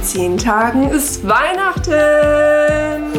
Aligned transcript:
In 0.00 0.06
zehn 0.06 0.38
Tagen 0.38 0.88
ist 0.88 1.28
Weihnachten. 1.28 3.12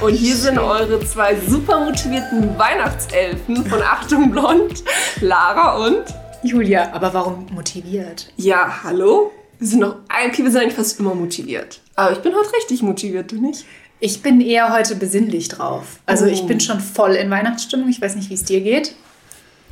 Und 0.00 0.12
hier 0.14 0.34
sind 0.34 0.58
eure 0.58 0.98
zwei 1.06 1.36
super 1.46 1.78
motivierten 1.84 2.58
Weihnachtselfen 2.58 3.64
von 3.64 3.80
Achtung 3.82 4.32
Blond, 4.32 4.82
Lara 5.20 5.76
und 5.86 6.02
Julia. 6.42 6.92
Aber 6.92 7.14
warum 7.14 7.46
motiviert? 7.52 8.32
Ja, 8.36 8.80
hallo? 8.82 9.30
Wir 9.60 9.68
sind 9.68 9.78
noch, 9.78 9.94
okay, 10.26 10.42
wir 10.42 10.50
sind 10.50 10.62
eigentlich 10.62 10.74
fast 10.74 10.98
immer 10.98 11.14
motiviert. 11.14 11.80
Aber 11.94 12.10
ich 12.10 12.18
bin 12.18 12.34
heute 12.34 12.52
richtig 12.56 12.82
motiviert, 12.82 13.30
du 13.30 13.36
nicht? 13.40 13.64
Ich 14.00 14.22
bin 14.22 14.40
eher 14.40 14.72
heute 14.72 14.96
besinnlich 14.96 15.46
drauf. 15.50 16.00
Also 16.06 16.26
ich 16.26 16.42
Oh. 16.42 16.46
bin 16.46 16.58
schon 16.58 16.80
voll 16.80 17.12
in 17.12 17.30
Weihnachtsstimmung. 17.30 17.88
Ich 17.88 18.02
weiß 18.02 18.16
nicht, 18.16 18.28
wie 18.28 18.34
es 18.34 18.42
dir 18.42 18.60
geht. 18.60 18.96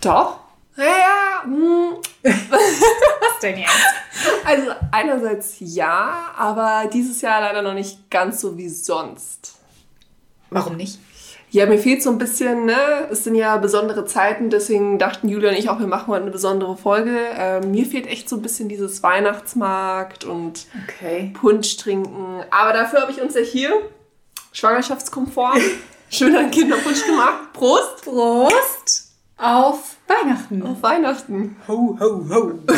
Doch. 0.00 0.38
Ja, 0.76 0.84
ja. 0.84 1.44
hm. 1.44 1.96
Was 2.22 3.40
denn 3.42 3.58
jetzt? 3.58 3.70
Also 4.44 4.70
einerseits 4.92 5.56
ja, 5.58 6.32
aber 6.36 6.88
dieses 6.92 7.20
Jahr 7.22 7.40
leider 7.40 7.62
noch 7.62 7.74
nicht 7.74 8.10
ganz 8.10 8.40
so 8.40 8.56
wie 8.56 8.68
sonst. 8.68 9.54
Warum 10.50 10.76
nicht? 10.76 10.98
Ja, 11.52 11.66
mir 11.66 11.78
fehlt 11.78 12.00
so 12.02 12.10
ein 12.10 12.18
bisschen, 12.18 12.64
ne? 12.64 13.08
Es 13.10 13.24
sind 13.24 13.34
ja 13.34 13.56
besondere 13.56 14.04
Zeiten, 14.04 14.50
deswegen 14.50 14.98
dachten 14.98 15.28
Julia 15.28 15.50
und 15.50 15.56
ich 15.56 15.68
auch, 15.68 15.80
wir 15.80 15.88
machen 15.88 16.06
heute 16.06 16.22
eine 16.22 16.30
besondere 16.30 16.76
Folge. 16.76 17.16
Ähm, 17.36 17.72
mir 17.72 17.86
fehlt 17.86 18.06
echt 18.06 18.28
so 18.28 18.36
ein 18.36 18.42
bisschen 18.42 18.68
dieses 18.68 19.02
Weihnachtsmarkt 19.02 20.24
und 20.24 20.66
Okay. 20.84 21.32
Punsch 21.40 21.76
trinken. 21.76 22.44
Aber 22.50 22.72
dafür 22.72 23.00
habe 23.00 23.10
ich 23.10 23.20
uns 23.20 23.34
ja 23.34 23.40
hier 23.40 23.72
schwangerschaftskonform 24.52 25.58
schön 26.10 26.36
einen 26.36 26.52
Kinderpunsch 26.52 27.04
gemacht. 27.04 27.52
Prost 27.52 28.04
Prost 28.04 29.09
auf 29.40 29.96
Weihnachten. 30.06 30.62
auf 30.62 30.82
Weihnachten. 30.82 31.56
Ho, 31.66 31.96
ho, 31.98 32.26
ho. 32.28 32.52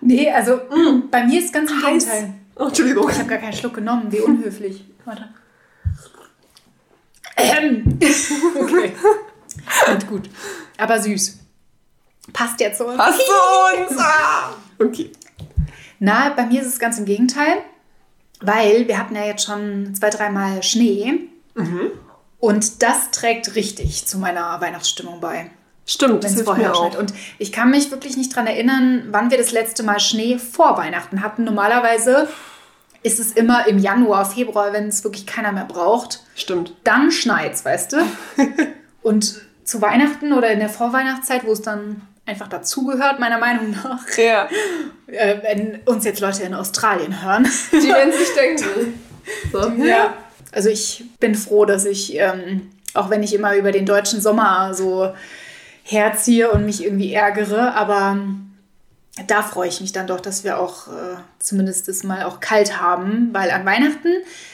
nee, 0.00 0.30
also 0.30 0.56
mm, 0.56 1.08
bei 1.10 1.24
mir 1.24 1.40
ist 1.40 1.52
ganz 1.52 1.70
im 1.70 1.82
Heiß. 1.82 2.04
Gegenteil. 2.04 2.34
Oh, 2.56 2.64
Entschuldigung. 2.66 3.08
Ich 3.08 3.18
habe 3.18 3.28
gar 3.28 3.38
keinen 3.38 3.52
Schluck 3.52 3.74
genommen. 3.74 4.10
Wie 4.10 4.20
unhöflich. 4.20 4.84
Warte. 5.04 5.28
Ähm. 7.36 7.98
Okay. 8.60 8.92
Gut, 9.86 10.08
gut. 10.08 10.30
Aber 10.76 11.00
süß. 11.00 11.38
Passt 12.32 12.60
jetzt 12.60 12.78
so. 12.78 12.96
Hast 12.96 13.20
du 13.20 13.82
uns? 13.82 13.98
Ah! 13.98 14.54
Okay. 14.78 15.12
Na, 15.98 16.30
bei 16.30 16.46
mir 16.46 16.60
ist 16.60 16.68
es 16.68 16.78
ganz 16.78 16.98
im 16.98 17.04
Gegenteil, 17.04 17.58
weil 18.40 18.86
wir 18.88 18.98
hatten 18.98 19.14
ja 19.16 19.24
jetzt 19.24 19.44
schon 19.44 19.94
zwei, 19.94 20.10
dreimal 20.10 20.62
Schnee. 20.62 21.28
Und 22.40 22.82
das 22.82 23.10
trägt 23.10 23.54
richtig 23.56 24.06
zu 24.06 24.18
meiner 24.18 24.60
Weihnachtsstimmung 24.60 25.20
bei, 25.20 25.50
Stimmt, 25.86 26.22
das 26.22 26.34
es 26.36 26.42
vorher 26.42 26.74
auch. 26.74 26.90
schneit. 26.90 26.98
Und 26.98 27.12
ich 27.38 27.50
kann 27.50 27.70
mich 27.70 27.90
wirklich 27.90 28.16
nicht 28.16 28.34
dran 28.36 28.46
erinnern, 28.46 29.08
wann 29.10 29.30
wir 29.30 29.38
das 29.38 29.50
letzte 29.52 29.82
Mal 29.82 29.98
Schnee 30.00 30.38
vor 30.38 30.76
Weihnachten 30.76 31.22
hatten. 31.22 31.44
Normalerweise 31.44 32.28
ist 33.02 33.18
es 33.18 33.32
immer 33.32 33.66
im 33.66 33.78
Januar, 33.78 34.24
Februar, 34.24 34.72
wenn 34.72 34.88
es 34.88 35.02
wirklich 35.02 35.26
keiner 35.26 35.50
mehr 35.52 35.64
braucht. 35.64 36.20
Stimmt. 36.34 36.74
Dann 36.84 37.10
schneit's, 37.10 37.64
weißt 37.64 37.92
du? 37.94 37.96
Und 39.02 39.40
zu 39.64 39.80
Weihnachten 39.82 40.32
oder 40.32 40.50
in 40.50 40.58
der 40.60 40.68
Vorweihnachtszeit, 40.68 41.44
wo 41.46 41.52
es 41.52 41.62
dann 41.62 42.02
einfach 42.26 42.48
dazugehört, 42.48 43.18
meiner 43.18 43.38
Meinung 43.38 43.70
nach, 43.70 44.04
Ja, 44.18 44.48
äh, 45.06 45.36
wenn 45.42 45.80
uns 45.86 46.04
jetzt 46.04 46.20
Leute 46.20 46.42
in 46.42 46.54
Australien 46.54 47.22
hören. 47.22 47.48
die 47.72 47.88
werden 47.88 48.12
sich 48.12 48.34
denken. 48.34 49.00
So. 49.52 49.68
Ja. 49.84 50.14
Also 50.52 50.68
ich 50.68 51.04
bin 51.20 51.34
froh, 51.34 51.64
dass 51.64 51.84
ich, 51.84 52.16
ähm, 52.16 52.70
auch 52.94 53.10
wenn 53.10 53.22
ich 53.22 53.34
immer 53.34 53.56
über 53.56 53.72
den 53.72 53.86
deutschen 53.86 54.20
Sommer 54.20 54.72
so 54.74 55.12
herziehe 55.82 56.50
und 56.50 56.64
mich 56.66 56.84
irgendwie 56.84 57.12
ärgere, 57.12 57.74
aber 57.74 58.18
da 59.26 59.42
freue 59.42 59.68
ich 59.68 59.80
mich 59.80 59.92
dann 59.92 60.06
doch, 60.06 60.20
dass 60.20 60.44
wir 60.44 60.58
auch 60.58 60.88
äh, 60.88 61.16
zumindest 61.38 61.88
das 61.88 62.02
mal 62.04 62.24
auch 62.24 62.40
kalt 62.40 62.80
haben, 62.80 63.30
weil 63.32 63.50
an 63.50 63.64
Weihnachten 63.66 64.08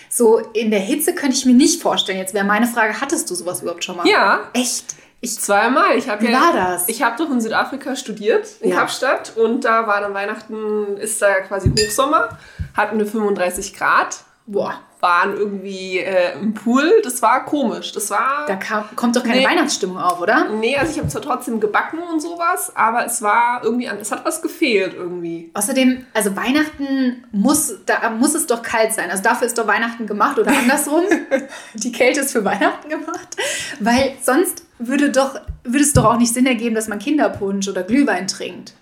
so 0.09 0.39
in 0.39 0.71
der 0.71 0.81
Hitze 0.81 1.15
könnte 1.15 1.37
ich 1.37 1.45
mir 1.45 1.55
nicht 1.55 1.83
vorstellen. 1.83 2.19
Jetzt 2.19 2.35
wäre 2.35 2.45
meine 2.45 2.67
Frage, 2.67 3.01
hattest 3.01 3.31
du 3.31 3.35
sowas 3.35 3.63
überhaupt 3.63 3.85
schon 3.85 3.97
mal? 3.97 4.07
Ja, 4.07 4.49
Echt? 4.53 4.95
Ich, 5.21 5.41
zweimal. 5.41 5.97
Ich 5.97 6.09
habe 6.11 6.23
Wie 6.27 6.31
ja, 6.31 6.39
war 6.39 6.53
das? 6.53 6.87
Ich 6.87 7.03
habe 7.03 7.17
doch 7.17 7.31
in 7.31 7.41
Südafrika 7.41 7.97
studiert, 7.97 8.47
in 8.61 8.71
Ja. 8.71 8.77
Kapstadt. 8.77 9.33
Und 9.37 9.65
da 9.65 9.87
war 9.87 10.03
dann 10.03 10.13
Weihnachten, 10.13 10.99
ist 10.99 11.23
da 11.23 11.31
ja 11.31 11.41
quasi 11.41 11.71
Hochsommer. 11.71 12.39
Hatten 12.75 12.99
wir 12.99 13.07
35 13.07 13.73
Grad. 13.75 14.19
boah, 14.47 14.79
Waren 15.05 15.37
irgendwie 15.37 15.99
äh, 15.99 16.33
im 16.41 16.55
Pool. 16.55 16.91
Das 17.05 17.21
war 17.21 17.45
komisch. 17.45 17.93
Das 17.93 18.09
war... 18.09 18.47
da 18.47 18.57
kam, 18.57 18.85
kommt 18.97 19.15
doch 19.17 19.23
keine 19.23 19.41
Nee. 19.41 19.47
Weihnachtsstimmung 19.47 19.99
auf, 19.99 20.19
oder? 20.19 20.49
Nee, 20.49 20.77
also 20.79 20.93
ich 20.93 20.99
habe 20.99 21.09
zwar 21.09 21.21
trotzdem 21.21 21.61
gebacken 21.61 21.99
und 22.11 22.21
sowas, 22.23 22.73
aber 22.75 23.05
es 23.05 23.21
war 23.21 23.61
irgendwie, 23.63 23.87
an- 23.87 23.99
es 24.01 24.11
hat 24.11 24.25
was 24.25 24.41
gefehlt 24.41 24.95
irgendwie. 24.95 25.51
Außerdem, 25.53 26.07
also 26.15 26.35
Weihnachten 26.37 27.25
muss, 27.33 27.75
da 27.85 28.09
muss 28.11 28.35
es 28.35 28.47
doch 28.47 28.63
kalt 28.63 28.95
sein. 28.95 29.11
Also 29.11 29.23
dafür 29.23 29.47
ist 29.47 29.59
doch 29.59 29.67
Weihnachten 29.67 30.07
gemacht 30.07 30.39
oder 30.39 30.51
andersrum. 30.57 31.03
Die 31.75 31.93
Kälte 31.93 32.21
ist 32.21 32.33
für 32.33 32.45
Weihnachten 32.45 32.89
gemacht. 32.89 33.37
Weil 33.81 34.15
sonst 34.23 34.65
würde, 34.79 35.11
doch, 35.11 35.39
würde 35.65 35.85
es 35.85 35.93
doch 35.93 36.05
auch 36.07 36.17
nicht 36.17 36.33
Sinn 36.33 36.47
ergeben, 36.47 36.75
dass 36.75 36.89
man 36.89 36.99
Kinderpunsch 36.99 37.69
oder 37.69 37.83
Glühwein 37.83 38.27
trinkt. 38.27 38.73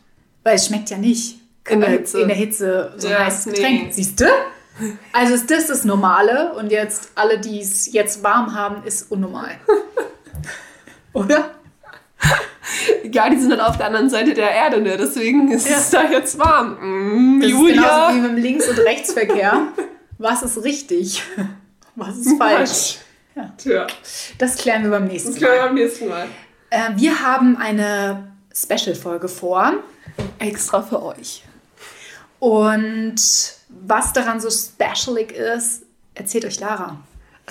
Weil 0.45 0.55
es 0.55 0.67
schmeckt 0.67 0.89
ja 0.91 0.99
nicht. 0.99 1.41
In 1.69 1.81
der 1.81 1.89
äh, 1.89 1.93
Hitze. 1.99 2.21
In 2.21 2.29
der 2.29 2.37
Hitze 2.37 2.93
so 2.97 3.09
ein 3.09 3.13
Ja, 3.13 3.25
heißes 3.25 3.47
nee. 3.47 3.53
Getränk. 3.55 3.93
Siehst 3.93 4.21
du? 4.21 4.25
Also 5.13 5.35
ist 5.35 5.51
das 5.51 5.67
das 5.67 5.85
Normale 5.85 6.53
und 6.55 6.71
jetzt 6.73 7.11
alle, 7.15 7.39
die 7.39 7.61
es 7.61 7.93
jetzt 7.93 8.23
warm 8.23 8.55
haben, 8.55 8.85
ist 8.85 9.11
unnormal. 9.11 9.51
Oder? 11.13 11.51
Ja, 13.11 13.29
die 13.29 13.37
sind 13.39 13.51
halt 13.51 13.61
auf 13.61 13.77
der 13.77 13.87
anderen 13.87 14.09
Seite 14.09 14.33
der 14.35 14.51
Erde, 14.51 14.81
ne? 14.81 14.97
Deswegen 14.97 15.51
ist 15.51 15.69
Ja. 15.69 15.77
es 15.77 15.91
da 15.91 16.05
jetzt 16.11 16.39
warm. 16.39 16.79
Mm, 16.81 17.41
Das 17.41 17.51
ist 17.51 17.57
Julia. 17.59 17.75
genauso 17.83 18.15
wie 18.17 18.21
mit 18.21 18.31
dem 18.31 18.37
Links- 18.39 18.69
und 18.69 18.79
Rechtsverkehr. 18.79 19.69
Was 20.19 20.43
ist 20.43 20.63
richtig? 20.65 21.23
Was 21.97 22.17
ist 22.17 22.39
falsch? 22.39 22.99
Ja. 23.35 23.53
Tja, 23.59 23.87
Das 24.39 24.57
klären 24.57 24.85
wir 24.85 24.91
beim 24.91 25.05
nächsten 25.07 25.33
das 25.33 25.41
können 25.41 25.53
wir 25.53 25.59
Mal. 25.61 25.67
beim 25.67 25.75
nächsten 25.75 26.09
Mal. 26.09 26.27
Äh, 26.71 26.79
wir 26.97 27.21
haben 27.23 27.57
eine 27.57 28.33
Special-Folge 28.55 29.29
vor. 29.29 29.73
Extra 30.39 30.83
für 30.83 31.03
euch. 31.03 31.43
Und 32.43 33.15
was 33.69 34.13
daran 34.13 34.41
so 34.41 34.51
specialig 34.51 35.31
ist, 35.31 35.83
erzählt 36.13 36.45
euch 36.45 36.59
Lara. 36.59 36.99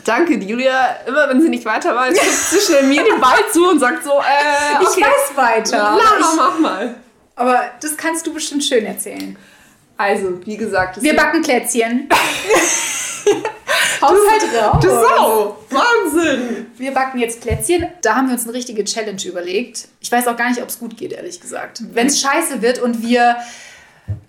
Danke, 0.03 0.34
Julia, 0.34 0.97
immer 1.07 1.29
wenn 1.29 1.41
sie 1.41 1.47
nicht 1.47 1.63
weiter 1.63 1.96
weiß, 1.96 2.13
gibt 2.22 2.34
sie 2.34 2.59
schnell 2.59 2.84
mir 2.88 3.02
den 3.02 3.22
Ball 3.22 3.40
zu 3.53 3.69
und 3.69 3.79
sagt 3.79 4.03
so, 4.03 4.09
äh, 4.09 4.84
okay, 4.84 5.02
weiß 5.02 5.38
weiter. 5.38 5.78
Lara, 5.78 6.35
mach 6.35 6.59
mal. 6.59 6.96
aber 7.38 7.72
das 7.79 7.96
kannst 7.96 8.28
du 8.28 8.34
bestimmt 8.34 8.66
schön 8.66 8.85
erzählen. 8.85 9.38
Also, 9.96 10.46
wie 10.46 10.57
gesagt, 10.57 10.97
das 10.97 11.03
Wir 11.06 11.16
backen 11.16 11.41
Plätzchen. 11.41 12.09
Haushalt 14.02 14.44
raus. 14.62 14.79
Du 14.81 14.90
Sau! 14.90 15.58
Wahnsinn! 15.69 16.69
Wir 16.75 16.91
backen 16.91 17.18
jetzt 17.18 17.40
Plätzchen. 17.40 17.88
Da 18.02 18.16
haben 18.16 18.28
wir 18.28 18.34
uns 18.34 18.44
eine 18.44 18.53
richtige 18.53 18.84
Challenge 18.84 19.23
überlegt. 19.23 19.88
Ich 20.02 20.12
weiß 20.12 20.28
auch 20.28 20.35
gar 20.35 20.50
nicht, 20.50 20.62
ob 20.62 20.68
es 20.68 20.79
gut 20.79 20.97
geht, 20.97 21.13
ehrlich 21.13 21.40
gesagt. 21.40 21.81
Wenn 21.94 22.08
es 22.08 22.19
scheiße 22.19 22.62
wird 22.62 22.79
und 22.79 23.02
wir 23.02 23.38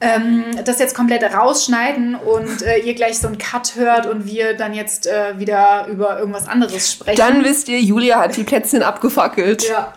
ähm, 0.01 0.45
das 0.65 0.79
jetzt 0.79 0.95
komplett 0.95 1.23
rausschneiden 1.23 2.15
und 2.15 2.63
äh, 2.63 2.79
ihr 2.79 2.95
gleich 2.95 3.19
so 3.19 3.29
einen 3.29 3.39
Cut 3.39 3.77
hört 3.77 4.07
und 4.07 4.27
wir 4.27 4.57
dann 4.57 4.75
jetzt 4.75 5.07
äh, 5.07 5.39
wieder 5.39 5.87
über 5.89 6.19
irgendwas 6.19 6.49
anderes 6.49 6.93
sprechen. 6.93 7.17
Dann 7.19 7.45
wisst 7.45 7.69
ihr, 7.69 7.81
Julia 7.81 8.21
hat 8.21 8.37
die 8.37 8.45
Plätzchen 8.45 8.83
abgefackelt. 8.83 9.69
ja. 9.69 9.95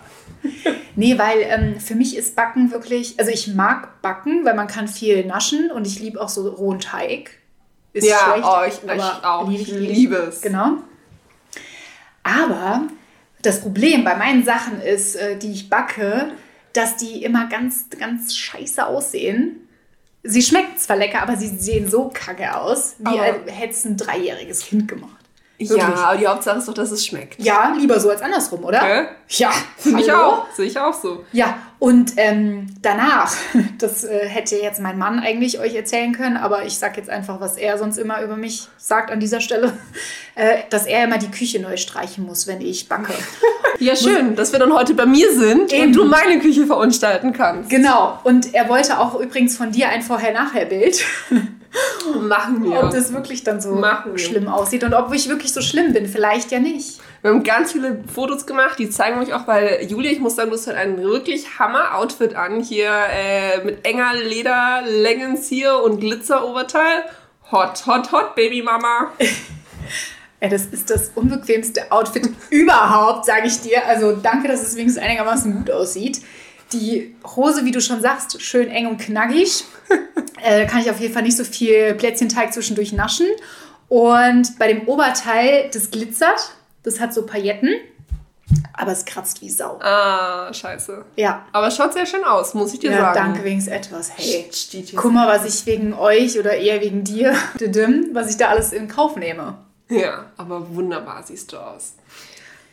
Nee, 0.94 1.18
weil 1.18 1.40
ähm, 1.42 1.80
für 1.80 1.94
mich 1.94 2.16
ist 2.16 2.36
Backen 2.36 2.70
wirklich, 2.70 3.18
also 3.18 3.30
ich 3.30 3.48
mag 3.48 4.00
Backen, 4.00 4.44
weil 4.44 4.54
man 4.54 4.66
kann 4.66 4.88
viel 4.88 5.24
naschen 5.26 5.70
und 5.70 5.86
ich 5.86 6.00
liebe 6.00 6.20
auch 6.20 6.28
so 6.28 6.48
rohen 6.48 6.78
Teig. 6.80 7.30
Ist 7.92 8.06
Ja, 8.06 8.18
schlecht, 8.18 8.46
oh, 8.46 8.62
ich, 8.66 8.96
ich 8.96 9.02
auch. 9.02 9.48
lieb 9.48 9.60
Ich 9.60 9.68
liebe 9.72 10.16
es. 10.16 10.40
Genau. 10.40 10.76
Aber 12.22 12.82
das 13.42 13.60
Problem 13.60 14.04
bei 14.04 14.16
meinen 14.16 14.44
Sachen 14.44 14.80
ist, 14.80 15.16
äh, 15.16 15.36
die 15.36 15.52
ich 15.52 15.70
backe, 15.70 16.32
dass 16.72 16.96
die 16.96 17.22
immer 17.22 17.46
ganz, 17.48 17.86
ganz 17.98 18.36
scheiße 18.36 18.86
aussehen. 18.86 19.65
Sie 20.26 20.42
schmecken 20.42 20.76
zwar 20.76 20.96
lecker, 20.96 21.22
aber 21.22 21.36
sie 21.36 21.48
sehen 21.48 21.88
so 21.90 22.10
kacke 22.12 22.54
aus, 22.56 22.96
wie 22.98 23.06
Aber- 23.06 23.22
als 23.22 23.36
hätte 23.46 23.72
es 23.72 23.84
ein 23.84 23.96
dreijähriges 23.96 24.60
Kind 24.66 24.88
gemacht. 24.88 25.12
Ja, 25.58 25.70
Wirklich. 25.70 25.84
aber 25.96 26.16
die 26.18 26.26
Hauptsache 26.26 26.58
ist 26.58 26.68
doch, 26.68 26.74
dass 26.74 26.90
es 26.90 27.06
schmeckt. 27.06 27.40
Ja, 27.42 27.72
lieber 27.78 27.98
so 27.98 28.10
als 28.10 28.20
andersrum, 28.20 28.62
oder? 28.64 28.80
Gell? 28.80 29.08
Ja, 29.28 29.50
Finde 29.78 30.02
ich 30.02 30.12
auch. 30.12 30.46
Sehe 30.54 30.66
ich 30.66 30.78
auch 30.78 30.92
so. 30.92 31.24
Ja, 31.32 31.56
und 31.78 32.12
ähm, 32.16 32.66
danach, 32.82 33.34
das 33.78 34.04
äh, 34.04 34.26
hätte 34.26 34.56
jetzt 34.56 34.80
mein 34.80 34.98
Mann 34.98 35.18
eigentlich 35.18 35.60
euch 35.60 35.74
erzählen 35.74 36.12
können, 36.12 36.36
aber 36.36 36.64
ich 36.64 36.78
sag 36.78 36.96
jetzt 36.96 37.10
einfach, 37.10 37.40
was 37.40 37.56
er 37.56 37.78
sonst 37.78 37.98
immer 37.98 38.22
über 38.22 38.36
mich 38.36 38.68
sagt 38.78 39.10
an 39.10 39.20
dieser 39.20 39.40
Stelle, 39.40 39.72
äh, 40.34 40.58
dass 40.70 40.86
er 40.86 41.04
immer 41.04 41.18
die 41.18 41.30
Küche 41.30 41.60
neu 41.60 41.76
streichen 41.76 42.24
muss, 42.24 42.46
wenn 42.46 42.60
ich 42.60 42.88
backe. 42.88 43.12
Ja, 43.78 43.94
schön, 43.94 44.36
dass 44.36 44.52
wir 44.52 44.58
dann 44.58 44.72
heute 44.72 44.94
bei 44.94 45.04
mir 45.04 45.30
sind 45.34 45.70
Eben. 45.70 45.88
und 45.88 45.92
du 45.96 46.06
meine 46.06 46.38
Küche 46.38 46.64
verunstalten 46.64 47.34
kannst. 47.34 47.68
genau, 47.68 48.18
und 48.24 48.54
er 48.54 48.70
wollte 48.70 48.98
auch 48.98 49.20
übrigens 49.20 49.54
von 49.54 49.70
dir 49.70 49.90
ein 49.90 50.00
Vorher-Nachher-Bild. 50.00 51.04
Machen 52.20 52.64
wir. 52.64 52.84
ob 52.84 52.90
das 52.90 53.12
wirklich 53.12 53.44
dann 53.44 53.60
so 53.60 53.82
schlimm 54.16 54.48
aussieht 54.48 54.84
und 54.84 54.94
ob 54.94 55.12
ich 55.12 55.28
wirklich 55.28 55.52
so 55.52 55.60
schlimm 55.60 55.92
bin. 55.92 56.06
Vielleicht 56.06 56.50
ja 56.52 56.58
nicht. 56.58 57.00
Wir 57.22 57.30
haben 57.30 57.42
ganz 57.42 57.72
viele 57.72 58.02
Fotos 58.12 58.46
gemacht, 58.46 58.78
die 58.78 58.88
zeigen 58.90 59.18
euch 59.18 59.32
auch, 59.34 59.46
weil 59.46 59.84
Julia, 59.88 60.10
ich 60.10 60.20
muss 60.20 60.36
sagen, 60.36 60.50
du 60.50 60.56
hast 60.56 60.66
halt 60.66 60.76
ein 60.76 61.02
wirklich 61.02 61.58
Hammer-Outfit 61.58 62.34
an. 62.34 62.60
Hier 62.60 62.90
äh, 62.90 63.64
mit 63.64 63.86
enger 63.86 64.14
Leder, 64.14 64.82
Leggings 64.86 65.48
hier 65.48 65.82
und 65.82 66.00
Glitzer-Oberteil. 66.00 67.04
Hot, 67.50 67.86
hot, 67.86 68.12
hot, 68.12 68.34
Babymama. 68.34 69.12
Ey, 70.40 70.48
das 70.50 70.66
ist 70.66 70.90
das 70.90 71.10
unbequemste 71.14 71.90
Outfit 71.90 72.28
überhaupt, 72.50 73.24
sage 73.24 73.46
ich 73.46 73.60
dir. 73.60 73.86
Also 73.86 74.16
danke, 74.16 74.48
dass 74.48 74.62
es 74.62 74.76
wenigstens 74.76 75.02
einigermaßen 75.02 75.54
gut 75.54 75.70
aussieht. 75.70 76.20
Die 76.72 77.14
Hose, 77.36 77.64
wie 77.64 77.70
du 77.70 77.80
schon 77.80 78.00
sagst, 78.00 78.40
schön 78.42 78.68
eng 78.68 78.86
und 78.86 78.98
knackig. 78.98 79.64
äh, 80.42 80.62
da 80.62 80.64
kann 80.66 80.80
ich 80.80 80.90
auf 80.90 81.00
jeden 81.00 81.14
Fall 81.14 81.22
nicht 81.22 81.36
so 81.36 81.44
viel 81.44 81.94
Plätzchenteig 81.94 82.52
zwischendurch 82.52 82.92
naschen. 82.92 83.26
Und 83.88 84.58
bei 84.58 84.72
dem 84.72 84.88
Oberteil, 84.88 85.70
das 85.72 85.90
glitzert. 85.90 86.52
Das 86.82 87.00
hat 87.00 87.14
so 87.14 87.24
Pailletten. 87.24 87.70
Aber 88.72 88.92
es 88.92 89.04
kratzt 89.04 89.40
wie 89.40 89.50
Sau. 89.50 89.78
Ah, 89.80 90.52
scheiße. 90.52 91.04
Ja. 91.16 91.46
Aber 91.52 91.68
es 91.68 91.76
schaut 91.76 91.92
sehr 91.92 92.06
schön 92.06 92.24
aus, 92.24 92.54
muss 92.54 92.72
ich 92.74 92.78
dir 92.78 92.90
Ja, 92.90 92.98
sagen. 93.14 93.32
danke 93.32 93.44
wenigstens 93.44 93.72
etwas. 93.74 94.10
Hey, 94.14 94.48
guck 94.94 95.12
mal, 95.12 95.26
was 95.26 95.44
ich 95.46 95.66
wegen 95.66 95.94
euch 95.94 96.38
oder 96.38 96.56
eher 96.56 96.80
wegen 96.80 97.02
dir, 97.02 97.34
was 98.12 98.30
ich 98.30 98.36
da 98.36 98.48
alles 98.48 98.72
in 98.72 98.86
Kauf 98.86 99.16
nehme. 99.16 99.58
Ja, 99.88 100.26
aber 100.36 100.74
wunderbar 100.74 101.22
siehst 101.24 101.52
du 101.52 101.58
aus. 101.58 101.94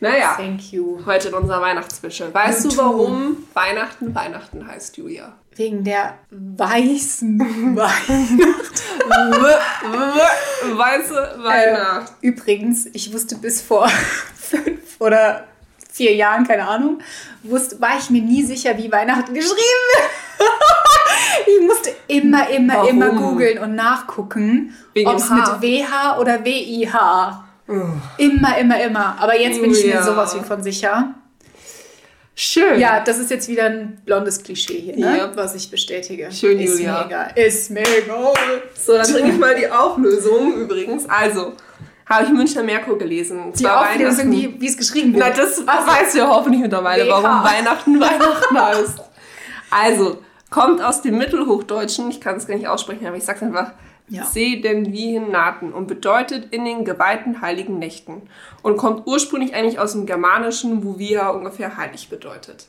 Naja, 0.04 0.34
Thank 0.36 0.70
you. 0.70 0.98
heute 1.06 1.28
in 1.28 1.34
unserer 1.34 1.62
Weihnachtsspecial. 1.62 2.34
Weißt 2.34 2.66
du, 2.66 2.76
warum 2.76 3.38
Weihnachten 3.54 4.14
Weihnachten 4.14 4.66
heißt, 4.66 4.98
Julia? 4.98 5.32
Wegen 5.56 5.82
der 5.82 6.18
weißen 6.30 7.38
Weihnacht. 7.74 8.82
Weiße 10.76 11.34
Weihnacht. 11.42 12.12
Äh, 12.20 12.26
übrigens, 12.26 12.84
ich 12.92 13.14
wusste 13.14 13.36
bis 13.36 13.62
vor 13.62 13.88
fünf 14.34 14.96
oder 14.98 15.44
vier 15.90 16.14
Jahren, 16.14 16.46
keine 16.46 16.68
Ahnung, 16.68 16.98
wusste, 17.42 17.80
war 17.80 17.96
ich 17.98 18.10
mir 18.10 18.20
nie 18.20 18.42
sicher, 18.42 18.76
wie 18.76 18.92
Weihnachten 18.92 19.32
geschrieben 19.32 19.56
wird. 19.56 20.10
ich 21.46 21.66
musste 21.66 21.90
immer, 22.08 22.50
immer, 22.50 22.74
Warum? 22.74 22.88
immer 22.90 23.08
googeln 23.10 23.58
und 23.58 23.74
nachgucken, 23.74 24.74
ob 25.06 25.16
es 25.16 25.30
mit. 25.30 25.62
WH 25.62 26.18
oder 26.18 26.44
WIH. 26.44 27.43
Immer, 28.18 28.58
immer, 28.58 28.80
immer. 28.82 29.16
Aber 29.18 29.38
jetzt 29.40 29.60
bin 29.60 29.70
ich 29.70 29.84
mir 29.84 29.94
Ja. 29.94 30.02
sowas 30.02 30.34
wie 30.38 30.44
von 30.44 30.62
sicher. 30.62 31.14
Schön. 32.36 32.80
Ja, 32.80 32.98
das 33.00 33.18
ist 33.18 33.30
jetzt 33.30 33.48
wieder 33.48 33.64
ein 33.66 34.02
blondes 34.04 34.42
Klischee 34.42 34.80
hier, 34.80 34.96
ne? 34.96 35.18
Ja. 35.18 35.30
was 35.36 35.54
ich 35.54 35.70
bestätige. 35.70 36.30
Schön, 36.32 36.58
ist 36.58 36.72
Julia. 36.78 37.00
Mir 37.00 37.06
egal. 37.06 37.32
Ist 37.36 37.70
mir 37.70 37.82
egal. 37.96 38.32
So, 38.74 38.94
dann 38.96 39.12
bringe 39.12 39.30
ich 39.30 39.38
mal 39.38 39.54
die 39.54 39.70
Auflösung 39.70 40.52
übrigens. 40.54 41.08
Also, 41.08 41.52
habe 42.06 42.24
ich 42.24 42.30
Münchner 42.30 42.64
Merkur 42.64 42.98
gelesen. 42.98 43.52
Die 43.52 43.62
Zwar 43.62 43.82
Auflösung, 43.82 44.32
Weihnachten- 44.32 44.60
wie 44.60 44.66
es 44.66 44.76
geschrieben 44.76 45.14
wird. 45.14 45.24
Na, 45.24 45.30
das 45.30 45.62
Ach 45.64 45.86
so. 45.86 45.92
weißt 45.92 46.14
du 46.14 46.18
ja 46.18 46.28
hoffentlich 46.28 46.60
mittlerweile, 46.60 47.08
warum 47.08 47.44
Weihnachten 47.44 48.00
Weihnachten 48.00 48.60
heißt. 48.60 48.98
Also, 49.70 50.18
kommt 50.50 50.82
aus 50.82 51.02
dem 51.02 51.16
Mittelhochdeutschen, 51.18 52.10
ich 52.10 52.20
kann 52.20 52.36
es 52.36 52.48
gar 52.48 52.56
nicht 52.56 52.66
aussprechen, 52.66 53.06
aber 53.06 53.16
ich 53.16 53.24
sag's 53.24 53.42
einfach, 53.42 53.72
Ja. 54.08 54.24
Naten 55.30 55.72
und 55.72 55.86
bedeutet 55.86 56.52
in 56.52 56.64
den 56.64 56.84
geweihten 56.84 57.40
heiligen 57.40 57.78
Nächten 57.78 58.22
und 58.62 58.76
kommt 58.76 59.06
ursprünglich 59.06 59.54
eigentlich 59.54 59.78
aus 59.78 59.92
dem 59.92 60.04
Germanischen, 60.04 60.84
wo 60.84 60.98
wir 60.98 61.32
ungefähr 61.32 61.76
heilig 61.76 62.10
bedeutet. 62.10 62.68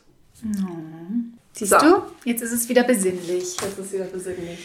Siehst 1.53 1.71
So. 1.71 1.77
du? 1.79 2.01
Jetzt 2.23 2.41
ist 2.41 2.51
es 2.51 2.69
wieder 2.69 2.83
besinnlich. 2.83 3.55
Das 3.57 3.77
ist 3.77 3.93
wieder 3.93 4.05
besinnlich. 4.05 4.59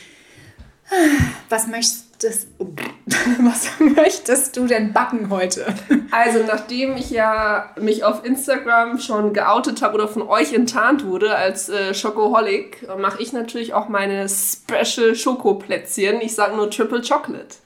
Was 1.49 1.67
möchtest, 1.67 2.07
was 3.41 3.69
möchtest 3.79 4.57
du 4.57 4.67
denn 4.67 4.93
backen 4.93 5.31
heute? 5.31 5.67
Also, 6.11 6.41
nachdem 6.47 6.97
ich 6.97 7.11
ja 7.11 7.75
mich 7.81 8.05
auf 8.05 8.25
Instagram 8.25 8.99
schon 8.99 9.33
geoutet 9.33 9.83
habe 9.83 9.95
oder 9.95 10.09
von 10.09 10.23
euch 10.23 10.53
enttarnt 10.53 11.05
wurde 11.05 11.35
als 11.35 11.69
äh, 11.69 11.95
Schokoholic, 11.95 12.87
mache 12.99 13.23
ich 13.23 13.33
natürlich 13.33 13.73
auch 13.75 13.89
meine 13.89 14.29
Special 14.29 15.15
Schokoplätzchen. 15.15 16.21
Ich 16.21 16.35
sage 16.35 16.57
nur 16.57 16.71
Triple 16.71 17.01
Chocolate. 17.03 17.57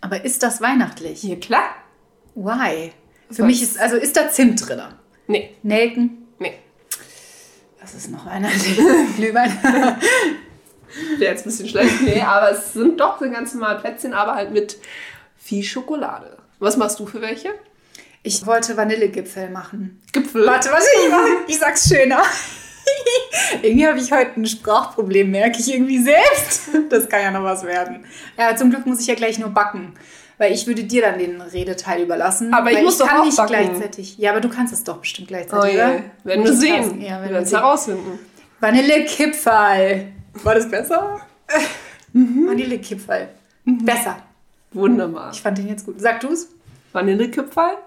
Aber 0.00 0.24
ist 0.24 0.42
das 0.42 0.60
weihnachtlich? 0.60 1.22
Ja, 1.22 1.36
klar. 1.36 1.68
Why? 2.34 2.92
Für 3.30 3.42
Was? 3.42 3.46
mich 3.46 3.62
ist, 3.62 3.78
also 3.80 3.96
ist 3.96 4.16
da 4.16 4.30
Zimt 4.30 4.68
drin? 4.68 4.82
Nee, 5.26 5.56
Nelken? 5.62 6.28
nee. 6.38 6.54
Was 7.80 7.94
ist 7.94 8.10
noch 8.10 8.26
weihnachtlich? 8.26 8.76
Glühwein? 9.16 9.56
Wäre 11.18 11.32
jetzt 11.32 11.42
ein 11.46 11.50
bisschen 11.50 11.68
schlecht. 11.68 12.02
Nee, 12.02 12.20
aber 12.20 12.50
es 12.52 12.72
sind 12.72 13.00
doch 13.00 13.18
so 13.20 13.30
ganz 13.30 13.54
normale 13.54 13.78
Plätzchen, 13.80 14.12
aber 14.12 14.34
halt 14.34 14.52
mit 14.52 14.78
viel 15.36 15.62
Schokolade. 15.62 16.36
Was 16.58 16.76
machst 16.76 16.98
du 17.00 17.06
für 17.06 17.20
welche? 17.20 17.50
Ich 18.22 18.44
wollte 18.46 18.76
Vanillegipfel 18.76 19.50
machen. 19.50 20.02
Gipfel. 20.12 20.46
Warte, 20.46 20.70
was 20.72 20.84
ich 21.04 21.10
mache? 21.10 21.28
Ich 21.46 21.58
sag's 21.58 21.88
schöner. 21.88 22.22
irgendwie 23.62 23.86
habe 23.86 23.98
ich 23.98 24.10
heute 24.12 24.40
ein 24.40 24.46
Sprachproblem, 24.46 25.30
merke 25.30 25.60
ich 25.60 25.72
irgendwie 25.72 26.02
selbst. 26.02 26.70
Das 26.90 27.08
kann 27.08 27.22
ja 27.22 27.30
noch 27.30 27.44
was 27.44 27.64
werden. 27.64 28.04
Ja, 28.38 28.56
zum 28.56 28.70
Glück 28.70 28.86
muss 28.86 29.00
ich 29.00 29.06
ja 29.06 29.14
gleich 29.14 29.38
nur 29.38 29.50
backen. 29.50 29.94
Weil 30.38 30.52
ich 30.52 30.66
würde 30.66 30.84
dir 30.84 31.02
dann 31.02 31.18
den 31.18 31.40
Redeteil 31.40 32.02
überlassen. 32.02 32.52
Aber 32.52 32.70
ich 32.70 32.82
muss 32.82 32.98
doch 32.98 33.06
kann 33.06 33.20
auch 33.20 33.24
nicht 33.24 33.36
backen. 33.36 33.48
gleichzeitig. 33.48 34.18
Ja, 34.18 34.32
aber 34.32 34.40
du 34.40 34.48
kannst 34.48 34.72
es 34.72 34.84
doch 34.84 34.98
bestimmt 34.98 35.28
Oh 35.28 35.30
gleichzeitig, 35.30 35.72
je. 35.74 35.78
oder? 35.80 36.02
Werden 36.24 36.44
wir 36.44 36.52
sehen. 36.52 37.00
Ja, 37.00 37.06
wir 37.08 37.10
werden 37.10 37.32
werden 37.32 37.44
es 37.44 37.52
herausfinden. 37.52 38.18
Vanillekipferl. 38.60 40.12
War 40.42 40.54
das 40.54 40.70
besser? 40.70 41.20
Mhm. 42.12 42.46
Vanillekipferl. 42.48 43.28
Besser. 43.64 44.18
Wunderbar. 44.72 45.32
Ich 45.32 45.40
fand 45.42 45.58
den 45.58 45.68
jetzt 45.68 45.84
gut. 45.86 46.00
Sag 46.00 46.20
du's? 46.20 46.48
Vanillekipferl? 46.92 47.78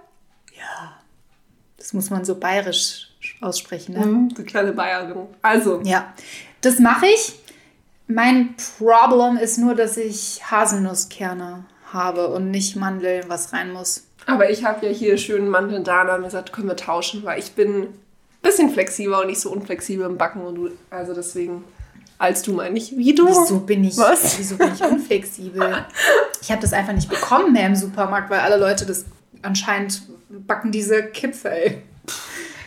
Das 1.77 1.93
muss 1.93 2.09
man 2.09 2.25
so 2.25 2.35
bayerisch 2.35 3.09
aussprechen, 3.41 3.93
ne? 3.93 4.05
Mhm, 4.05 4.29
die 4.35 4.43
kleine 4.43 4.73
Bayerin. 4.73 5.27
Also, 5.41 5.81
Ja, 5.83 6.13
das 6.61 6.79
mache 6.79 7.07
ich. 7.07 7.39
Mein 8.07 8.55
Problem 8.77 9.37
ist 9.37 9.57
nur, 9.57 9.75
dass 9.75 9.95
ich 9.97 10.41
Haselnusskerne 10.51 11.63
habe 11.93 12.27
und 12.29 12.51
nicht 12.51 12.75
Mandeln, 12.75 13.23
was 13.27 13.53
rein 13.53 13.71
muss. 13.71 14.03
aber 14.25 14.49
ich 14.49 14.65
habe 14.65 14.85
ja 14.85 14.91
hier 14.91 15.17
schön 15.17 15.47
Mandeln 15.49 15.83
da 15.83 16.01
und 16.01 16.09
haben 16.09 16.23
gesagt, 16.23 16.51
können 16.53 16.67
wir 16.67 16.75
tauschen, 16.75 17.23
weil 17.23 17.39
ich 17.39 17.53
bin 17.53 17.83
ein 17.83 17.93
bisschen 18.41 18.69
flexibler 18.69 19.21
und 19.21 19.27
nicht 19.27 19.39
so 19.39 19.51
unflexibel 19.51 20.05
im 20.05 20.17
Backen 20.17 20.41
und 20.41 20.55
du, 20.55 20.69
also 20.89 21.13
deswegen, 21.13 21.63
als 22.19 22.44
du 22.44 22.54
meine 22.54 22.77
ich, 22.77 22.95
wie 22.95 23.16
du. 23.16 23.27
Wieso 23.27 23.62
bin 23.62 23.83
ich, 23.83 23.98
Was? 23.98 24.38
Wieso 24.38 24.57
bin 24.57 24.71
ich 24.74 24.83
unflexibel? 24.83 25.86
Ich 26.42 26.50
habe 26.50 26.62
das 26.62 26.71
einfach 26.71 26.94
nicht 26.94 27.10
bekommen 27.10 27.51
mehr 27.51 27.68
im 27.68 27.75
Supermarkt, 27.75 28.30
weil 28.30 28.39
alle 28.39 28.57
Leute 28.57 28.85
das 28.85 29.04
anscheinend 29.42 30.04
backen 30.30 30.71
diese 30.71 31.04
Kipferl. 31.04 31.81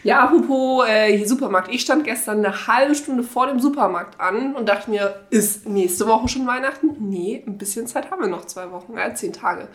Ja, 0.04 0.25
apropos 0.25 0.87
äh, 0.87 1.25
Supermarkt. 1.25 1.73
Ich 1.73 1.80
stand 1.80 2.04
gestern 2.04 2.44
eine 2.44 2.66
halbe 2.66 2.94
Stunde 2.94 3.23
vor 3.23 3.47
dem 3.47 3.61
Supermarkt 3.61 4.21
an 4.21 4.54
und 4.54 4.68
dachte 4.68 4.90
mir, 4.90 5.23
ist 5.30 5.66
nächste 5.66 6.06
Woche 6.06 6.28
schon 6.28 6.47
Weihnachten? 6.47 6.97
Nee, 7.00 7.42
ein 7.47 7.56
bisschen 7.56 7.87
Zeit 7.87 8.11
haben 8.11 8.21
wir 8.21 8.28
noch, 8.28 8.44
zwei 8.44 8.71
Wochen, 8.71 8.97
äh, 8.99 9.14
zehn 9.14 9.32
Tage. 9.32 9.68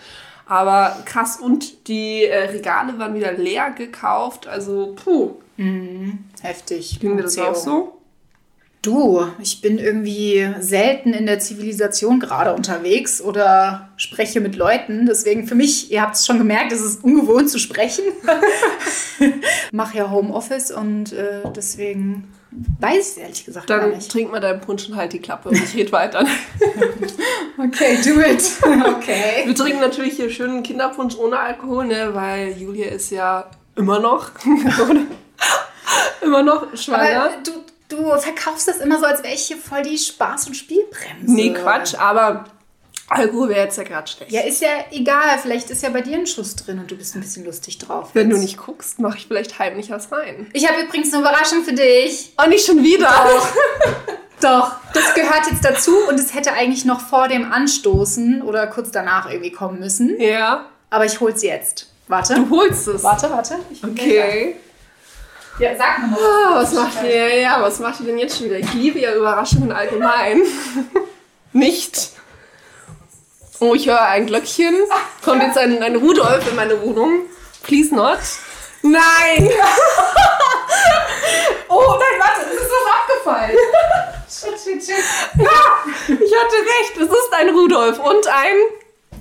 Aber 0.46 0.96
krass, 1.06 1.38
und 1.38 1.88
die 1.88 2.26
äh, 2.26 2.52
Regale 2.52 3.00
waren 3.00 3.16
wieder 3.16 3.32
leer 3.32 3.72
gekauft, 3.72 4.48
also 4.48 4.96
puh. 4.96 5.32
Heftig. 6.42 7.00
Ging 7.00 7.18
dir 7.18 7.24
das 7.24 7.38
auch 7.40 7.56
so? 7.56 7.97
Du, 8.88 9.28
ich 9.40 9.60
bin 9.60 9.80
irgendwie 9.80 10.48
selten 10.62 11.14
in 11.14 11.26
der 11.26 11.40
Zivilisation 11.40 12.22
gerade 12.22 12.54
unterwegs 12.54 13.22
oder 13.22 13.90
spreche 13.98 14.40
mit 14.40 14.56
Leuten. 14.56 15.06
Deswegen 15.06 15.46
für 15.46 15.56
mich, 15.56 15.92
ihr 15.92 16.02
habt 16.02 16.16
es 16.16 16.26
schon 16.26 16.38
gemerkt, 16.38 16.72
es 16.72 16.80
ist 16.80 17.04
ungewohnt 17.04 17.50
zu 17.50 17.60
sprechen. 17.60 18.06
Mache 19.74 19.98
ja 19.98 20.10
Homeoffice 20.10 20.72
und 20.72 21.12
äh, 21.12 21.42
deswegen 21.54 22.32
weiß 22.80 22.96
ich 22.96 23.00
es 23.02 23.18
ehrlich 23.18 23.46
gesagt 23.46 23.68
gar 23.68 23.82
Dann 23.82 23.90
nicht. 23.90 24.10
trink 24.10 24.32
mal 24.32 24.40
deinen 24.40 24.62
Punsch 24.62 24.88
und 24.88 24.96
halt 24.96 25.12
die 25.12 25.20
Klappe 25.20 25.50
und 25.50 25.62
ich 25.62 25.76
rede 25.76 25.92
weiter. 25.92 26.26
Okay, 27.60 27.98
do 28.06 28.22
it. 28.22 28.44
Okay. 28.98 29.44
Wir 29.46 29.56
trinken 29.56 29.82
natürlich 29.82 30.14
hier 30.14 30.30
schönen 30.30 30.64
Kinderpunsch 30.64 31.18
ohne 31.18 31.40
Alkohol, 31.40 31.88
ne, 31.88 32.12
weil 32.14 32.56
Julia 32.58 32.88
ist 32.92 33.10
ja 33.10 33.50
immer 33.76 34.00
noch, 34.00 34.30
immer 36.22 36.44
noch 36.44 36.78
schwanger. 36.78 37.24
Aber 37.24 37.32
du, 37.44 37.52
du 37.90 38.18
verkaufst 38.18 38.68
das 38.68 38.78
immer 38.78 39.00
so, 39.00 39.06
als 39.06 39.24
wäre 39.24 39.34
ich 39.34 39.44
hier 39.48 39.58
voll 39.58 39.84
die 39.84 39.98
Spaß- 39.98 40.48
und 40.48 40.56
Spielbremse. 40.56 41.32
Nee, 41.34 41.54
Quatsch, 41.54 41.96
aber 41.96 42.46
Alkohol 43.10 43.50
wäre 43.50 43.62
jetzt 43.66 43.78
ja 43.78 43.84
gerade 43.84 44.08
schlecht. 44.10 44.32
Ja, 44.32 44.42
ist 44.42 44.62
ja 44.62 44.70
egal. 44.92 45.40
Vielleicht 45.42 45.70
ist 45.70 45.82
ja 45.82 45.90
bei 45.90 46.02
dir 46.02 46.18
ein 46.18 46.28
Schuss 46.28 46.56
drin 46.58 46.80
und 46.80 46.92
du 46.92 46.96
bist 46.98 47.16
ein 47.16 47.22
bisschen 47.22 47.46
lustig 47.46 47.78
drauf. 47.78 48.10
Wenn 48.14 48.30
du 48.30 48.36
jetzt. 48.36 48.44
nicht 48.44 48.58
guckst, 48.58 49.00
mache 49.00 49.18
ich 49.18 49.28
vielleicht 49.28 49.60
heimlich 49.60 49.90
was 49.90 50.12
rein. 50.12 50.48
Ich 50.54 50.68
habe 50.70 50.82
übrigens 50.82 51.14
eine 51.14 51.22
Überraschung 51.22 51.64
für 51.64 51.74
dich. 51.74 52.34
Oh, 52.44 52.48
nicht 52.50 52.66
schon 52.66 52.84
wieder. 52.84 53.10
Doch, 54.42 54.76
das 54.94 55.14
gehört 55.16 55.48
jetzt 55.50 55.64
dazu 55.66 55.96
und 56.10 56.20
es 56.20 56.36
hätte 56.36 56.52
eigentlich 56.54 56.86
noch 56.86 57.00
vor 57.00 57.28
dem 57.28 57.52
Anstoßen 57.52 58.42
oder 58.44 58.68
kurz 58.68 58.92
danach 58.92 59.30
irgendwie 59.32 59.52
kommen 59.52 59.80
müssen. 59.80 60.20
Ja, 60.20 60.68
Aber 60.90 61.06
ich 61.06 61.20
hol's 61.20 61.42
jetzt. 61.42 61.88
Warte. 62.08 62.36
du 62.36 62.50
holst 62.52 62.88
es. 62.88 63.04
Warte, 63.04 63.30
warte. 63.32 63.56
Okay. 63.84 64.56
Ja, 65.60 65.76
sag 65.76 66.00
mal. 66.00 66.20
Ah, 66.20 66.56
was 66.56 66.74
macht 66.74 67.04
ihr? 67.04 67.40
Ja, 67.40 67.62
was 67.62 67.80
macht 67.80 68.00
ihr 68.02 68.06
denn 68.08 68.18
jetzt 68.20 68.38
schon 68.38 68.46
wieder? 68.46 68.60
Ich 68.60 68.74
liebe 68.74 69.00
ja 69.00 69.16
Überraschungen 69.16 69.72
allgemein. 69.72 70.44
Nicht. 71.54 72.12
Oh, 73.60 73.74
ich 73.74 73.88
höre 73.88 74.02
ein 74.02 74.28
Glöckchen. 74.28 74.76
Kommt 75.24 75.42
jetzt 75.42 75.58
ein, 75.58 75.82
ein 75.82 75.96
Rudolf 75.96 76.48
in 76.48 76.56
meine 76.56 76.80
Wohnung. 76.82 77.22
Please 77.64 77.94
not. 77.94 78.20
Nein! 78.84 79.50
Oh 81.70 81.96
nein, 82.00 82.20
warte, 82.20 82.42
es 82.50 82.62
ist 82.62 82.72
was 82.72 82.94
abgefallen. 82.96 83.58
shit, 84.30 84.82
shit, 84.82 84.86
shit. 84.86 85.06
Ja, 85.38 85.84
ich 86.08 86.14
hatte 86.16 86.56
recht. 86.56 86.96
Es 86.96 87.10
ist 87.10 87.34
ein 87.34 87.50
Rudolf 87.50 88.00
und 88.00 88.28
ein 88.28 88.56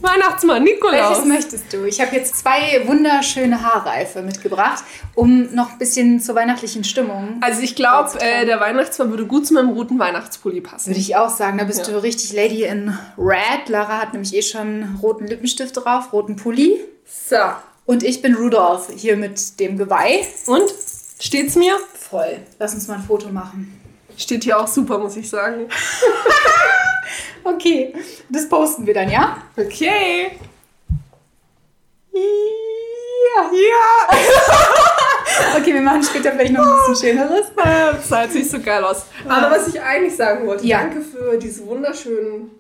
Weihnachtsmann, 0.03 0.63
Nikolaus. 0.63 1.11
Welches 1.11 1.25
möchtest 1.25 1.73
du? 1.73 1.85
Ich 1.85 2.01
habe 2.01 2.15
jetzt 2.15 2.37
zwei 2.37 2.83
wunderschöne 2.87 3.63
Haarreife 3.63 4.23
mitgebracht, 4.23 4.85
um 5.15 5.55
noch 5.55 5.73
ein 5.73 5.79
bisschen 5.79 6.21
zur 6.21 6.35
weihnachtlichen 6.35 6.85
Stimmung. 6.85 7.39
Also 7.41 7.63
ich 7.63 7.75
glaube, 7.75 8.11
äh, 8.21 8.45
der 8.47 8.61
Weihnachtsmann 8.61 9.11
würde 9.11 9.27
gut 9.27 9.47
zu 9.47 9.55
meinem 9.55 9.71
roten 9.71 9.99
Weihnachtspulli 9.99 10.61
passen. 10.61 10.89
Würde 10.91 11.01
ich 11.01 11.17
auch 11.17 11.31
sagen, 11.31 11.59
da 11.59 11.65
bist 11.65 11.87
Ja. 11.87 11.93
du 11.95 12.03
richtig 12.03 12.33
Lady 12.33 12.65
in 12.65 12.97
Red. 13.19 13.69
Lara 13.69 13.99
hat 14.01 14.13
nämlich 14.13 14.35
eh 14.35 14.43
schon 14.43 14.99
roten 15.03 15.27
Lippenstift 15.27 15.77
drauf, 15.77 16.13
roten 16.13 16.37
Pulli. 16.37 16.79
So. 17.29 17.37
Und 17.87 18.03
ich 18.03 18.21
bin 18.23 18.35
Rudolph, 18.35 18.89
hier 18.95 19.17
mit 19.17 19.59
dem 19.61 19.79
Geweih. 19.79 20.27
Und? 20.47 20.73
Steht's 21.21 21.55
mir? 21.57 21.77
Voll. 21.95 22.39
Lass 22.59 22.75
uns 22.75 22.89
mal 22.89 22.95
ein 22.95 23.03
Foto 23.05 23.29
machen. 23.31 23.81
Steht 24.17 24.45
hier 24.45 24.59
auch 24.59 24.67
super, 24.69 24.99
muss 24.99 25.17
ich 25.17 25.29
sagen. 25.29 25.67
Okay, 27.45 27.95
das 28.29 28.49
posten 28.49 28.87
wir 28.87 28.95
dann, 28.95 29.11
ja? 29.11 29.43
Okay. 29.57 30.33
Ja. 32.13 33.51
Ja. 33.53 34.19
okay, 35.59 35.75
wir 35.75 35.81
machen 35.83 36.03
später 36.03 36.33
vielleicht 36.33 36.53
noch 36.53 36.65
ein 36.67 36.91
bisschen 36.91 37.11
Schöneres. 37.11 37.47
Äh, 37.57 37.93
Das 37.97 38.09
sah 38.09 38.23
jetzt 38.25 38.35
nicht 38.35 38.51
so 38.51 38.59
geil 38.61 38.83
aus. 38.85 39.07
Aber 39.29 39.51
was 39.51 39.69
ich 39.69 39.81
eigentlich 39.81 40.17
sagen 40.17 40.47
wollte, 40.47 40.67
Ja. 40.67 40.79
danke 40.81 41.01
für 41.03 41.37
diese 41.39 41.67
wunderschönen, 41.67 42.51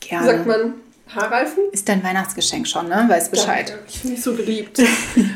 Gerne. 0.00 0.26
sagt 0.26 0.46
man, 0.46 0.74
Haarreifen. 1.14 1.64
Ist 1.72 1.88
dein 1.88 2.04
Weihnachtsgeschenk 2.04 2.68
schon, 2.68 2.88
ne? 2.88 3.06
Weiß 3.08 3.30
Bescheid. 3.30 3.70
Danke. 3.70 3.84
Ich 3.88 3.98
finde 3.98 4.16
dich 4.16 4.24
so 4.24 4.34
geliebt. 4.34 4.78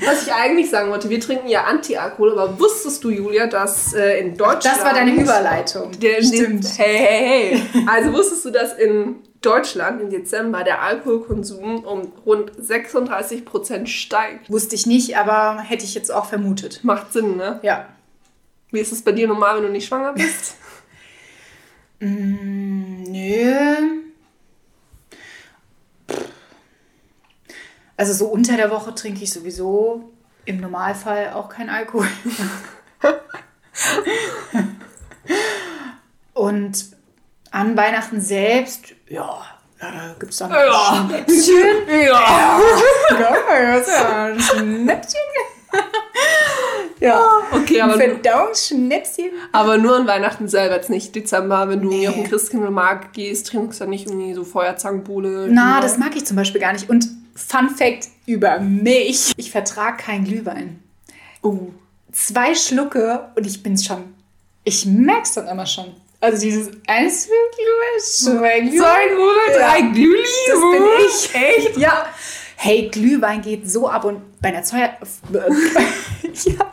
Was 0.04 0.26
ich 0.26 0.32
eigentlich 0.32 0.70
sagen 0.70 0.90
wollte, 0.90 1.10
wir 1.10 1.20
trinken 1.20 1.48
ja 1.48 1.64
Anti-Alkohol, 1.64 2.38
aber 2.38 2.58
wusstest 2.58 3.02
du, 3.02 3.10
Julia, 3.10 3.46
dass 3.46 3.94
äh, 3.94 4.20
in 4.20 4.36
Deutschland... 4.36 4.64
Das 4.64 4.84
war 4.84 4.94
deine 4.94 5.14
Überleitung. 5.14 5.90
Der, 5.98 6.22
Stimmt. 6.22 6.66
Hey, 6.78 6.98
hey, 6.98 7.62
hey. 7.72 7.86
Also 7.86 8.12
wusstest 8.12 8.44
du, 8.44 8.50
dass 8.50 8.74
in 8.74 9.16
Deutschland 9.40 10.00
im 10.00 10.10
Dezember 10.10 10.64
der 10.64 10.82
Alkoholkonsum 10.82 11.84
um 11.84 12.12
rund 12.24 12.52
36% 12.52 13.86
steigt? 13.86 14.50
Wusste 14.50 14.74
ich 14.74 14.86
nicht, 14.86 15.16
aber 15.16 15.60
hätte 15.60 15.84
ich 15.84 15.94
jetzt 15.94 16.12
auch 16.12 16.26
vermutet. 16.26 16.80
Macht 16.82 17.12
Sinn, 17.12 17.36
ne? 17.36 17.60
Ja. 17.62 17.88
Wie 18.70 18.80
ist 18.80 18.92
es 18.92 19.02
bei 19.02 19.12
dir 19.12 19.28
normal, 19.28 19.56
wenn 19.56 19.64
du 19.64 19.70
nicht 19.70 19.86
schwanger 19.86 20.12
bist? 20.12 20.56
Nö. 22.00 24.03
Also 27.96 28.12
so 28.12 28.26
unter 28.26 28.56
der 28.56 28.70
Woche 28.70 28.94
trinke 28.94 29.22
ich 29.22 29.32
sowieso 29.32 30.10
im 30.44 30.60
Normalfall 30.60 31.32
auch 31.34 31.48
kein 31.48 31.70
Alkohol. 31.70 32.08
Und 36.34 36.86
an 37.50 37.76
Weihnachten 37.76 38.20
selbst, 38.20 38.94
ja, 39.08 39.42
da 39.80 40.14
gibt 40.18 40.32
es 40.32 40.38
dann 40.38 40.50
Ja. 40.50 41.06
Schnäppchen. 41.06 41.64
ja. 42.06 42.60
Ja, 43.18 44.34
Schnäppchen. 44.40 45.20
Ja, 47.00 47.20
Okay, 47.52 47.80
aber, 47.80 47.94
Verdauungsschnäppchen. 47.94 49.30
aber 49.52 49.78
nur 49.78 49.96
an 49.96 50.06
Weihnachten 50.06 50.48
selber, 50.48 50.76
jetzt 50.76 50.90
nicht 50.90 51.14
Dezember. 51.14 51.68
Wenn 51.68 51.82
du 51.82 51.88
Nee. 51.88 52.08
auf 52.08 52.14
den 52.14 52.24
Christkindlmarkt 52.24 53.12
gehst, 53.12 53.48
trinkst 53.48 53.78
du 53.80 53.84
dann 53.84 53.90
nicht 53.90 54.06
irgendwie 54.06 54.32
so 54.34 54.44
Feuerzangenbowle. 54.44 55.48
Na, 55.50 55.80
das 55.80 55.98
mag 55.98 56.16
ich 56.16 56.24
zum 56.24 56.36
Beispiel 56.36 56.60
gar 56.60 56.72
nicht. 56.72 56.88
Und 56.88 57.08
Fun 57.34 57.70
Fact 57.70 58.08
über 58.26 58.58
mich: 58.60 59.32
Ich 59.36 59.50
vertrage 59.50 59.98
keinen 59.98 60.24
Glühwein. 60.24 60.82
Oh. 61.42 61.70
Zwei 62.12 62.54
Schlucke 62.54 63.28
und 63.34 63.44
ich 63.44 63.62
bin's 63.62 63.84
schon. 63.84 64.14
Ich 64.62 64.86
merk's 64.86 65.34
dann 65.34 65.48
immer 65.48 65.66
schon. 65.66 65.94
Also 66.20 66.40
dieses 66.40 66.68
eins 66.86 67.26
Glühwein, 67.26 68.00
zwei 68.00 68.60
Glühwein. 68.60 69.08
Glühwein, 69.08 69.58
drei 69.58 69.80
Glühli. 69.92 70.22
Das 70.46 70.60
bin 70.60 70.84
ich. 71.06 71.34
Echt? 71.68 71.76
Ja. 71.76 72.06
Hey, 72.56 72.88
Glühwein 72.88 73.42
geht 73.42 73.70
so 73.70 73.88
ab 73.88 74.04
und 74.04 74.40
bei 74.40 74.48
einer 74.48 74.62
Zeuer. 74.62 74.96
ja. 75.34 76.70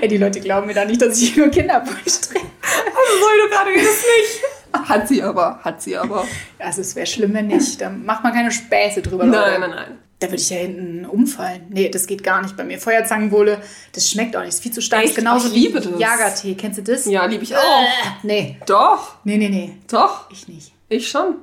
Ey, 0.00 0.08
die 0.08 0.18
Leute 0.18 0.40
glauben 0.40 0.66
mir 0.66 0.74
da 0.74 0.84
nicht, 0.84 1.00
dass 1.00 1.20
ich 1.22 1.34
nur 1.36 1.48
Kinderpunsch 1.48 2.20
trinke. 2.20 2.46
Also 2.62 3.26
du 3.42 3.48
gerade 3.48 3.70
jetzt 3.70 3.86
nicht. 3.86 4.59
Hat 4.88 5.08
sie 5.08 5.22
aber, 5.22 5.60
hat 5.62 5.82
sie 5.82 5.96
aber. 5.96 6.26
Also 6.58 6.80
es 6.80 6.94
wäre 6.96 7.06
schlimm, 7.06 7.32
wenn 7.34 7.46
nicht. 7.48 7.80
Da 7.80 7.90
macht 7.90 8.22
man 8.24 8.32
keine 8.32 8.50
Späße 8.50 9.02
drüber. 9.02 9.24
Leute. 9.24 9.38
Nein, 9.38 9.60
nein, 9.60 9.70
nein. 9.70 9.98
Da 10.20 10.26
würde 10.26 10.36
ich 10.42 10.50
ja 10.50 10.58
hinten 10.58 11.06
umfallen. 11.06 11.62
Nee, 11.70 11.88
das 11.88 12.06
geht 12.06 12.22
gar 12.22 12.42
nicht 12.42 12.56
bei 12.56 12.62
mir. 12.64 12.78
Feuerzangenbowle, 12.78 13.58
das 13.92 14.10
schmeckt 14.10 14.36
auch 14.36 14.40
nicht. 14.40 14.50
Ist 14.50 14.62
viel 14.62 14.72
zu 14.72 14.82
stark. 14.82 15.04
Echt? 15.04 15.14
Genauso 15.14 15.48
Ich 15.48 15.54
liebe 15.54 15.82
wie 15.84 15.90
das. 15.92 16.00
Jagertee. 16.00 16.54
Kennst 16.54 16.78
du 16.78 16.82
das? 16.82 17.06
Ja, 17.06 17.24
liebe 17.24 17.42
ich 17.42 17.52
Äh, 17.52 17.56
auch. 17.56 17.84
nee. 18.22 18.58
Doch, 18.66 19.14
Nee, 19.24 19.38
nee, 19.38 19.48
nee. 19.48 19.72
doch. 19.90 20.30
Ich 20.30 20.46
nicht. 20.46 20.72
Ich 20.90 21.08
schon. 21.08 21.36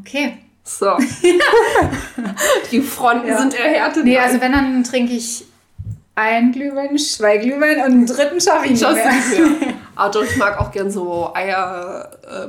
Okay. 0.00 0.38
So. 0.64 0.96
Die 2.70 2.80
Fronten 2.80 3.28
Ja. 3.28 3.38
sind 3.38 3.54
erhärtet. 3.54 4.04
Nee, 4.04 4.18
also 4.18 4.40
wenn, 4.40 4.52
dann 4.52 4.84
trinke 4.84 5.12
ich 5.12 5.44
ein 6.14 6.52
Glühwein, 6.52 6.96
zwei 6.98 7.38
Glühwein 7.38 7.76
und 7.78 7.82
einen 7.84 8.06
dritten 8.06 8.40
schaffe 8.40 8.66
ich 8.66 8.72
nicht 8.72 8.82
mehr. 8.82 9.12
Aber 9.94 10.10
doch, 10.10 10.22
ich 10.24 10.36
mag 10.36 10.58
auch 10.58 10.70
gern 10.70 10.90
so 10.90 11.32
Eier. 11.34 12.10
Äh, 12.22 12.48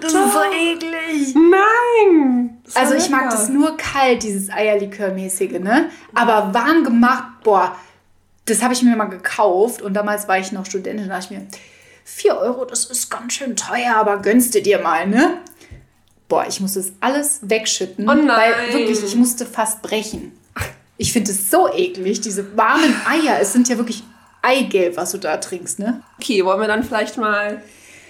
Das 0.00 0.12
ist 0.14 0.32
so 0.32 0.42
eklig. 0.50 1.34
nein! 1.34 2.62
Also 2.74 2.94
ich 2.94 3.08
mag 3.10 3.30
das 3.30 3.48
nur 3.48 3.76
kalt, 3.76 4.22
dieses 4.22 4.50
Eierlikör-mäßige, 4.50 5.58
ne? 5.60 5.90
Aber 6.14 6.52
warm 6.54 6.84
gemacht, 6.84 7.24
boah, 7.44 7.76
das 8.46 8.62
habe 8.62 8.72
ich 8.74 8.82
mir 8.82 8.96
mal 8.96 9.06
gekauft 9.06 9.82
und 9.82 9.94
damals 9.94 10.26
war 10.28 10.38
ich 10.38 10.52
noch 10.52 10.64
Studentin, 10.66 11.08
da 11.08 11.16
dachte 11.18 11.34
ich 11.34 11.38
mir, 11.38 11.46
4 12.04 12.38
Euro, 12.38 12.64
das 12.64 12.86
ist 12.86 13.10
ganz 13.10 13.34
schön 13.34 13.54
teuer, 13.56 13.96
aber 13.96 14.18
gönnst 14.18 14.54
du 14.54 14.62
dir 14.62 14.78
mal, 14.80 15.06
ne? 15.06 15.38
Boah, 16.28 16.46
ich 16.48 16.60
musste 16.60 16.80
das 16.80 16.92
alles 17.00 17.40
wegschütten, 17.42 18.08
Oh 18.08 18.14
nein. 18.14 18.26
weil 18.28 18.72
wirklich, 18.72 19.02
ich 19.02 19.14
musste 19.16 19.44
fast 19.46 19.82
brechen. 19.82 20.32
Ich 20.96 21.12
finde 21.12 21.30
es 21.30 21.50
so 21.50 21.72
eklig, 21.72 22.20
diese 22.22 22.56
warmen 22.56 22.94
Eier, 23.06 23.38
es 23.40 23.52
sind 23.52 23.68
ja 23.68 23.76
wirklich 23.76 24.02
Eigelb, 24.48 24.96
was 24.96 25.12
du 25.12 25.18
da 25.18 25.36
trinkst, 25.36 25.78
ne? 25.78 26.02
Okay, 26.18 26.44
wollen 26.44 26.60
wir 26.60 26.68
dann 26.68 26.82
vielleicht 26.82 27.18
mal 27.18 27.62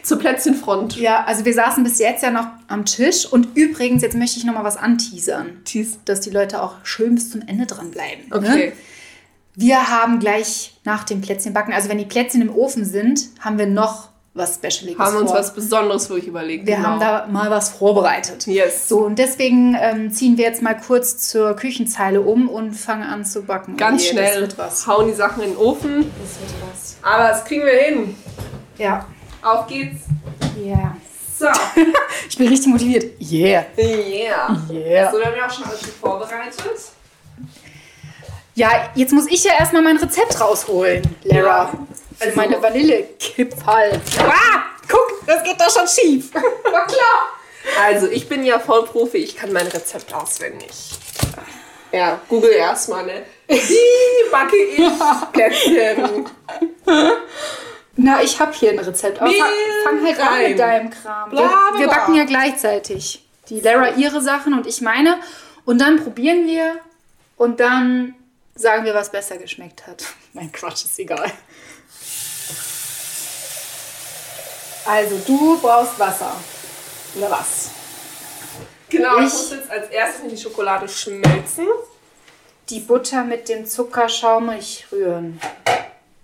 zur 0.02 0.18
Plätzchenfront 0.18 0.96
Ja, 0.96 1.24
also 1.24 1.44
wir 1.44 1.52
saßen 1.52 1.82
bis 1.84 1.98
jetzt 1.98 2.22
ja 2.22 2.30
noch 2.30 2.46
am 2.68 2.84
Tisch 2.84 3.26
und 3.26 3.56
übrigens, 3.56 4.02
jetzt 4.02 4.16
möchte 4.16 4.38
ich 4.38 4.44
noch 4.44 4.54
mal 4.54 4.64
was 4.64 4.76
anteasern. 4.76 5.64
teasen? 5.64 5.98
dass 6.04 6.20
die 6.20 6.30
Leute 6.30 6.62
auch 6.62 6.76
schön 6.84 7.14
bis 7.14 7.30
zum 7.30 7.42
Ende 7.46 7.66
dranbleiben. 7.66 8.32
Okay. 8.32 8.66
Ne? 8.68 8.72
Wir 9.54 9.90
haben 9.90 10.20
gleich 10.20 10.78
nach 10.84 11.02
dem 11.04 11.20
Plätzchenbacken, 11.20 11.74
also 11.74 11.88
wenn 11.88 11.98
die 11.98 12.04
Plätzchen 12.04 12.42
im 12.42 12.54
Ofen 12.54 12.84
sind, 12.84 13.28
haben 13.40 13.58
wir 13.58 13.66
noch 13.66 14.08
was 14.38 14.54
Specialiges 14.54 14.98
Haben 14.98 15.14
wir 15.14 15.20
uns 15.20 15.30
vor. 15.30 15.40
was 15.40 15.52
Besonderes 15.54 16.08
wirklich 16.08 16.28
überlegt. 16.28 16.66
wir 16.66 16.76
genau. 16.76 16.88
haben 16.88 17.00
da 17.00 17.26
mal 17.30 17.50
was 17.50 17.70
vorbereitet. 17.70 18.46
Yes. 18.46 18.88
So, 18.88 19.00
und 19.00 19.18
deswegen 19.18 19.76
ähm, 19.78 20.10
ziehen 20.12 20.36
wir 20.38 20.44
jetzt 20.44 20.62
mal 20.62 20.74
kurz 20.74 21.18
zur 21.28 21.54
Küchenzeile 21.54 22.20
um 22.22 22.48
und 22.48 22.72
fangen 22.74 23.02
an 23.02 23.24
zu 23.24 23.42
backen. 23.42 23.76
Ganz 23.76 24.04
je, 24.04 24.10
schnell 24.12 24.30
Das 24.32 24.40
wird 24.40 24.58
was. 24.58 24.86
hauen 24.86 25.08
die 25.08 25.14
Sachen 25.14 25.42
in 25.42 25.50
den 25.50 25.58
Ofen. 25.58 26.10
Das 26.22 26.40
wird 26.40 26.52
was. 26.72 26.96
Aber 27.02 27.28
das 27.28 27.44
kriegen 27.44 27.64
wir 27.66 27.72
hin. 27.72 28.14
Ja. 28.78 29.04
Auf 29.42 29.66
geht's. 29.66 30.02
Yeah. 30.56 30.96
So. 31.38 31.46
Ich 32.28 32.36
bin 32.36 32.48
richtig 32.48 32.68
motiviert. 32.68 33.04
Yeah. 33.20 33.64
Yeah. 33.78 34.56
Yeah. 34.70 35.10
So, 35.10 35.18
wir 35.18 35.26
haben 35.26 35.36
ja 35.36 35.46
auch 35.46 35.52
schon 35.52 35.64
alles 35.64 35.80
vorbereitet. 36.00 36.62
Ja, 38.54 38.70
jetzt 38.96 39.12
muss 39.12 39.26
ich 39.28 39.44
ja 39.44 39.52
erstmal 39.58 39.82
mein 39.82 39.96
Rezept 39.98 40.40
rausholen, 40.40 41.02
Lara. 41.22 41.46
Ja. 41.72 41.72
Also- 42.20 42.36
meine 42.36 42.60
Vanillekipferl. 42.62 44.00
Ah, 44.20 44.62
guck, 44.88 45.26
das 45.26 45.42
geht 45.44 45.60
doch 45.60 45.70
schon 45.70 45.86
schief. 45.88 46.34
War 46.34 46.86
klar. 46.86 47.32
Also, 47.82 48.06
ich 48.08 48.28
bin 48.28 48.44
ja 48.44 48.58
Vollprofi, 48.58 49.18
ich 49.18 49.36
kann 49.36 49.52
mein 49.52 49.66
Rezept 49.66 50.12
auswendig. 50.14 50.70
Ja, 51.92 52.20
google 52.28 52.50
erstmal, 52.52 53.04
ne? 53.06 53.22
Wie 53.46 54.30
backe 54.30 54.56
ich 54.56 54.78
Plätzchen? 55.32 56.26
Na, 57.96 58.22
ich 58.22 58.38
habe 58.38 58.52
hier 58.52 58.70
ein 58.70 58.78
Rezept. 58.78 59.20
Aber 59.20 59.30
fang, 59.30 59.50
fang 59.84 60.06
halt 60.06 60.20
an 60.20 60.42
mit 60.42 60.58
deinem 60.58 60.90
Kram. 60.90 61.30
Bla, 61.30 61.40
wir, 61.40 61.48
bla, 61.48 61.78
wir 61.80 61.86
backen 61.88 62.14
ja 62.14 62.24
gleichzeitig. 62.24 63.24
Die 63.48 63.60
Lara 63.60 63.90
ihre 63.96 64.20
Sachen 64.20 64.54
und 64.54 64.66
ich 64.66 64.80
meine. 64.80 65.18
Und 65.64 65.80
dann 65.80 66.02
probieren 66.02 66.46
wir 66.46 66.76
und 67.36 67.60
dann 67.60 68.14
sagen 68.54 68.84
wir, 68.84 68.94
was 68.94 69.10
besser 69.10 69.36
geschmeckt 69.38 69.86
hat. 69.86 70.04
Mein 70.32 70.52
Quatsch, 70.52 70.84
ist 70.84 70.98
egal. 70.98 71.30
Also, 74.86 75.18
du 75.26 75.58
brauchst 75.60 75.98
Wasser. 75.98 76.32
Oder 77.16 77.30
was? 77.30 77.70
Genau, 78.88 79.18
ich 79.18 79.26
Ich- 79.26 79.32
muss 79.32 79.50
jetzt 79.52 79.70
als 79.70 79.90
erstes 79.90 80.22
in 80.24 80.28
die 80.30 80.36
Schokolade 80.36 80.88
schmelzen. 80.88 81.66
Die 82.70 82.80
Butter 82.80 83.24
mit 83.24 83.48
dem 83.48 83.66
Zucker 83.66 84.08
schaumig 84.08 84.86
rühren. 84.92 85.40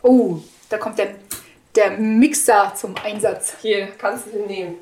Oh, 0.02 0.38
da 0.68 0.76
kommt 0.78 0.98
der, 0.98 1.14
der 1.74 1.92
Mixer 1.92 2.72
zum 2.76 2.94
Einsatz. 3.02 3.54
Hier, 3.62 3.88
kannst 3.98 4.26
du 4.26 4.30
den 4.30 4.46
nehmen. 4.46 4.74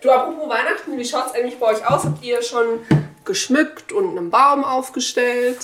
Du, 0.00 0.10
apropos 0.10 0.48
Weihnachten, 0.48 0.96
wie 0.98 1.04
schaut 1.04 1.26
es 1.28 1.32
eigentlich 1.34 1.58
bei 1.58 1.66
euch 1.66 1.86
aus? 1.88 2.04
Habt 2.04 2.22
ihr 2.24 2.42
schon 2.42 2.80
geschmückt 3.24 3.92
und 3.92 4.16
einen 4.16 4.30
Baum 4.30 4.64
aufgestellt? 4.64 5.58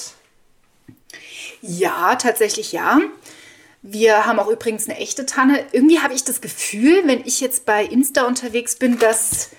Ja, 1.61 2.15
tatsächlich 2.17 2.71
ja. 2.73 2.99
Wir 3.83 4.27
haben 4.27 4.39
auch 4.39 4.49
übrigens 4.49 4.89
eine 4.89 4.99
echte 4.99 5.25
Tanne. 5.27 5.65
Irgendwie 5.73 6.01
habe 6.01 6.15
ich 6.15 6.25
das 6.25 6.41
Gefühl, 6.41 7.03
wenn 7.07 7.25
ich 7.25 7.41
jetzt 7.41 7.65
bei 7.65 7.85
Insta 7.85 8.27
unterwegs 8.27 8.77
bin, 8.77 8.99
dass 8.99 9.51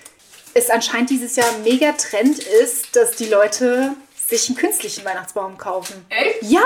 es 0.54 0.68
anscheinend 0.70 1.10
dieses 1.10 1.36
Jahr 1.36 1.50
mega 1.64 1.92
Trend 1.92 2.38
ist, 2.38 2.94
dass 2.96 3.12
die 3.12 3.26
Leute 3.26 3.94
sich 4.28 4.48
einen 4.48 4.56
künstlichen 4.56 5.04
Weihnachtsbaum 5.04 5.58
kaufen. 5.58 6.04
Echt? 6.08 6.42
Ja, 6.42 6.64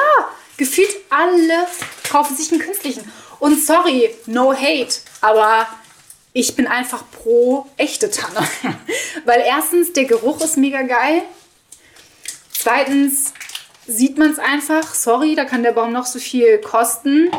gefühlt 0.57 0.91
alle 1.11 1.67
kaufen 2.11 2.37
sich 2.37 2.51
einen 2.53 2.61
künstlichen. 2.61 3.11
Und 3.39 3.65
sorry, 3.65 4.15
no 4.27 4.53
hate, 4.53 4.97
aber 5.21 5.69
ich 6.33 6.57
bin 6.57 6.67
einfach 6.67 7.05
pro 7.11 7.67
echte 7.77 8.11
Tanne. 8.11 8.47
Weil 9.25 9.43
erstens, 9.47 9.93
der 9.93 10.05
Geruch 10.05 10.41
ist 10.41 10.57
mega 10.57 10.83
geil. 10.83 11.23
Zweitens 12.53 13.33
sieht 13.87 14.19
man 14.19 14.31
es 14.31 14.39
einfach. 14.39 14.95
Sorry, 14.95 15.35
da 15.35 15.45
kann 15.45 15.63
der 15.63 15.73
Baum 15.73 15.93
noch 15.93 16.07
so 16.07 16.19
viel 16.19 16.59
kosten. 16.59 17.31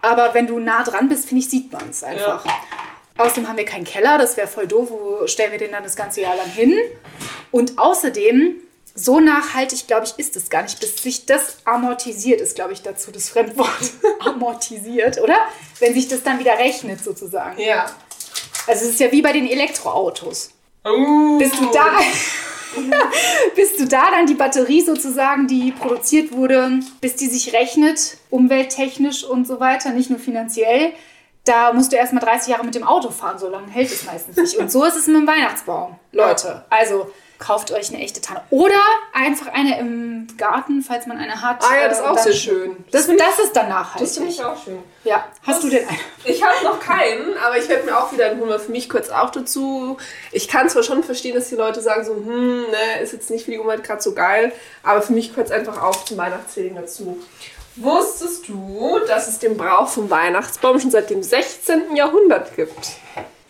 Aber 0.00 0.34
wenn 0.34 0.46
du 0.46 0.58
nah 0.58 0.82
dran 0.82 1.08
bist, 1.08 1.26
finde 1.26 1.42
ich, 1.42 1.50
sieht 1.50 1.72
man 1.72 1.90
es 1.90 2.02
einfach. 2.02 2.44
Ja. 2.44 2.52
Außerdem 3.18 3.48
haben 3.48 3.56
wir 3.56 3.64
keinen 3.64 3.84
Keller, 3.84 4.18
das 4.18 4.36
wäre 4.36 4.48
voll 4.48 4.66
doof. 4.66 4.90
Wo 4.90 5.26
stellen 5.26 5.52
wir 5.52 5.58
den 5.58 5.72
dann 5.72 5.84
das 5.84 5.96
ganze 5.96 6.22
Jahr 6.22 6.34
lang 6.34 6.48
hin? 6.48 6.76
Und 7.50 7.78
außerdem, 7.78 8.56
so 8.94 9.20
nachhaltig, 9.20 9.86
glaube 9.86 10.06
ich, 10.06 10.18
ist 10.18 10.36
es 10.36 10.50
gar 10.50 10.62
nicht. 10.62 10.80
Bis 10.80 10.96
sich 10.96 11.26
das 11.26 11.58
amortisiert, 11.64 12.40
ist, 12.40 12.56
glaube 12.56 12.72
ich, 12.72 12.82
dazu 12.82 13.10
das 13.10 13.28
Fremdwort. 13.28 13.68
amortisiert, 14.20 15.20
oder? 15.20 15.36
Wenn 15.78 15.94
sich 15.94 16.08
das 16.08 16.22
dann 16.22 16.38
wieder 16.38 16.58
rechnet, 16.58 17.02
sozusagen. 17.02 17.60
Ja. 17.60 17.86
Also 18.66 18.84
es 18.84 18.92
ist 18.92 19.00
ja 19.00 19.12
wie 19.12 19.22
bei 19.22 19.32
den 19.32 19.48
Elektroautos. 19.48 20.50
Uh. 20.84 21.38
Bist 21.38 21.54
du 21.60 21.70
da? 21.72 21.86
bis 23.56 23.76
du 23.76 23.86
da 23.86 24.10
dann 24.10 24.26
die 24.26 24.34
Batterie 24.34 24.80
sozusagen, 24.80 25.46
die 25.46 25.72
produziert 25.72 26.32
wurde, 26.32 26.80
bis 27.00 27.16
die 27.16 27.26
sich 27.26 27.52
rechnet, 27.52 28.18
umwelttechnisch 28.30 29.24
und 29.24 29.46
so 29.46 29.60
weiter, 29.60 29.90
nicht 29.90 30.10
nur 30.10 30.18
finanziell, 30.18 30.92
da 31.44 31.72
musst 31.72 31.92
du 31.92 31.96
erstmal 31.96 32.22
30 32.22 32.48
Jahre 32.48 32.64
mit 32.64 32.74
dem 32.74 32.84
Auto 32.84 33.10
fahren, 33.10 33.38
so 33.38 33.48
lange 33.48 33.68
hält 33.68 33.90
es 33.90 34.04
meistens 34.04 34.36
nicht. 34.36 34.56
Und 34.56 34.70
so 34.70 34.84
ist 34.84 34.96
es 34.96 35.06
mit 35.06 35.16
dem 35.16 35.26
Weihnachtsbaum, 35.26 35.96
Leute. 36.12 36.64
Also 36.70 37.10
kauft 37.42 37.72
euch 37.72 37.92
eine 37.92 38.02
echte 38.02 38.20
Tanne. 38.20 38.42
Oder 38.50 38.80
einfach 39.12 39.48
eine 39.48 39.78
im 39.80 40.28
Garten, 40.38 40.80
falls 40.80 41.06
man 41.06 41.18
eine 41.18 41.42
hat. 41.42 41.62
Ah 41.62 41.76
ja, 41.76 41.88
das 41.88 41.98
ist 41.98 42.04
auch 42.04 42.18
sehr 42.18 42.32
schön. 42.32 42.76
Das, 42.92 43.06
find 43.06 43.20
das 43.20 43.38
ist 43.40 43.52
dann 43.56 43.68
nachhaltig. 43.68 44.06
das 44.06 44.16
finde 44.16 44.30
ich 44.30 44.44
auch 44.44 44.62
schön. 44.62 44.78
Ja, 45.02 45.26
hast 45.42 45.64
du 45.64 45.68
denn 45.68 45.86
eine? 45.88 45.98
Ich 46.24 46.42
habe 46.42 46.64
noch 46.64 46.78
keinen, 46.78 47.36
aber 47.36 47.58
ich 47.58 47.68
werde 47.68 47.84
mir 47.84 47.98
auch 47.98 48.12
wieder 48.12 48.26
einen 48.26 48.40
holen, 48.40 48.60
für 48.60 48.70
mich 48.70 48.88
kurz 48.88 49.10
auch 49.10 49.30
dazu. 49.30 49.96
Ich 50.30 50.46
kann 50.46 50.68
zwar 50.68 50.84
schon 50.84 51.02
verstehen, 51.02 51.34
dass 51.34 51.48
die 51.48 51.56
Leute 51.56 51.80
sagen 51.80 52.04
so, 52.04 52.14
hm, 52.14 52.62
ne, 52.70 53.02
ist 53.02 53.12
jetzt 53.12 53.28
nicht 53.28 53.44
für 53.44 53.50
die 53.50 53.58
Umwelt 53.58 53.82
gerade 53.82 54.00
so 54.00 54.14
geil, 54.14 54.52
aber 54.84 55.02
für 55.02 55.12
mich 55.12 55.36
es 55.36 55.50
einfach 55.50 55.82
auch 55.82 56.04
zum 56.04 56.18
Weihnachtsfeeling 56.18 56.76
dazu. 56.76 57.18
Wusstest 57.74 58.48
du, 58.48 59.00
dass 59.08 59.26
es 59.26 59.40
den 59.40 59.56
Brauch 59.56 59.88
vom 59.88 60.08
Weihnachtsbaum 60.10 60.78
schon 60.78 60.90
seit 60.90 61.10
dem 61.10 61.22
16. 61.22 61.96
Jahrhundert 61.96 62.54
gibt? 62.54 62.98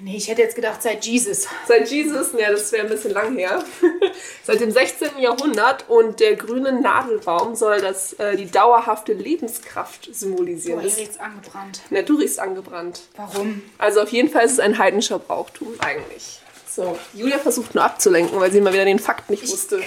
Nee, 0.04 0.16
ich 0.16 0.26
hätte 0.26 0.42
jetzt 0.42 0.56
gedacht, 0.56 0.82
seit 0.82 1.04
Jesus. 1.04 1.46
Seit 1.68 1.88
Jesus, 1.88 2.32
ja, 2.36 2.50
das 2.50 2.72
wäre 2.72 2.82
ein 2.82 2.88
bisschen 2.88 3.12
lang 3.12 3.36
her. 3.36 3.64
Seit 4.42 4.58
dem 4.58 4.72
16. 4.72 5.18
Jahrhundert 5.20 5.88
und 5.88 6.18
der 6.18 6.34
grüne 6.34 6.72
Nadelbaum 6.72 7.54
soll 7.54 7.80
das, 7.80 8.14
äh, 8.14 8.36
die 8.36 8.50
dauerhafte 8.50 9.12
Lebenskraft 9.12 10.12
symbolisieren. 10.12 10.80
Boah, 10.80 10.88
hier 10.88 10.96
riecht's 10.98 11.20
angebrannt. 11.20 11.82
na, 11.90 12.02
du 12.02 12.16
riechst 12.16 12.40
angebrannt. 12.40 13.02
Warum? 13.16 13.62
Also 13.78 14.00
auf 14.00 14.08
jeden 14.08 14.28
Fall 14.28 14.44
ist 14.44 14.52
es 14.52 14.58
ein 14.58 14.76
heidnischer 14.76 15.20
Brauchtum 15.20 15.68
eigentlich. 15.78 16.40
So, 16.68 16.98
Julia 17.14 17.38
versucht 17.38 17.76
nur 17.76 17.84
abzulenken, 17.84 18.40
weil 18.40 18.50
sie 18.50 18.60
mal 18.60 18.72
wieder 18.72 18.84
den 18.84 18.98
Fakt 18.98 19.30
nicht 19.30 19.46
wusste. 19.48 19.80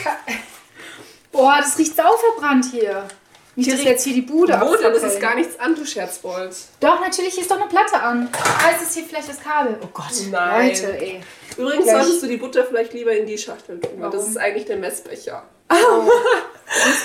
Boah, 1.34 1.58
das 1.60 1.78
riecht 1.78 1.98
sauverbrannt 1.98 2.68
hier. 2.72 3.06
Nicht, 3.56 3.72
dass 3.72 3.80
wir 3.80 3.92
jetzt 3.92 4.04
hier 4.04 4.14
die 4.14 4.22
Bude 4.22 4.60
Wo 4.60 4.76
denn? 4.76 4.92
Das 4.92 5.04
ist 5.04 5.20
gar 5.22 5.36
nichts 5.36 5.58
an, 5.60 5.76
du 5.76 5.86
Scherzbold. 5.86 6.56
Doch, 6.82 7.00
natürlich 7.00 7.38
ist 7.40 7.50
doch 7.50 7.60
eine 7.60 7.70
Platte 7.70 8.00
an. 8.02 8.30
Ah, 8.34 8.72
ist 8.72 8.82
das 8.82 8.94
hier 8.94 9.04
vielleicht 9.06 9.30
das 9.30 9.42
Kabel? 9.42 9.78
Oh 9.82 9.88
Gott, 9.94 10.12
Nein. 10.30 10.70
Leute, 10.70 10.98
ey. 11.00 11.22
Übrigens 11.58 11.86
Gleich. 11.86 12.04
solltest 12.04 12.24
du 12.24 12.28
die 12.28 12.38
Butter 12.38 12.66
vielleicht 12.66 12.94
lieber 12.94 13.14
in 13.14 13.26
die 13.26 13.38
Schachtel 13.38 13.80
tun, 13.80 13.92
weil 13.98 14.10
das 14.10 14.28
ist 14.28 14.38
eigentlich 14.38 14.66
der 14.66 14.78
Messbecher. 14.78 15.44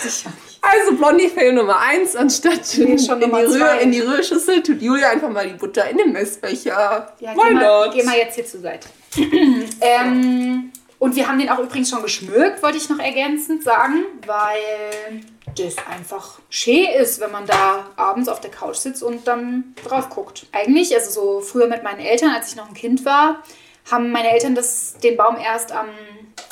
Nicht. 0.04 0.24
Also 0.62 0.94
Blondie-Fail 0.96 1.52
Nummer 1.52 1.78
1, 1.78 2.16
anstatt 2.16 2.76
in, 2.76 2.98
schon 2.98 3.22
in, 3.22 3.30
die 3.30 3.36
Rühr, 3.36 3.80
in 3.80 3.92
die 3.92 4.00
Rührschüssel 4.00 4.62
tut 4.62 4.82
Julia 4.82 5.10
einfach 5.10 5.30
mal 5.30 5.46
die 5.46 5.54
Butter 5.54 5.88
in 5.88 5.96
den 5.98 6.12
Messbecher. 6.12 7.14
Ja, 7.20 7.34
Why 7.34 7.48
geh 7.48 7.54
mal, 7.54 7.84
not? 7.86 7.94
geh 7.94 8.02
mal 8.02 8.16
jetzt 8.16 8.34
hier 8.34 8.46
zur 8.46 8.60
Seite. 8.60 8.88
ähm, 9.80 10.72
und 11.00 11.16
wir 11.16 11.26
haben 11.26 11.38
den 11.38 11.48
auch 11.48 11.58
übrigens 11.58 11.88
schon 11.88 12.02
geschmückt, 12.02 12.62
wollte 12.62 12.76
ich 12.76 12.90
noch 12.90 12.98
ergänzend 12.98 13.64
sagen, 13.64 14.04
weil 14.26 15.22
das 15.56 15.76
einfach 15.88 16.38
schön 16.50 16.86
ist, 17.00 17.20
wenn 17.20 17.32
man 17.32 17.46
da 17.46 17.86
abends 17.96 18.28
auf 18.28 18.40
der 18.40 18.50
Couch 18.50 18.76
sitzt 18.76 19.02
und 19.02 19.26
dann 19.26 19.74
drauf 19.82 20.10
guckt. 20.10 20.46
Eigentlich, 20.52 20.94
also 20.94 21.10
so 21.10 21.40
früher 21.40 21.68
mit 21.68 21.82
meinen 21.82 22.00
Eltern, 22.00 22.30
als 22.30 22.50
ich 22.50 22.56
noch 22.56 22.68
ein 22.68 22.74
Kind 22.74 23.06
war, 23.06 23.42
haben 23.90 24.12
meine 24.12 24.30
Eltern 24.30 24.54
das, 24.54 24.98
den 25.02 25.16
Baum 25.16 25.36
erst 25.38 25.72
am 25.72 25.88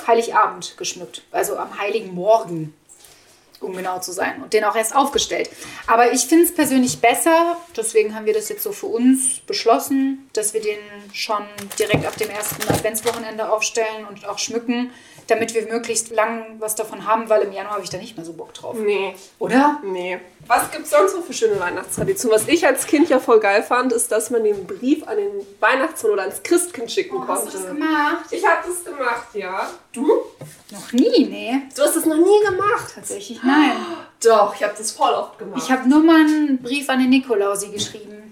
Heiligabend 0.06 0.78
geschmückt, 0.78 1.22
also 1.30 1.58
am 1.58 1.78
Heiligen 1.78 2.14
Morgen 2.14 2.74
um 3.60 3.74
genau 3.74 3.98
zu 3.98 4.12
sein, 4.12 4.42
und 4.42 4.52
den 4.52 4.64
auch 4.64 4.76
erst 4.76 4.94
aufgestellt. 4.94 5.50
Aber 5.86 6.12
ich 6.12 6.26
finde 6.26 6.44
es 6.44 6.54
persönlich 6.54 7.00
besser, 7.00 7.56
deswegen 7.76 8.14
haben 8.14 8.26
wir 8.26 8.34
das 8.34 8.48
jetzt 8.48 8.62
so 8.62 8.72
für 8.72 8.86
uns 8.86 9.40
beschlossen, 9.40 10.28
dass 10.32 10.54
wir 10.54 10.60
den 10.60 10.78
schon 11.12 11.42
direkt 11.78 12.06
ab 12.06 12.16
dem 12.16 12.30
ersten 12.30 12.62
Adventswochenende 12.68 13.50
aufstellen 13.50 14.06
und 14.08 14.26
auch 14.26 14.38
schmücken, 14.38 14.90
damit 15.26 15.54
wir 15.54 15.66
möglichst 15.66 16.10
lang 16.10 16.56
was 16.58 16.74
davon 16.74 17.06
haben, 17.06 17.28
weil 17.28 17.42
im 17.42 17.52
Januar 17.52 17.74
habe 17.74 17.84
ich 17.84 17.90
da 17.90 17.98
nicht 17.98 18.16
mehr 18.16 18.24
so 18.24 18.32
Bock 18.32 18.54
drauf. 18.54 18.76
Nee, 18.78 19.14
Oder? 19.38 19.80
nee. 19.84 20.18
Was 20.48 20.70
gibt's 20.70 20.90
sonst 20.90 21.14
noch 21.14 21.22
für 21.22 21.34
schöne 21.34 21.60
Weihnachtstraditionen? 21.60 22.38
Was 22.40 22.48
ich 22.48 22.66
als 22.66 22.86
Kind 22.86 23.10
ja 23.10 23.20
voll 23.20 23.38
geil 23.38 23.62
fand, 23.62 23.92
ist, 23.92 24.10
dass 24.10 24.30
man 24.30 24.42
den 24.44 24.66
Brief 24.66 25.06
an 25.06 25.18
den 25.18 25.30
Weihnachtsmann 25.60 26.12
oder 26.12 26.22
ans 26.22 26.42
Christkind 26.42 26.90
schicken 26.90 27.16
konnte. 27.18 27.32
Hast 27.32 27.48
du 27.48 27.58
das 27.58 27.66
gemacht? 27.66 28.24
Ich 28.30 28.44
habe 28.46 28.66
das 28.66 28.82
gemacht, 28.82 29.28
ja. 29.34 29.70
Du? 29.92 30.06
Noch 30.70 30.92
nie, 30.92 31.26
nee. 31.26 31.62
Du 31.76 31.82
hast 31.82 31.96
das 31.96 32.06
noch 32.06 32.16
nie 32.16 32.46
gemacht. 32.48 32.92
Tatsächlich 32.94 33.42
nein. 33.42 33.72
Doch, 34.24 34.54
ich 34.54 34.62
habe 34.62 34.74
das 34.76 34.90
voll 34.90 35.12
oft 35.12 35.38
gemacht. 35.38 35.62
Ich 35.62 35.70
habe 35.70 35.86
nur 35.86 36.02
mal 36.02 36.20
einen 36.20 36.58
Brief 36.62 36.88
an 36.88 36.98
den 37.00 37.10
Nikolausi 37.10 37.68
geschrieben. 37.68 38.27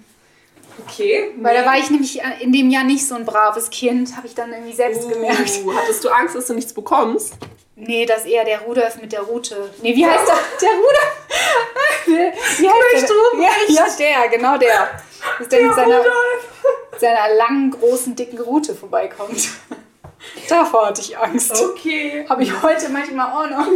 Okay. 0.84 1.32
Weil 1.40 1.56
da 1.56 1.66
war 1.66 1.78
ich 1.78 1.90
nämlich 1.90 2.20
in 2.40 2.52
dem 2.52 2.70
Jahr 2.70 2.84
nicht 2.84 3.06
so 3.06 3.14
ein 3.14 3.24
braves 3.24 3.70
Kind, 3.70 4.16
habe 4.16 4.26
ich 4.26 4.34
dann 4.34 4.52
irgendwie 4.52 4.74
selbst 4.74 5.08
gemerkt. 5.08 5.60
Uh, 5.64 5.74
hattest 5.74 6.04
du 6.04 6.08
Angst, 6.08 6.34
dass 6.34 6.46
du 6.46 6.54
nichts 6.54 6.72
bekommst? 6.72 7.34
Nee, 7.78 8.06
das 8.06 8.24
ist 8.24 8.26
eher 8.26 8.44
der 8.44 8.60
Rudolf 8.60 9.00
mit 9.00 9.12
der 9.12 9.20
Rute. 9.20 9.70
Nee, 9.82 9.94
wie 9.94 10.06
heißt 10.06 10.26
der? 10.26 10.36
Der 10.62 10.70
Rudolf. 10.76 12.58
wie 12.58 12.68
heißt 12.68 13.98
der? 13.98 14.10
Ja, 14.10 14.16
ja, 14.16 14.22
der, 14.22 14.28
genau 14.30 14.56
der. 14.56 14.90
Dass 15.38 15.48
der, 15.48 15.62
mit 15.62 15.74
seiner, 15.74 16.02
seiner 16.98 17.34
langen, 17.34 17.70
großen, 17.70 18.16
dicken 18.16 18.40
Rute 18.40 18.74
vorbeikommt. 18.74 19.48
Davor 20.48 20.86
hatte 20.86 21.02
ich 21.02 21.18
Angst. 21.18 21.62
Okay. 21.62 22.24
Habe 22.28 22.42
ich 22.42 22.62
heute 22.62 22.88
manchmal 22.88 23.30
auch 23.30 23.50
noch. 23.50 23.68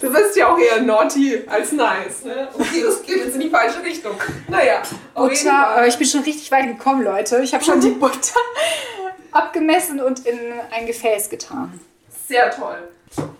Du 0.00 0.12
bist 0.12 0.36
ja 0.36 0.48
auch 0.52 0.58
eher 0.58 0.80
naughty 0.82 1.42
als 1.46 1.72
nice, 1.72 2.24
ne? 2.24 2.48
Okay, 2.54 2.82
das 2.84 3.02
geht 3.02 3.16
jetzt 3.24 3.34
in 3.34 3.40
die 3.40 3.50
falsche 3.50 3.82
Richtung. 3.82 4.12
Naja, 4.48 4.82
auf 5.14 5.28
Butter, 5.28 5.50
Fall. 5.74 5.88
ich 5.88 5.96
bin 5.98 6.06
schon 6.06 6.20
richtig 6.22 6.50
weit 6.50 6.66
gekommen, 6.66 7.02
Leute. 7.02 7.40
Ich 7.42 7.52
habe 7.54 7.64
schon 7.64 7.80
die 7.80 7.90
Butter 7.90 8.38
abgemessen 9.32 10.00
und 10.00 10.26
in 10.26 10.38
ein 10.70 10.86
Gefäß 10.86 11.28
getan. 11.30 11.80
Sehr 12.28 12.50
toll. 12.50 12.88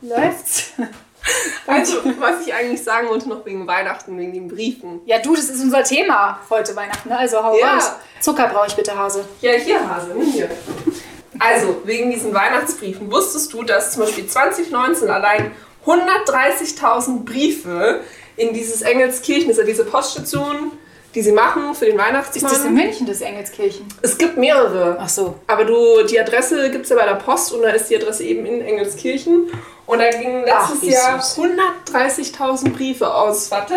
Läuft's? 0.02 0.72
Also, 1.66 2.02
was 2.20 2.46
ich 2.46 2.54
eigentlich 2.54 2.82
sagen 2.84 3.08
wollte, 3.08 3.28
noch 3.28 3.44
wegen 3.44 3.66
Weihnachten, 3.66 4.16
wegen 4.16 4.32
den 4.32 4.46
Briefen. 4.48 5.00
Ja, 5.06 5.18
du, 5.18 5.34
das 5.34 5.46
ist 5.48 5.60
unser 5.60 5.82
Thema 5.82 6.38
heute 6.50 6.76
Weihnachten, 6.76 7.08
ne? 7.08 7.18
also 7.18 7.42
hau 7.42 7.58
Ja. 7.58 7.74
raus. 7.74 7.92
Zucker 8.20 8.46
brauche 8.46 8.68
ich 8.68 8.76
bitte, 8.76 8.96
Hase. 8.96 9.24
Ja, 9.40 9.52
hier, 9.54 9.88
Hase, 9.88 10.12
nimm 10.14 10.22
hier. 10.30 10.48
Also, 11.40 11.82
wegen 11.84 12.10
diesen 12.12 12.32
Weihnachtsbriefen. 12.32 13.10
Wusstest 13.10 13.52
du, 13.52 13.62
dass 13.64 13.92
zum 13.92 14.04
Beispiel 14.04 14.26
2019 14.28 15.10
allein 15.10 15.50
130.000 15.86 17.24
Briefe 17.24 18.00
in 18.36 18.52
dieses 18.52 18.82
Engelskirchen, 18.82 19.48
das 19.48 19.58
ist 19.58 19.62
ja 19.62 19.66
diese 19.66 19.84
Poststation, 19.84 20.72
die 21.14 21.22
sie 21.22 21.32
machen 21.32 21.74
für 21.74 21.86
den 21.86 21.96
Ist 21.96 22.04
Weihnachtsmann. 22.04 22.52
das 22.52 22.64
in 22.64 22.74
München, 22.74 23.06
das 23.06 23.20
Engelskirchen? 23.22 23.86
es 24.02 24.18
gibt 24.18 24.36
mehrere. 24.36 24.98
Ach 25.00 25.08
so. 25.08 25.36
Aber 25.46 25.64
du, 25.64 26.02
die 26.04 26.20
Adresse 26.20 26.70
gibt 26.70 26.84
es 26.84 26.90
ja 26.90 26.96
bei 26.96 27.06
der 27.06 27.14
Post 27.14 27.52
und 27.52 27.62
da 27.62 27.70
ist 27.70 27.88
die 27.88 27.96
Adresse 27.96 28.24
eben 28.24 28.44
in 28.44 28.60
Engelskirchen. 28.60 29.50
Und 29.86 29.98
da 30.00 30.10
gingen 30.10 30.44
letztes 30.44 30.82
Jahr 30.90 31.22
süß. 31.22 31.38
130.000 31.94 32.70
Briefe 32.70 33.14
aus, 33.14 33.50
warte, 33.50 33.74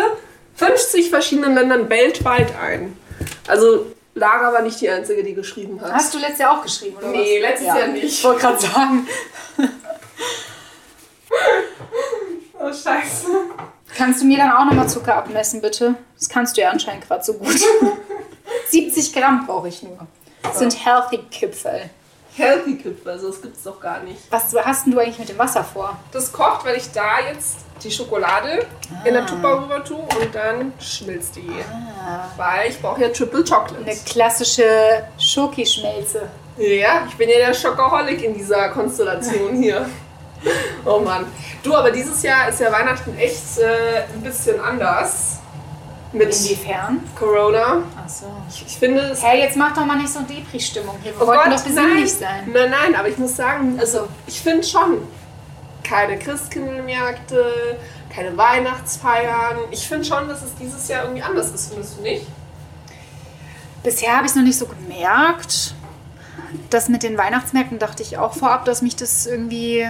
50 0.56 1.08
verschiedenen 1.08 1.54
Ländern 1.54 1.88
weltweit 1.88 2.52
ein. 2.60 2.96
Also 3.46 3.86
Lara 4.14 4.52
war 4.52 4.60
nicht 4.62 4.80
die 4.80 4.90
Einzige, 4.90 5.22
die 5.24 5.34
geschrieben 5.34 5.80
hat. 5.80 5.92
Hast 5.92 6.12
du 6.12 6.18
letztes 6.18 6.40
Jahr 6.40 6.58
auch 6.58 6.62
geschrieben, 6.62 6.96
oder 6.98 7.08
Nee, 7.08 7.36
was? 7.40 7.48
letztes 7.50 7.66
Jahr 7.68 7.86
nicht. 7.86 8.04
Ich 8.04 8.24
wollte 8.24 8.40
gerade 8.40 8.60
sagen. 8.60 9.08
Oh, 12.58 12.72
scheiße. 12.72 13.26
Kannst 13.96 14.22
du 14.22 14.26
mir 14.26 14.38
dann 14.38 14.52
auch 14.52 14.64
nochmal 14.64 14.88
Zucker 14.88 15.16
abmessen, 15.16 15.60
bitte? 15.60 15.94
Das 16.18 16.28
kannst 16.28 16.56
du 16.56 16.60
ja 16.60 16.70
anscheinend 16.70 17.06
gerade 17.06 17.24
so 17.24 17.34
gut. 17.34 17.58
70 18.70 19.12
Gramm 19.12 19.46
brauche 19.46 19.68
ich 19.68 19.82
nur. 19.82 19.98
Das 20.42 20.58
sind 20.58 20.84
Healthy 20.84 21.18
Kipfel. 21.30 21.90
Healthy 22.36 22.76
Kipferl, 22.76 23.12
also 23.12 23.28
das 23.28 23.42
gibt's 23.42 23.62
doch 23.64 23.80
gar 23.80 24.00
nicht. 24.00 24.20
Was 24.30 24.54
hast 24.64 24.86
denn 24.86 24.92
du 24.92 25.00
eigentlich 25.00 25.18
mit 25.18 25.28
dem 25.28 25.38
Wasser 25.38 25.64
vor? 25.64 25.98
Das 26.12 26.32
kocht, 26.32 26.64
weil 26.64 26.76
ich 26.76 26.90
da 26.92 27.18
jetzt 27.28 27.58
die 27.82 27.90
Schokolade 27.90 28.66
in 29.04 29.14
der 29.14 29.26
Tupper 29.26 29.62
rüber 29.62 29.82
tue 29.82 29.98
und 29.98 30.34
dann 30.34 30.72
schmilzt 30.78 31.36
die. 31.36 31.50
Weil 32.36 32.70
ich 32.70 32.80
brauche 32.80 33.00
ja 33.02 33.08
Triple 33.08 33.42
Chocolate. 33.42 33.76
Eine 33.84 33.96
klassische 34.06 35.04
Schokischmelze. 35.18 36.28
Ja, 36.58 37.06
ich 37.08 37.16
bin 37.16 37.28
ja 37.28 37.38
der 37.38 37.54
Schokoholic 37.54 38.22
in 38.22 38.34
dieser 38.34 38.68
Konstellation 38.68 39.56
hier. 39.56 39.88
Oh 40.84 41.00
Mann. 41.00 41.26
Du, 41.62 41.74
aber 41.74 41.90
dieses 41.90 42.22
Jahr 42.22 42.48
ist 42.48 42.60
ja 42.60 42.72
Weihnachten 42.72 43.16
echt 43.18 43.58
äh, 43.58 44.04
ein 44.14 44.22
bisschen 44.22 44.60
anders. 44.60 45.38
Mit 46.12 46.34
Inwiefern? 46.34 47.00
Corona. 47.16 47.82
Achso. 48.02 48.26
Ich, 48.48 48.66
ich 48.66 48.76
finde 48.78 49.00
es. 49.02 49.22
Hey, 49.22 49.40
jetzt 49.42 49.56
mach 49.56 49.74
doch 49.74 49.84
mal 49.84 49.96
nicht 49.96 50.12
so 50.12 50.20
Depri-Stimmung 50.20 50.96
hier. 51.02 51.12
Wir 51.14 51.22
Oh 51.22 51.26
wollten 51.26 51.50
Gott, 51.50 51.60
doch 51.60 51.64
besinnlich 51.64 52.12
sein. 52.12 52.50
Nein, 52.52 52.70
nein, 52.70 52.96
aber 52.96 53.08
ich 53.08 53.18
muss 53.18 53.36
sagen, 53.36 53.78
also 53.78 54.08
ich 54.26 54.40
finde 54.40 54.64
schon 54.66 55.06
keine 55.84 56.18
Christkindlmärkte, 56.18 57.78
keine 58.12 58.36
Weihnachtsfeiern. 58.36 59.58
Ich 59.70 59.86
finde 59.86 60.04
schon, 60.04 60.28
dass 60.28 60.42
es 60.42 60.54
dieses 60.56 60.88
Jahr 60.88 61.04
irgendwie 61.04 61.22
anders 61.22 61.50
ist, 61.52 61.68
findest 61.70 61.98
du 61.98 62.02
nicht? 62.02 62.26
Bisher 63.84 64.14
habe 64.16 64.24
ich 64.26 64.30
es 64.32 64.36
noch 64.36 64.42
nicht 64.42 64.58
so 64.58 64.66
gemerkt. 64.66 65.74
Das 66.70 66.88
mit 66.88 67.02
den 67.04 67.16
Weihnachtsmärkten 67.16 67.78
dachte 67.78 68.02
ich 68.02 68.18
auch 68.18 68.34
vorab, 68.34 68.64
dass 68.64 68.82
mich 68.82 68.96
das 68.96 69.26
irgendwie, 69.26 69.86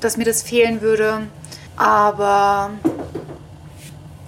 dass 0.00 0.16
mir 0.16 0.24
das 0.24 0.42
fehlen 0.42 0.80
würde. 0.80 1.22
Aber 1.76 2.70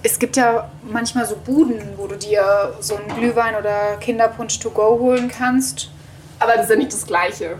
es 0.01 0.19
gibt 0.19 0.35
ja 0.35 0.69
manchmal 0.83 1.25
so 1.25 1.35
Buden, 1.35 1.81
wo 1.97 2.07
du 2.07 2.17
dir 2.17 2.75
so 2.79 2.95
einen 2.95 3.07
Glühwein 3.15 3.55
oder 3.55 3.97
Kinderpunsch 3.97 4.59
to 4.59 4.69
go 4.69 4.99
holen 4.99 5.29
kannst. 5.29 5.89
Aber 6.39 6.53
das 6.53 6.63
ist 6.63 6.69
ja 6.71 6.75
nicht 6.75 6.93
das 6.93 7.05
Gleiche. 7.05 7.57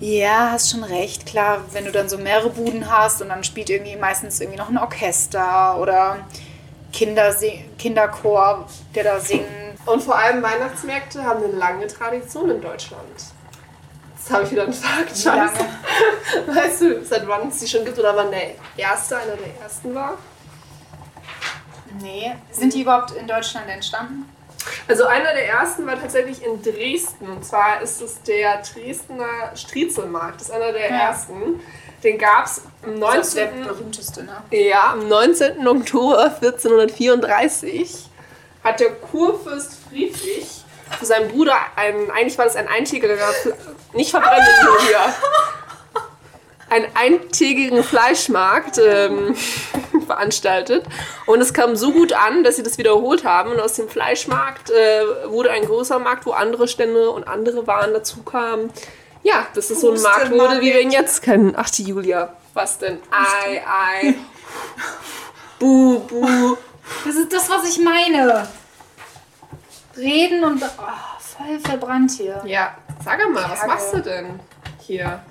Ja, 0.00 0.50
hast 0.52 0.70
schon 0.70 0.84
recht. 0.84 1.26
Klar, 1.26 1.60
wenn 1.72 1.84
du 1.84 1.92
dann 1.92 2.08
so 2.08 2.18
mehrere 2.18 2.50
Buden 2.50 2.90
hast 2.90 3.20
und 3.20 3.28
dann 3.28 3.44
spielt 3.44 3.68
irgendwie 3.68 3.96
meistens 3.96 4.40
irgendwie 4.40 4.58
noch 4.58 4.68
ein 4.68 4.78
Orchester 4.78 5.78
oder 5.80 6.18
Kindersi 6.92 7.64
Kinderchor, 7.78 8.66
der 8.94 9.04
da 9.04 9.20
singt. 9.20 9.44
Und 9.86 10.02
vor 10.02 10.16
allem 10.16 10.42
Weihnachtsmärkte 10.42 11.22
haben 11.22 11.42
eine 11.42 11.52
lange 11.52 11.86
Tradition 11.86 12.50
in 12.50 12.60
Deutschland. 12.60 13.02
Das 14.28 14.36
habe 14.36 14.44
ich 14.44 14.50
wieder 14.50 14.66
gesagt. 14.66 15.10
Wie 15.14 15.20
Scheiße. 15.22 15.64
Weißt 16.54 16.80
du, 16.82 17.04
seit 17.04 17.26
wann 17.26 17.48
es 17.48 17.60
die 17.60 17.66
schon 17.66 17.84
gibt 17.84 17.98
oder 17.98 18.14
wann 18.14 18.30
der 18.30 18.50
erste, 18.76 19.16
einer 19.16 19.36
der 19.36 19.62
ersten 19.62 19.94
war? 19.94 20.18
Nee. 22.02 22.34
Sind 22.50 22.74
die 22.74 22.82
überhaupt 22.82 23.12
in 23.12 23.26
Deutschland 23.26 23.68
entstanden? 23.68 24.28
Also 24.86 25.06
einer 25.06 25.32
der 25.32 25.48
ersten 25.48 25.86
war 25.86 25.98
tatsächlich 25.98 26.42
in 26.44 26.62
Dresden. 26.62 27.26
Und 27.28 27.44
zwar 27.44 27.80
ist 27.80 28.02
es 28.02 28.22
der 28.22 28.60
Dresdner 28.62 29.24
Striezelmarkt. 29.54 30.40
Das 30.42 30.48
ist 30.48 30.54
einer 30.54 30.72
der 30.72 30.90
Ja. 30.90 31.08
ersten. 31.08 31.60
Den 32.04 32.18
gab 32.18 32.44
es 32.46 32.62
am 32.84 33.00
Das 33.00 33.28
ist 33.28 33.36
der 33.36 33.46
19. 33.50 33.64
berühmteste, 33.66 34.24
ne? 34.24 34.36
Ja, 34.50 34.92
am 34.92 35.08
19. 35.08 35.66
Oktober 35.66 36.24
1434 36.40 38.08
hat 38.62 38.80
der 38.80 38.90
Kurfürst 38.92 39.78
Friedrich 39.88 40.64
für 40.98 41.06
seinen 41.06 41.28
Bruder 41.28 41.54
einen, 41.76 42.10
eigentlich 42.10 42.36
war 42.38 42.44
das 42.44 42.56
ein 42.56 42.68
eintägiger, 42.68 43.16
nicht 43.94 44.10
verbrennen 44.10 44.46
Julia, 44.64 45.14
einen 46.70 46.86
eintägigen 46.94 47.82
Fleischmarkt 47.82 48.78
ähm, 48.78 49.34
veranstaltet. 50.06 50.84
Und 51.26 51.40
es 51.40 51.54
kam 51.54 51.76
so 51.76 51.92
gut 51.92 52.12
an, 52.12 52.44
dass 52.44 52.56
sie 52.56 52.62
das 52.62 52.78
wiederholt 52.78 53.24
haben. 53.24 53.52
Und 53.52 53.60
aus 53.60 53.74
dem 53.74 53.88
Fleischmarkt 53.88 54.70
äh, 54.70 55.02
wurde 55.26 55.50
ein 55.50 55.64
großer 55.64 55.98
Markt, 55.98 56.26
wo 56.26 56.32
andere 56.32 56.68
Stände 56.68 57.10
und 57.10 57.26
andere 57.26 57.66
Waren 57.66 57.92
dazu 57.92 58.22
kamen. 58.22 58.70
Ja, 59.22 59.46
dass 59.54 59.70
es 59.70 59.80
so 59.80 59.92
ein 59.92 60.00
Markt 60.00 60.30
wurde, 60.30 60.60
wie 60.60 60.72
wir 60.72 60.80
ihn 60.80 60.90
jetzt 60.90 61.22
kennen. 61.22 61.54
Ach, 61.56 61.68
die 61.70 61.84
Julia. 61.84 62.34
Was 62.54 62.78
denn? 62.78 62.98
Ei, 63.10 63.62
ei. 63.66 64.14
Bu, 65.58 66.00
bu. 66.00 66.56
Das 67.04 67.16
ist 67.16 67.32
das, 67.32 67.50
was 67.50 67.68
ich 67.68 67.82
meine. 67.82 68.48
Reden 69.96 70.44
und. 70.44 70.62
Oh, 70.62 71.17
voll 71.38 71.60
verbrannt 71.60 72.10
hier. 72.12 72.42
Ja, 72.44 72.76
sag 73.04 73.18
mal, 73.30 73.44
was 73.44 73.60
Kerge. 73.60 73.66
machst 73.66 73.92
du 73.94 73.98
denn 74.00 74.40
hier? 74.80 75.22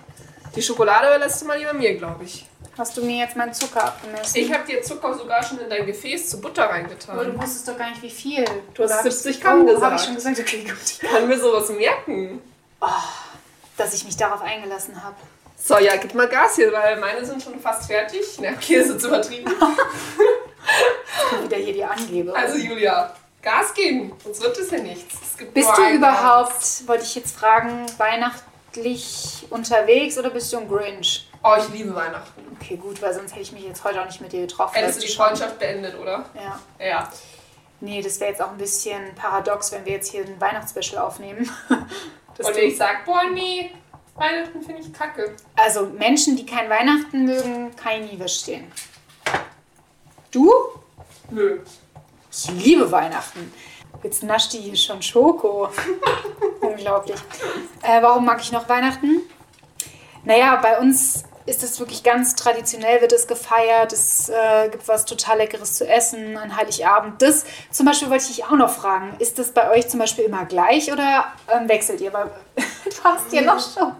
Die 0.55 0.61
Schokolade 0.61 1.07
überlässt 1.07 1.41
du 1.41 1.45
mal 1.45 1.57
lieber 1.57 1.73
mir, 1.73 1.95
glaube 1.97 2.23
ich. 2.23 2.45
Hast 2.77 2.95
du 2.95 3.03
mir 3.03 3.23
jetzt 3.23 3.35
meinen 3.35 3.53
Zucker 3.53 3.83
abgemessen? 3.85 4.37
Ich 4.37 4.53
habe 4.53 4.63
dir 4.65 4.81
Zucker 4.83 5.17
sogar 5.17 5.41
schon 5.43 5.57
in 5.59 5.69
dein 5.69 5.85
Gefäß 5.85 6.29
zu 6.29 6.39
Butter 6.39 6.65
Aber 6.65 6.73
du 6.73 6.79
reingetan. 6.79 7.41
wusstest 7.41 7.67
doch 7.67 7.77
gar 7.77 7.89
nicht, 7.89 8.01
wie 8.03 8.09
viel. 8.09 8.45
Du 8.73 8.83
hast 8.83 8.91
Oder 8.91 8.99
hab 8.99 9.05
ich- 9.07 9.13
70 9.13 9.41
Gramm 9.41 9.61
oh, 9.61 9.65
gesagt. 9.65 9.83
Habe 9.83 9.95
ich 9.95 10.01
schon 10.03 10.15
gesagt, 10.15 10.39
okay, 10.39 10.63
gut. 10.63 10.77
Ich 10.85 10.99
kann 10.99 11.27
mir 11.27 11.39
sowas 11.39 11.69
merken. 11.69 12.41
Dass 13.77 13.93
ich 13.95 14.05
mich 14.05 14.15
darauf 14.15 14.41
eingelassen 14.41 15.03
habe. 15.03 15.15
So, 15.59 15.79
ja, 15.79 15.95
gib 15.97 16.13
mal 16.13 16.27
Gas 16.27 16.55
hier, 16.55 16.71
weil 16.71 16.99
meine 16.99 17.25
sind 17.25 17.41
schon 17.41 17.59
fast 17.59 17.87
fertig. 17.87 18.21
Na, 18.39 18.49
okay, 18.49 18.75
ist 18.75 18.91
jetzt 18.91 19.03
übertrieben. 19.05 19.51
Wieder 21.43 21.57
hier 21.57 21.73
die 21.73 21.83
Angebe. 21.83 22.35
Also, 22.35 22.57
Julia, 22.57 23.11
Gas 23.41 23.73
geben, 23.73 24.11
sonst 24.23 24.41
wird 24.41 24.57
es 24.57 24.71
ja 24.71 24.79
nichts. 24.79 25.15
Es 25.21 25.53
bist 25.53 25.69
du 25.77 25.89
überhaupt, 25.89 26.87
wollte 26.87 27.03
ich 27.03 27.15
jetzt 27.15 27.37
fragen, 27.37 27.85
weihnachtlich 27.97 29.45
unterwegs 29.49 30.17
oder 30.17 30.29
bist 30.29 30.51
du 30.51 30.57
ein 30.57 30.67
Grinch? 30.67 31.27
Gas. 31.31 31.37
Oh, 31.43 31.61
ich 31.61 31.69
liebe 31.73 31.95
Weihnachten. 31.95 32.41
Okay, 32.59 32.77
gut, 32.77 33.01
weil 33.01 33.13
sonst 33.13 33.31
hätte 33.31 33.41
ich 33.41 33.51
mich 33.51 33.63
jetzt 33.63 33.83
heute 33.83 34.01
auch 34.01 34.05
nicht 34.05 34.19
mit 34.21 34.31
dir 34.31 34.41
getroffen. 34.41 34.75
Hättest 34.75 35.01
du 35.01 35.07
die. 35.07 35.13
Freundschaft 35.13 35.59
beendet, 35.59 35.97
oder? 35.97 36.25
Ja. 36.35 36.59
Ja. 36.85 37.11
Nee, 37.79 38.01
das 38.01 38.19
wäre 38.19 38.31
jetzt 38.31 38.41
auch 38.41 38.51
ein 38.51 38.57
bisschen 38.57 39.13
paradox, 39.15 39.71
wenn 39.71 39.85
wir 39.85 39.93
jetzt 39.93 40.11
hier 40.11 40.25
ein 40.25 40.41
Weihnachtsspecial 40.41 41.01
aufnehmen. 41.01 41.49
Dass 42.37 42.47
Und 42.47 42.57
ich 42.57 42.75
sag, 42.75 43.05
boah, 43.05 43.23
nee, 43.31 43.71
Weihnachten 44.15 44.61
finde 44.63 44.81
ich 44.81 44.91
kacke. 44.91 45.35
Also 45.55 45.85
Menschen, 45.85 46.35
die 46.35 46.45
kein 46.45 46.69
Weihnachten 46.69 47.25
mögen, 47.25 47.75
kann 47.75 48.03
ich 48.03 48.11
nie 48.11 48.17
verstehen. 48.17 48.71
Du? 50.31 50.51
Nö. 51.29 51.59
Ich 52.37 52.51
liebe 52.51 52.91
Weihnachten. 52.91 53.51
Jetzt 54.03 54.21
nascht 54.21 54.53
die 54.53 54.59
hier 54.59 54.75
schon 54.75 55.01
Schoko. 55.01 55.69
Unglaublich. 56.61 57.19
Äh, 57.81 58.03
warum 58.03 58.25
mag 58.25 58.39
ich 58.41 58.51
noch 58.51 58.69
Weihnachten? 58.69 59.21
Naja, 60.23 60.57
bei 60.57 60.77
uns 60.77 61.23
ist 61.47 61.63
es 61.63 61.79
wirklich 61.79 62.03
ganz 62.03 62.35
traditionell, 62.35 63.01
wird 63.01 63.11
es 63.11 63.25
gefeiert. 63.25 63.91
Es 63.91 64.29
äh, 64.29 64.69
gibt 64.69 64.87
was 64.87 65.05
total 65.05 65.39
Leckeres 65.39 65.73
zu 65.73 65.87
essen 65.87 66.37
an 66.37 66.55
Heiligabend. 66.55 67.19
Das 67.23 67.43
zum 67.71 67.87
Beispiel 67.87 68.11
wollte 68.11 68.25
ich 68.25 68.35
dich 68.35 68.45
auch 68.45 68.51
noch 68.51 68.69
fragen. 68.69 69.15
Ist 69.17 69.39
das 69.39 69.51
bei 69.51 69.71
euch 69.71 69.87
zum 69.87 69.99
Beispiel 69.99 70.25
immer 70.25 70.45
gleich 70.45 70.91
oder 70.91 71.33
ähm, 71.51 71.67
wechselt 71.67 72.01
ihr? 72.01 72.13
Weil 72.13 72.29
du 72.55 73.03
hast 73.03 73.33
ja 73.33 73.41
noch 73.41 73.59
Schoko 73.59 73.95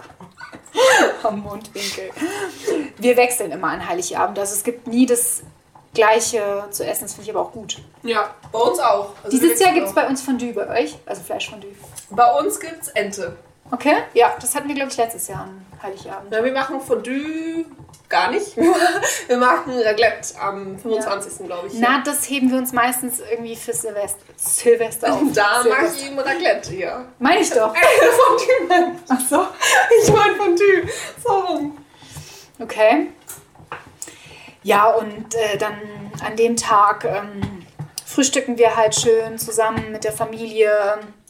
am 1.23 1.39
Mundwinkel. 1.39 2.11
Wir 2.97 3.17
wechseln 3.17 3.51
immer 3.51 3.69
an 3.69 3.87
Heiligabend. 3.87 4.37
Also 4.37 4.53
es 4.53 4.63
gibt 4.63 4.85
nie 4.85 5.07
das 5.07 5.41
Gleiche 5.97 6.65
zu 6.69 6.85
essen. 6.85 7.03
Das 7.05 7.13
finde 7.15 7.29
ich 7.29 7.35
aber 7.35 7.45
auch 7.47 7.51
gut. 7.51 7.77
Ja, 8.03 8.35
bei 8.51 8.59
uns 8.59 8.79
auch. 8.79 9.09
Also 9.23 9.35
Dieses 9.35 9.59
Jahr 9.59 9.73
gibt 9.73 9.87
es 9.87 9.93
bei 9.93 10.07
uns 10.07 10.21
Fondue 10.21 10.53
bei 10.53 10.67
euch, 10.83 10.95
also 11.07 11.21
Fleischfondue. 11.23 11.71
Bei 12.11 12.31
uns 12.39 12.59
gibt's 12.59 12.89
Ente. 12.89 13.35
Okay? 13.71 13.95
Ja, 14.13 14.33
das 14.39 14.55
hatten 14.55 14.67
wir, 14.67 14.75
glaube 14.75 14.91
ich, 14.91 14.97
letztes 14.97 15.27
Jahr 15.27 15.41
an 15.41 15.65
Heiligabend. 15.81 16.31
Ja, 16.31 16.43
wir 16.43 16.53
machen 16.53 16.79
Fondue 16.79 17.65
gar 18.09 18.31
nicht. 18.31 18.55
Wir 19.27 19.35
machen 19.37 19.73
Raclette 19.77 20.39
am 20.39 20.79
25. 20.79 21.45
glaube 21.45 21.67
ich. 21.67 21.73
Na, 21.75 22.01
das 22.05 22.29
heben 22.29 22.49
wir 22.49 22.57
uns 22.57 22.71
meistens 22.71 23.19
irgendwie 23.19 23.57
für 23.57 23.73
Silvester, 23.73 24.21
Silvester 24.37 25.11
auf. 25.13 25.19
da 25.33 25.57
mache 25.57 25.63
Silvester. 25.63 25.97
ich 25.99 26.05
eben 26.07 26.19
Raclette 26.19 26.71
hier. 26.71 27.05
Meine 27.19 27.41
ich 27.41 27.49
doch. 27.49 27.73
Fondue. 28.27 28.91
Ach 29.09 29.19
so. 29.29 29.45
Ich 30.01 30.13
meine 30.13 30.35
Fondue. 30.35 30.87
So 31.21 31.33
rum. 31.33 31.77
Okay. 32.59 33.07
Ja, 34.67 34.89
und 34.89 35.33
äh, 35.33 35.57
dann 35.57 35.75
an 36.25 36.35
dem 36.35 36.57
Tag 36.57 37.05
ähm, 37.05 37.65
frühstücken 38.05 38.57
wir 38.57 38.75
halt 38.75 38.95
schön 38.95 39.37
zusammen 39.37 39.93
mit 39.93 40.03
der 40.03 40.11
Familie. 40.11 40.69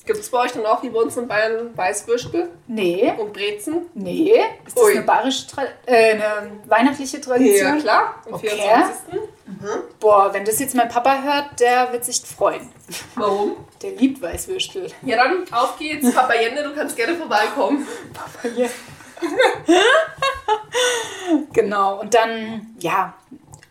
Gibt 0.07 0.17
es 0.19 0.31
bei 0.31 0.39
euch 0.39 0.53
dann 0.53 0.65
auch 0.65 0.81
wie 0.81 0.89
bei 0.89 0.99
uns 1.01 1.17
in 1.17 1.27
Bayern 1.27 1.69
Weißwürstel 1.77 2.49
Nee, 2.65 3.13
und 3.19 3.33
Brezen? 3.33 3.85
nee. 3.93 4.39
Ist 4.65 4.75
das 4.75 4.83
Ui. 4.85 4.91
eine 4.93 5.01
bayerische, 5.03 5.45
Tra 5.47 5.63
äh, 5.85 6.13
eine 6.13 6.49
weihnachtliche 6.65 7.21
Tradition? 7.21 7.75
Ja, 7.75 7.81
klar. 7.81 8.15
Am 8.25 8.33
Okay. 8.33 8.49
24. 8.49 9.19
Boah, 9.99 10.33
wenn 10.33 10.43
das 10.43 10.59
jetzt 10.59 10.73
mein 10.75 10.89
Papa 10.89 11.21
hört, 11.21 11.59
der 11.59 11.91
wird 11.93 12.05
sich 12.05 12.21
freuen. 12.21 12.69
Warum? 13.15 13.57
Der 13.83 13.91
liebt 13.91 14.19
Weißwürstel. 14.19 14.87
Ja, 15.03 15.17
dann 15.17 15.43
auf 15.51 15.77
geht's. 15.77 16.11
Papa 16.11 16.33
Jende, 16.33 16.63
du 16.63 16.73
kannst 16.73 16.95
gerne 16.95 17.13
vorbeikommen. 17.15 17.85
Genau, 21.53 21.99
und 21.99 22.13
dann, 22.13 22.75
ja, 22.79 23.13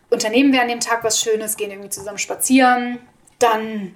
unternehmen 0.09 0.53
wir 0.53 0.61
an 0.61 0.67
dem 0.67 0.79
Tag 0.79 1.03
was 1.03 1.19
Schönes, 1.19 1.57
gehen 1.57 1.71
irgendwie 1.71 1.89
zusammen 1.89 2.17
spazieren. 2.17 2.99
Dann 3.39 3.95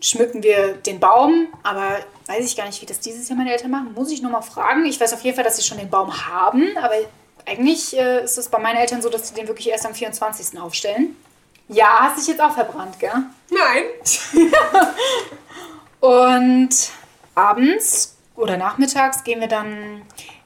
schmücken 0.00 0.42
wir 0.42 0.74
den 0.74 1.00
Baum, 1.00 1.48
aber 1.62 1.98
weiß 2.26 2.44
ich 2.44 2.56
gar 2.56 2.66
nicht, 2.66 2.82
wie 2.82 2.86
das 2.86 3.00
dieses 3.00 3.28
Jahr 3.28 3.38
meine 3.38 3.52
Eltern 3.52 3.70
machen. 3.70 3.92
Muss 3.94 4.10
ich 4.10 4.22
nochmal 4.22 4.42
fragen. 4.42 4.84
Ich 4.84 5.00
weiß 5.00 5.12
auf 5.12 5.22
jeden 5.22 5.36
Fall, 5.36 5.44
dass 5.44 5.56
sie 5.56 5.62
schon 5.62 5.78
den 5.78 5.90
Baum 5.90 6.26
haben, 6.26 6.76
aber 6.76 6.94
eigentlich 7.46 7.96
äh, 7.96 8.24
ist 8.24 8.38
es 8.38 8.48
bei 8.48 8.58
meinen 8.58 8.76
Eltern 8.76 9.02
so, 9.02 9.08
dass 9.08 9.28
sie 9.28 9.34
den 9.34 9.48
wirklich 9.48 9.68
erst 9.68 9.86
am 9.86 9.94
24. 9.94 10.60
aufstellen. 10.60 11.16
Ja, 11.68 12.00
hast 12.00 12.18
dich 12.18 12.26
jetzt 12.28 12.40
auch 12.40 12.52
verbrannt, 12.52 12.98
gell? 12.98 13.12
Nein. 13.50 13.84
Und 16.00 16.90
abends 17.34 18.16
oder 18.36 18.56
nachmittags 18.56 19.24
gehen 19.24 19.40
wir 19.40 19.48
dann 19.48 20.02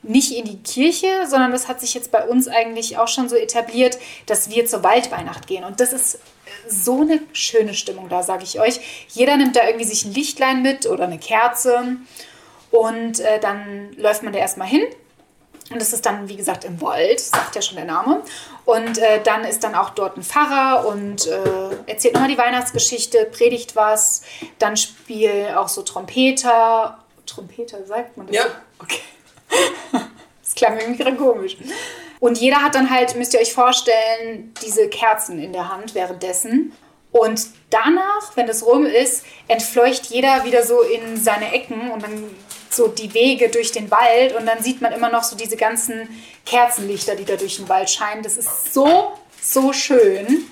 nicht 0.09 0.33
in 0.33 0.45
die 0.45 0.59
Kirche, 0.59 1.27
sondern 1.27 1.53
das 1.53 1.69
hat 1.69 1.81
sich 1.81 1.95
jetzt 1.95 2.11
bei 2.11 2.27
uns 2.27 2.49
eigentlich 2.49 2.99
auch 2.99 3.09
schon 3.09 3.29
so 3.29 3.37
etabliert, 3.37 3.99
dass 4.27 4.51
wir 4.51 4.66
zur 4.66 4.83
Waldweihnacht 4.83 5.47
gehen. 5.47 5.64
Und 5.64 5.81
das 5.81 5.92
ist 5.92 6.19
so 6.69 7.01
eine 7.01 7.21
schöne 7.33 7.75
Stimmung 7.75 8.09
da, 8.09 8.23
sage 8.23 8.45
ich 8.45 8.61
euch. 8.61 9.07
Jeder 9.09 9.37
nimmt 9.37 9.57
da 9.57 9.66
irgendwie 9.66 9.85
sich 9.85 10.05
ein 10.05 10.14
Lichtlein 10.14 10.62
mit 10.62 10.87
oder 10.87 11.05
eine 11.05 11.19
Kerze 11.19 11.97
und 12.71 13.21
äh, 13.21 13.40
dann 13.40 13.92
läuft 13.97 14.23
man 14.23 14.33
da 14.33 14.38
erstmal 14.38 14.69
hin. 14.69 14.83
Und 15.71 15.81
das 15.81 15.92
ist 15.92 16.07
dann, 16.07 16.29
wie 16.29 16.37
gesagt, 16.37 16.64
im 16.64 16.81
Wald, 16.81 17.19
sagt 17.19 17.57
ja 17.57 17.62
schon 17.62 17.77
der 17.77 17.87
Name. 17.87 18.23
Und 18.64 18.99
äh, 18.99 19.21
dann 19.23 19.45
ist 19.45 19.64
dann 19.64 19.75
auch 19.75 19.90
dort 19.90 20.16
ein 20.16 20.23
Pfarrer 20.23 20.87
und 20.87 21.27
äh, 21.27 21.40
erzählt 21.87 22.14
nochmal 22.14 22.31
die 22.31 22.38
Weihnachtsgeschichte, 22.38 23.25
predigt 23.33 23.75
was. 23.75 24.23
Dann 24.61 24.77
spielt 24.77 25.57
auch 25.57 25.69
so 25.69 25.83
Trompeter. 25.83 26.99
Trompeter, 27.27 27.85
sagt 27.85 28.16
man 28.16 28.29
das? 28.29 28.37
Ja. 28.37 28.45
Okay. 28.79 29.01
Das 30.43 30.55
klang 30.55 30.79
irgendwie 30.79 31.03
gerade 31.03 31.17
komisch. 31.17 31.57
Und 32.21 32.39
jeder 32.39 32.63
hat 32.63 32.75
dann 32.75 32.91
halt, 32.91 33.17
müsst 33.17 33.35
ihr 33.35 33.41
euch 33.41 33.53
vorstellen, 33.53 34.55
diese 34.65 34.89
Kerzen 34.89 35.43
in 35.43 35.53
der 35.53 35.69
Hand 35.69 35.95
währenddessen. 35.95 36.73
Und 37.13 37.47
danach, 37.71 38.37
wenn 38.37 38.47
das 38.47 38.65
rum 38.65 38.87
ist, 38.87 39.25
entfleucht 39.49 40.07
jeder 40.07 40.45
wieder 40.45 40.65
so 40.65 40.83
in 40.83 41.17
seine 41.17 41.53
Ecken 41.53 41.91
und 41.91 42.03
dann 42.03 42.25
so 42.71 42.89
die 42.89 43.13
Wege 43.15 43.49
durch 43.49 43.73
den 43.73 43.91
Wald 43.91 44.35
und 44.37 44.47
dann 44.47 44.63
sieht 44.63 44.83
man 44.83 44.93
immer 44.93 45.09
noch 45.09 45.23
so 45.23 45.37
diese 45.37 45.57
ganzen 45.57 46.09
Kerzenlichter, 46.45 47.17
die 47.17 47.25
da 47.25 47.37
durch 47.37 47.57
den 47.57 47.69
Wald 47.69 47.89
scheinen. 47.89 48.23
Das 48.23 48.37
ist 48.37 48.75
so, 48.75 49.13
so 49.41 49.73
schön 49.73 50.45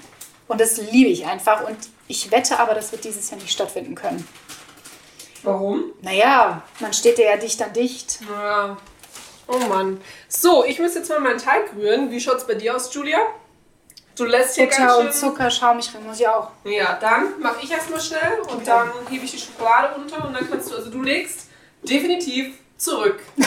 und 0.48 0.60
das 0.60 0.78
liebe 0.78 1.10
ich 1.10 1.26
einfach 1.26 1.66
und 1.66 1.76
ich 2.08 2.30
wette 2.30 2.58
aber, 2.58 2.74
das 2.74 2.92
wird 2.92 3.04
dieses 3.04 3.30
Jahr 3.30 3.40
nicht 3.40 3.52
stattfinden 3.52 3.94
können. 3.94 4.26
Warum? 5.44 5.92
Naja, 6.00 6.62
man 6.80 6.92
steht 6.92 7.18
ja 7.18 7.36
dicht 7.36 7.62
an 7.62 7.72
dicht. 7.72 8.18
Ja. 8.28 8.76
Oh 9.46 9.58
Mann. 9.68 10.00
So, 10.26 10.64
ich 10.64 10.78
muss 10.78 10.94
jetzt 10.94 11.10
mal 11.10 11.20
meinen 11.20 11.38
Teig 11.38 11.74
rühren. 11.76 12.10
Wie 12.10 12.18
schaut's 12.18 12.46
bei 12.46 12.54
dir 12.54 12.74
aus, 12.74 12.92
Julia? 12.94 13.18
Du 14.16 14.24
lässt 14.24 14.54
hier 14.54 14.66
Butter 14.66 14.78
ganz 14.78 14.96
und 14.96 15.02
schön... 15.02 15.12
Zucker, 15.12 15.50
Schaumig 15.50 15.90
muss 16.06 16.18
ich 16.20 16.26
auch. 16.26 16.50
Ja, 16.64 16.98
dann 17.00 17.40
mache 17.40 17.56
ich 17.62 17.70
erstmal 17.70 18.00
schnell 18.00 18.40
und 18.48 18.66
dann 18.66 18.90
hebe 19.10 19.24
ich 19.24 19.32
die 19.32 19.38
Schokolade 19.38 19.94
unter 19.96 20.24
und 20.24 20.32
dann 20.32 20.48
kannst 20.48 20.70
du, 20.70 20.76
also 20.76 20.88
du 20.90 21.02
legst 21.02 21.48
definitiv 21.82 22.54
zurück. 22.76 23.20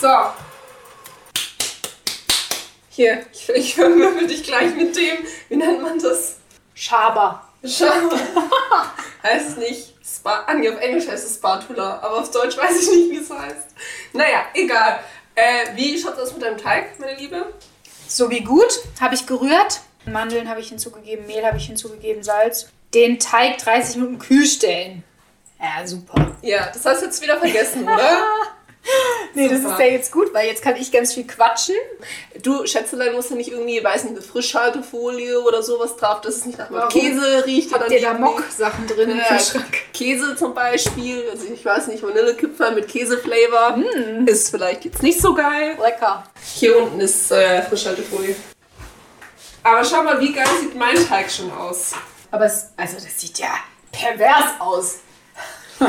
So. 0.00 0.08
Hier, 3.00 3.24
ich, 3.32 3.48
ich 3.48 3.74
vermöbel 3.76 4.26
dich 4.26 4.44
gleich 4.44 4.74
mit 4.74 4.94
dem, 4.94 5.24
wie 5.48 5.56
nennt 5.56 5.80
man 5.80 5.98
das? 5.98 6.36
Schaber. 6.74 7.42
Schau. 7.64 7.86
heißt 9.22 9.48
es 9.48 9.56
nicht 9.56 9.94
Spa 10.04 10.44
ah, 10.46 10.52
nee, 10.52 10.68
auf 10.68 10.78
Englisch 10.78 11.08
heißt 11.08 11.26
es 11.26 11.36
Spatula, 11.36 11.98
aber 12.02 12.18
auf 12.18 12.30
Deutsch 12.30 12.58
weiß 12.58 12.78
ich 12.78 12.90
nicht, 12.90 13.10
wie 13.10 13.16
es 13.16 13.30
heißt. 13.30 13.68
Naja, 14.12 14.44
egal. 14.52 15.00
Äh, 15.34 15.74
wie 15.76 15.98
schaut 15.98 16.18
das 16.18 16.34
mit 16.34 16.42
deinem 16.42 16.58
Teig, 16.58 17.00
meine 17.00 17.16
Liebe? 17.16 17.54
So 18.06 18.28
wie 18.28 18.42
gut, 18.42 18.80
habe 19.00 19.14
ich 19.14 19.26
gerührt. 19.26 19.80
Mandeln 20.04 20.50
habe 20.50 20.60
ich 20.60 20.68
hinzugegeben, 20.68 21.26
Mehl 21.26 21.46
habe 21.46 21.56
ich 21.56 21.68
hinzugegeben, 21.68 22.22
Salz. 22.22 22.68
Den 22.92 23.18
Teig 23.18 23.56
30 23.64 23.96
Minuten 23.96 24.18
kühl 24.18 24.44
stellen. 24.44 25.04
Ja, 25.58 25.86
super. 25.86 26.36
Ja, 26.42 26.66
das 26.70 26.84
hast 26.84 27.00
du 27.00 27.06
jetzt 27.06 27.22
wieder 27.22 27.38
vergessen, 27.38 27.84
oder? 27.84 28.26
Nee, 29.32 29.48
das 29.48 29.60
Super. 29.62 29.74
ist 29.74 29.78
ja 29.80 29.86
jetzt 29.86 30.10
gut, 30.10 30.34
weil 30.34 30.48
jetzt 30.48 30.60
kann 30.60 30.74
ich 30.74 30.90
ganz 30.90 31.14
viel 31.14 31.24
quatschen. 31.24 31.76
Du, 32.42 32.66
Schätzelein, 32.66 33.12
musst 33.12 33.30
du 33.30 33.36
nicht 33.36 33.52
irgendwie, 33.52 33.82
weiß 33.82 34.02
nicht, 34.04 34.16
eine 34.16 34.22
Frischhaltefolie 34.22 35.38
oder 35.40 35.62
sowas 35.62 35.94
drauf, 35.96 36.20
dass 36.22 36.34
es 36.36 36.46
nicht 36.46 36.58
nach 36.58 36.68
Warum? 36.70 36.88
Käse 36.88 37.44
riecht 37.46 37.72
Habt 37.72 37.84
oder 37.86 37.94
ihr 37.94 38.00
da. 38.00 38.14
Mock-Sachen 38.14 38.88
drin 38.88 39.10
im 39.10 39.18
Ja, 39.18 39.24
Kühlschrank? 39.28 39.92
Käse 39.94 40.34
zum 40.34 40.52
Beispiel, 40.52 41.28
also 41.30 41.44
ich 41.52 41.64
weiß 41.64 41.86
nicht, 41.86 42.02
Vanillekipferl 42.02 42.74
mit 42.74 42.88
Käseflavor 42.88 43.76
Mm. 43.76 44.26
ist 44.26 44.50
vielleicht 44.50 44.84
jetzt 44.84 45.02
nicht 45.02 45.20
so 45.20 45.32
geil. 45.32 45.76
Lecker. 45.80 46.24
Hier 46.56 46.76
unten 46.82 46.98
ist 47.00 47.30
äh, 47.30 47.62
Frischhaltefolie. 47.62 48.34
Aber 49.62 49.84
schau 49.84 50.02
mal, 50.02 50.18
wie 50.20 50.32
geil 50.32 50.46
sieht 50.60 50.74
mein 50.74 50.96
Teig 51.06 51.30
schon 51.30 51.52
aus. 51.52 51.92
Aber 52.32 52.46
es, 52.46 52.70
also 52.76 52.94
das 52.96 53.20
sieht 53.20 53.38
ja 53.38 53.54
pervers 53.92 54.54
aus. 54.58 54.98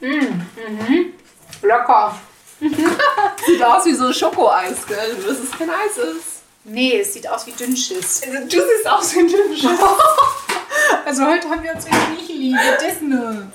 mm, 0.00 0.06
mhm. 0.06 1.12
Lecker. 1.64 2.14
Sieht 3.46 3.62
aus 3.62 3.84
wie 3.86 3.94
so 3.94 4.12
Schokoeis, 4.12 4.86
gell? 4.86 5.16
Nur 5.18 5.28
dass 5.28 5.38
es 5.38 5.50
kein 5.50 5.70
Eis 5.70 5.98
ist. 5.98 6.42
Nee, 6.64 7.00
es 7.00 7.12
sieht 7.12 7.28
aus 7.28 7.46
wie 7.46 7.52
Dünnschiss. 7.52 8.22
Also, 8.24 8.38
Du 8.44 8.48
siehst 8.48 8.88
aus 8.88 9.14
wie 9.14 9.26
Dünnschiss. 9.26 9.70
Also 11.06 11.24
heute 11.26 11.48
haben 11.48 11.62
wir 11.62 11.72
uns 11.74 11.86
irgendwie 11.86 12.12
nicht 12.14 12.28
lieb. 12.28 12.56
Das 12.80 13.00
nur. 13.00 13.46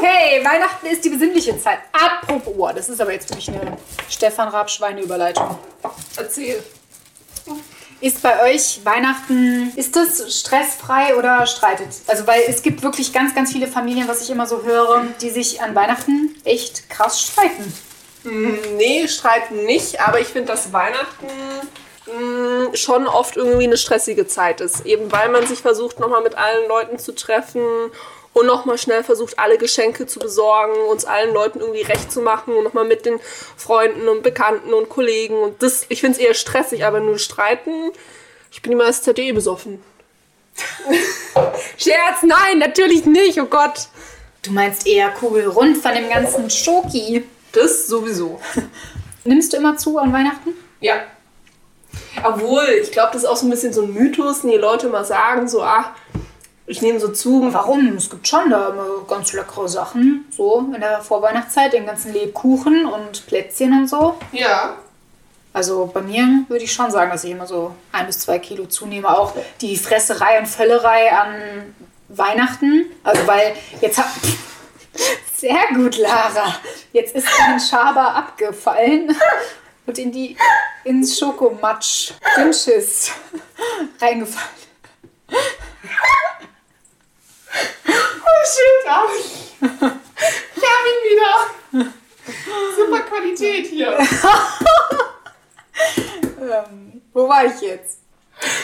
Hey, 0.00 0.44
Weihnachten 0.44 0.86
ist 0.86 1.04
die 1.04 1.10
besinnliche 1.10 1.58
Zeit. 1.58 1.78
Apropos, 1.92 2.54
oh, 2.56 2.70
das 2.74 2.88
ist 2.88 3.00
aber 3.00 3.12
jetzt 3.12 3.28
wirklich 3.30 3.48
eine 3.50 3.76
Stefan 4.08 4.48
Raab-Schweine-Überleitung. 4.48 5.58
Erzähl. 6.16 6.62
Ist 8.02 8.20
bei 8.20 8.52
euch 8.52 8.80
Weihnachten, 8.82 9.72
ist 9.76 9.94
das 9.94 10.36
stressfrei 10.36 11.14
oder 11.16 11.46
streitet? 11.46 11.86
Also, 12.08 12.26
weil 12.26 12.42
es 12.48 12.62
gibt 12.62 12.82
wirklich 12.82 13.12
ganz, 13.12 13.32
ganz 13.32 13.52
viele 13.52 13.68
Familien, 13.68 14.08
was 14.08 14.22
ich 14.22 14.30
immer 14.30 14.46
so 14.46 14.64
höre, 14.64 15.04
die 15.20 15.30
sich 15.30 15.62
an 15.62 15.76
Weihnachten 15.76 16.34
echt 16.42 16.90
krass 16.90 17.22
streiten. 17.22 17.72
Nee, 18.76 19.06
streiten 19.06 19.64
nicht, 19.66 20.00
aber 20.00 20.18
ich 20.18 20.26
finde, 20.26 20.48
dass 20.48 20.72
Weihnachten 20.72 21.28
mh, 22.06 22.76
schon 22.76 23.06
oft 23.06 23.36
irgendwie 23.36 23.66
eine 23.66 23.76
stressige 23.76 24.26
Zeit 24.26 24.60
ist. 24.60 24.84
Eben 24.84 25.12
weil 25.12 25.28
man 25.28 25.46
sich 25.46 25.60
versucht, 25.60 26.00
nochmal 26.00 26.22
mit 26.22 26.34
allen 26.34 26.66
Leuten 26.68 26.98
zu 26.98 27.14
treffen 27.14 27.62
und 28.32 28.46
nochmal 28.46 28.78
schnell 28.78 29.04
versucht, 29.04 29.38
alle 29.38 29.58
Geschenke 29.58 30.06
zu 30.06 30.18
besorgen, 30.18 30.74
uns 30.90 31.04
allen 31.04 31.34
Leuten 31.34 31.60
irgendwie 31.60 31.82
recht 31.82 32.10
zu 32.10 32.22
machen 32.22 32.54
und 32.54 32.64
nochmal 32.64 32.86
mit 32.86 33.04
den 33.04 33.20
Freunden 33.56 34.08
und 34.08 34.22
Bekannten 34.22 34.72
und 34.72 34.88
Kollegen. 34.88 35.36
Und 35.38 35.62
das, 35.62 35.84
ich 35.88 36.00
finde 36.00 36.18
es 36.18 36.24
eher 36.24 36.34
stressig, 36.34 36.84
aber 36.84 37.00
nur 37.00 37.18
streiten. 37.18 37.92
Ich 38.50 38.62
bin 38.62 38.72
immer 38.72 38.84
als 38.84 39.02
ZDE 39.02 39.32
besoffen. 39.32 39.82
Scherz, 41.78 42.22
nein, 42.22 42.58
natürlich 42.58 43.04
nicht, 43.04 43.40
oh 43.40 43.46
Gott. 43.46 43.88
Du 44.42 44.52
meinst 44.52 44.86
eher 44.86 45.10
kugelrund 45.10 45.78
von 45.78 45.94
dem 45.94 46.08
ganzen 46.08 46.50
Schoki. 46.50 47.24
Das 47.52 47.86
sowieso. 47.86 48.40
Nimmst 49.24 49.52
du 49.52 49.58
immer 49.58 49.76
zu 49.76 49.98
an 49.98 50.12
Weihnachten? 50.12 50.50
Ja. 50.80 51.04
Obwohl, 52.24 52.64
ich 52.82 52.90
glaube, 52.90 53.10
das 53.12 53.22
ist 53.22 53.28
auch 53.28 53.36
so 53.36 53.46
ein 53.46 53.50
bisschen 53.50 53.72
so 53.72 53.82
ein 53.82 53.92
Mythos, 53.92 54.40
den 54.40 54.50
die 54.50 54.56
Leute 54.56 54.88
mal 54.88 55.04
sagen, 55.04 55.48
so, 55.48 55.62
ach, 55.62 55.90
ich 56.66 56.80
nehme 56.82 57.00
so 57.00 57.08
zu. 57.08 57.52
Warum? 57.52 57.96
Es 57.96 58.08
gibt 58.10 58.26
schon 58.28 58.50
da 58.50 58.68
immer 58.68 59.04
ganz 59.08 59.32
leckere 59.32 59.68
Sachen. 59.68 60.26
So 60.30 60.70
in 60.74 60.80
der 60.80 61.02
Vorweihnachtszeit, 61.02 61.72
den 61.72 61.86
ganzen 61.86 62.12
Lebkuchen 62.12 62.86
und 62.86 63.26
Plätzchen 63.26 63.72
und 63.72 63.88
so. 63.88 64.14
Ja. 64.32 64.76
Also 65.52 65.90
bei 65.92 66.00
mir 66.00 66.44
würde 66.48 66.64
ich 66.64 66.72
schon 66.72 66.90
sagen, 66.90 67.10
dass 67.10 67.24
ich 67.24 67.32
immer 67.32 67.46
so 67.46 67.74
ein 67.90 68.06
bis 68.06 68.20
zwei 68.20 68.38
Kilo 68.38 68.66
zunehme. 68.66 69.08
Auch 69.08 69.34
die 69.60 69.76
Fresserei 69.76 70.38
und 70.38 70.46
Völlerei 70.46 71.12
an 71.12 71.74
Weihnachten. 72.08 72.86
Also 73.02 73.26
weil 73.26 73.54
jetzt 73.80 73.98
hab... 73.98 74.08
Sehr 75.34 75.74
gut, 75.74 75.98
Lara. 75.98 76.54
Jetzt 76.92 77.16
ist 77.16 77.26
ein 77.40 77.58
Schaber 77.58 78.14
abgefallen 78.14 79.16
und 79.86 79.98
in 79.98 80.12
die 80.12 80.36
ins 80.84 81.18
Schokomatsch 81.18 82.12
Dünnschiss 82.36 83.10
reingefallen. 84.00 84.48
Oh 87.86 88.44
shit, 88.44 88.88
hab 88.88 89.08
ich. 89.18 89.28
Ich 89.60 90.62
hab 90.68 90.84
ihn 90.88 91.00
wieder. 91.10 91.90
Super 92.76 93.00
Qualität 93.00 93.66
hier. 93.66 93.98
Ähm, 96.40 97.02
wo 97.12 97.28
war 97.28 97.44
ich 97.44 97.60
jetzt? 97.60 98.00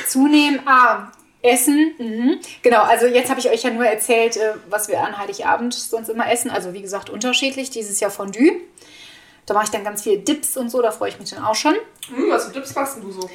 Zunehmen, 0.09 0.61
ah, 0.66 1.12
Essen. 1.42 1.94
Mhm. 1.98 2.40
Genau, 2.62 2.83
also 2.83 3.07
jetzt 3.07 3.31
habe 3.31 3.38
ich 3.40 3.48
euch 3.48 3.62
ja 3.62 3.70
nur 3.70 3.87
erzählt, 3.87 4.37
äh, 4.37 4.55
was 4.68 4.88
wir 4.88 5.01
an 5.01 5.16
Heiligabend 5.16 5.74
sonst 5.74 6.09
immer 6.09 6.31
essen. 6.31 6.51
Also 6.51 6.72
wie 6.72 6.83
gesagt, 6.83 7.11
unterschiedlich. 7.11 7.70
Dieses 7.70 8.01
Jahr 8.01 8.11
Fondue. 8.11 8.61
Da 9.46 9.55
mache 9.55 9.64
ich 9.64 9.70
dann 9.70 9.85
ganz 9.85 10.03
viele 10.03 10.18
Dips 10.18 10.57
und 10.57 10.68
so, 10.68 10.83
da 10.83 10.90
freue 10.90 11.09
ich 11.09 11.18
mich 11.18 11.31
dann 11.31 11.44
auch 11.44 11.55
schon. 11.55 11.74
Hm, 12.09 12.29
was 12.31 12.46
für 12.46 12.53
Tipps 12.53 12.74
machst 12.74 12.96
denn 12.96 13.05
du 13.05 13.12
so? 13.12 13.31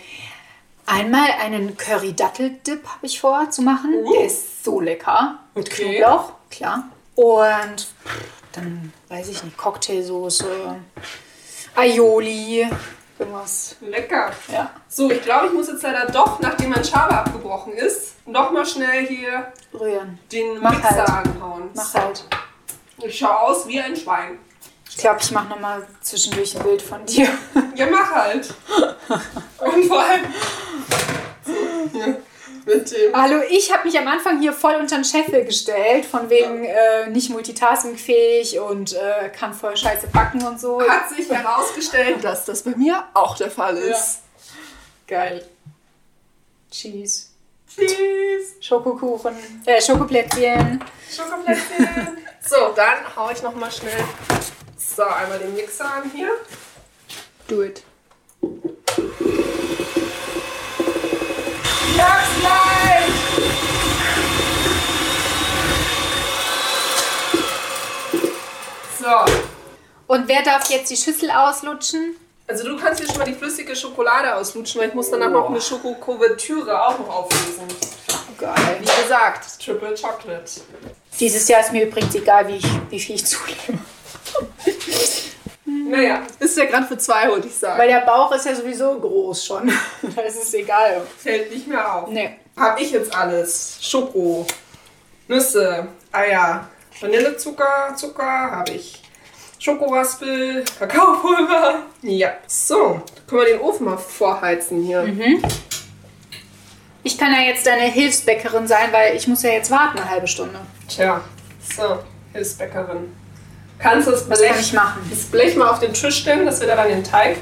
Einmal 0.86 1.30
einen 1.42 1.76
Curry-Dattel-Dip 1.76 2.86
habe 2.86 3.06
ich 3.06 3.20
vor 3.20 3.50
zu 3.50 3.62
machen. 3.62 3.96
Uh. 3.96 4.13
Der 4.13 4.26
ist 4.26 4.63
so 4.63 4.80
lecker. 4.80 5.39
Mit 5.56 5.70
Okay. 5.72 5.98
Knoblauch, 6.00 6.32
klar. 6.50 6.84
Und 7.16 7.88
dann 8.54 8.92
weiß 9.10 9.30
ich 9.30 9.44
nicht, 9.44 9.58
Cocktailsoße, 9.58 10.76
Aioli, 11.76 12.68
irgendwas. 13.20 13.76
Lecker. 13.82 14.32
Ja. 14.52 14.72
So, 14.88 15.10
ich 15.12 15.22
glaube, 15.22 15.48
ich 15.48 15.54
muss 15.54 15.68
jetzt 15.68 15.84
leider 15.84 16.06
doch, 16.12 16.39
nachdem 16.39 16.70
mein 16.72 16.84
Schaber 16.84 17.20
abgebrochen 17.20 17.74
ist, 17.74 18.16
nochmal 18.28 18.66
schnell 18.66 19.06
hier 19.08 19.52
Rühren. 19.74 20.20
den 20.32 20.60
Mach 20.60 20.72
Mixer 20.72 21.06
halt. 21.06 21.28
anhauen. 21.28 21.70
Mach 21.74 21.94
halt. 21.94 22.24
Ich 23.04 23.18
schaue 23.18 23.39
aus 23.39 23.68
wie 23.68 23.80
ein 23.80 23.96
Schwein. 23.96 24.39
Ich 24.89 24.98
glaube, 24.98 25.20
ich 25.22 25.32
mache 25.32 25.48
nochmal 25.50 25.86
zwischendurch 26.02 26.56
ein 26.56 26.63
Bild 26.63 26.82
von 26.82 27.04
dir. 27.06 27.28
Ja, 27.76 27.88
mach 27.88 28.12
halt. 28.12 28.54
Und 29.58 29.86
vor 29.86 30.00
allem. 30.00 30.26
So, 31.46 31.54
hier. 31.92 32.22
Mit 32.65 32.91
dem. 32.91 33.13
Hallo, 33.13 33.41
ich 33.49 33.71
habe 33.71 33.86
mich 33.86 33.97
am 33.97 34.08
Anfang 34.08 34.39
hier 34.39 34.54
voll 34.54 34.76
unter 34.76 34.95
den 34.95 35.06
Scheffel 35.06 35.45
gestellt, 35.45 36.06
von 36.06 36.30
wegen 36.30 36.65
äh, 36.65 37.10
nicht 37.10 37.30
multitaskingfähig 37.30 38.60
und 38.60 38.93
äh, 38.93 39.30
kann 39.30 39.54
voll 39.54 39.76
scheiße 39.76 40.08
backen 40.08 40.43
und 40.43 40.60
so. 40.60 40.82
Hat 40.82 41.10
sich 41.10 41.30
herausgestellt, 41.30 42.23
dass 42.23 42.45
das 42.45 42.63
bei 42.63 42.71
mir 42.71 43.04
auch 43.13 43.38
der 43.38 43.52
Fall 43.52 43.78
ist. 43.78 44.21
Geil. 45.08 45.45
Cheese. 46.71 47.28
Cheese. 47.67 48.56
Schokokuchen. 48.60 49.36
Äh, 49.65 49.82
Schokoplätzchen. 49.82 50.84
Schokoplätzchen. 51.10 52.17
so, 52.41 52.73
dann 52.76 53.15
hau 53.15 53.30
ich 53.32 53.41
noch 53.43 53.56
mal 53.56 53.71
schnell. 53.71 54.04
So, 54.78 55.04
einmal 55.04 55.39
den 55.39 55.56
Mixer 55.56 55.86
an 55.86 56.12
hier. 56.12 56.30
Do 57.47 57.63
it. 57.63 57.84
So, 68.99 69.34
Und 70.08 70.27
wer 70.27 70.43
darf 70.43 70.69
jetzt 70.69 70.89
die 70.89 70.95
Schüssel 70.95 71.29
auslutschen? 71.29 72.15
also 72.47 72.65
du 72.65 72.77
kannst 72.77 72.99
hier 72.99 73.08
schon 73.08 73.17
mal 73.17 73.25
die 73.25 73.34
flüssige 73.34 73.75
Schokolade 73.75 74.36
auslutschen, 74.36 74.82
weil 74.82 74.89
ich 74.89 74.93
muss 74.93 75.10
danach 75.10 75.29
noch 75.29 75.49
eine 75.49 75.62
Schokokuvertüre 75.62 76.86
auch 76.86 76.99
noch 76.99 77.10
auflösen. 77.10 77.67
Geil. 78.38 78.79
Wie 78.79 79.01
gesagt, 79.01 79.60
Triple 79.63 79.95
Chocolate. 79.95 80.62
Dieses 81.19 81.47
Jahr 81.47 81.62
ist 81.62 81.71
mir 81.71 81.86
übrigens 81.86 82.13
egal, 82.15 82.47
wie, 82.47 82.58
ich, 82.58 82.65
wie 82.89 82.99
viel 82.99 83.15
ich 83.15 83.25
zulege. 83.25 83.79
Naja, 85.90 86.22
ist 86.40 86.58
ja 86.58 86.66
gerade 86.66 86.86
für 86.86 86.98
zwei, 86.98 87.30
wollte 87.30 87.48
ich 87.48 87.56
sagen. 87.56 87.80
Weil 87.80 87.88
der 87.88 88.02
Bauch 88.02 88.32
ist 88.34 88.46
ja 88.46 88.56
sowieso 88.56 89.00
groß 89.00 89.46
schon. 89.46 89.72
da 90.16 90.22
ist 90.22 90.42
es 90.42 90.54
egal. 90.54 91.02
Fällt 91.18 91.52
nicht 91.52 91.68
mehr 91.68 91.96
auf. 91.96 92.10
Nee. 92.10 92.38
Hab 92.58 92.80
ich 92.80 92.92
jetzt 92.92 93.16
alles. 93.16 93.78
Schoko, 93.82 94.46
Nüsse, 95.28 95.88
Eier, 96.12 96.68
Vanillezucker, 97.00 97.96
Zucker 97.96 98.52
habe 98.52 98.72
ich. 98.72 99.02
Schokoraspel, 99.60 100.66
Kakaopulver. 100.78 101.84
Ja. 102.02 102.34
So, 102.48 103.02
können 103.28 103.42
wir 103.42 103.46
den 103.46 103.62
Ofen 103.62 103.86
mal 103.86 103.98
vorheizen 103.98 104.84
hier. 104.84 105.08
Ich 107.04 107.18
kann 107.18 107.34
ja 107.34 107.42
jetzt 107.42 107.66
deine 107.66 107.84
Hilfsbäckerin 107.84 108.68
sein, 108.68 108.92
weil 108.92 109.16
ich 109.16 109.28
muss 109.28 109.42
ja 109.42 109.52
jetzt 109.52 109.72
warten 109.72 110.00
eine 110.00 110.10
halbe 110.10 110.28
Stunde. 110.28 110.60
Tja. 110.90 111.22
So, 111.76 112.00
Hilfsbäckerin. 112.34 113.23
Kannst 113.84 114.08
du 114.08 114.12
das 114.12 114.24
Blech, 114.24 114.72
machen? 114.72 115.02
das 115.10 115.26
Blech 115.26 115.58
mal 115.58 115.67
auf 115.69 115.80
den 115.80 115.93
Tisch 115.93 116.19
stellen, 116.19 116.46
dass 116.46 116.62
wir 116.62 116.67
da 116.67 116.78
dann 116.78 116.88
den 116.88 117.04
Teig 117.04 117.36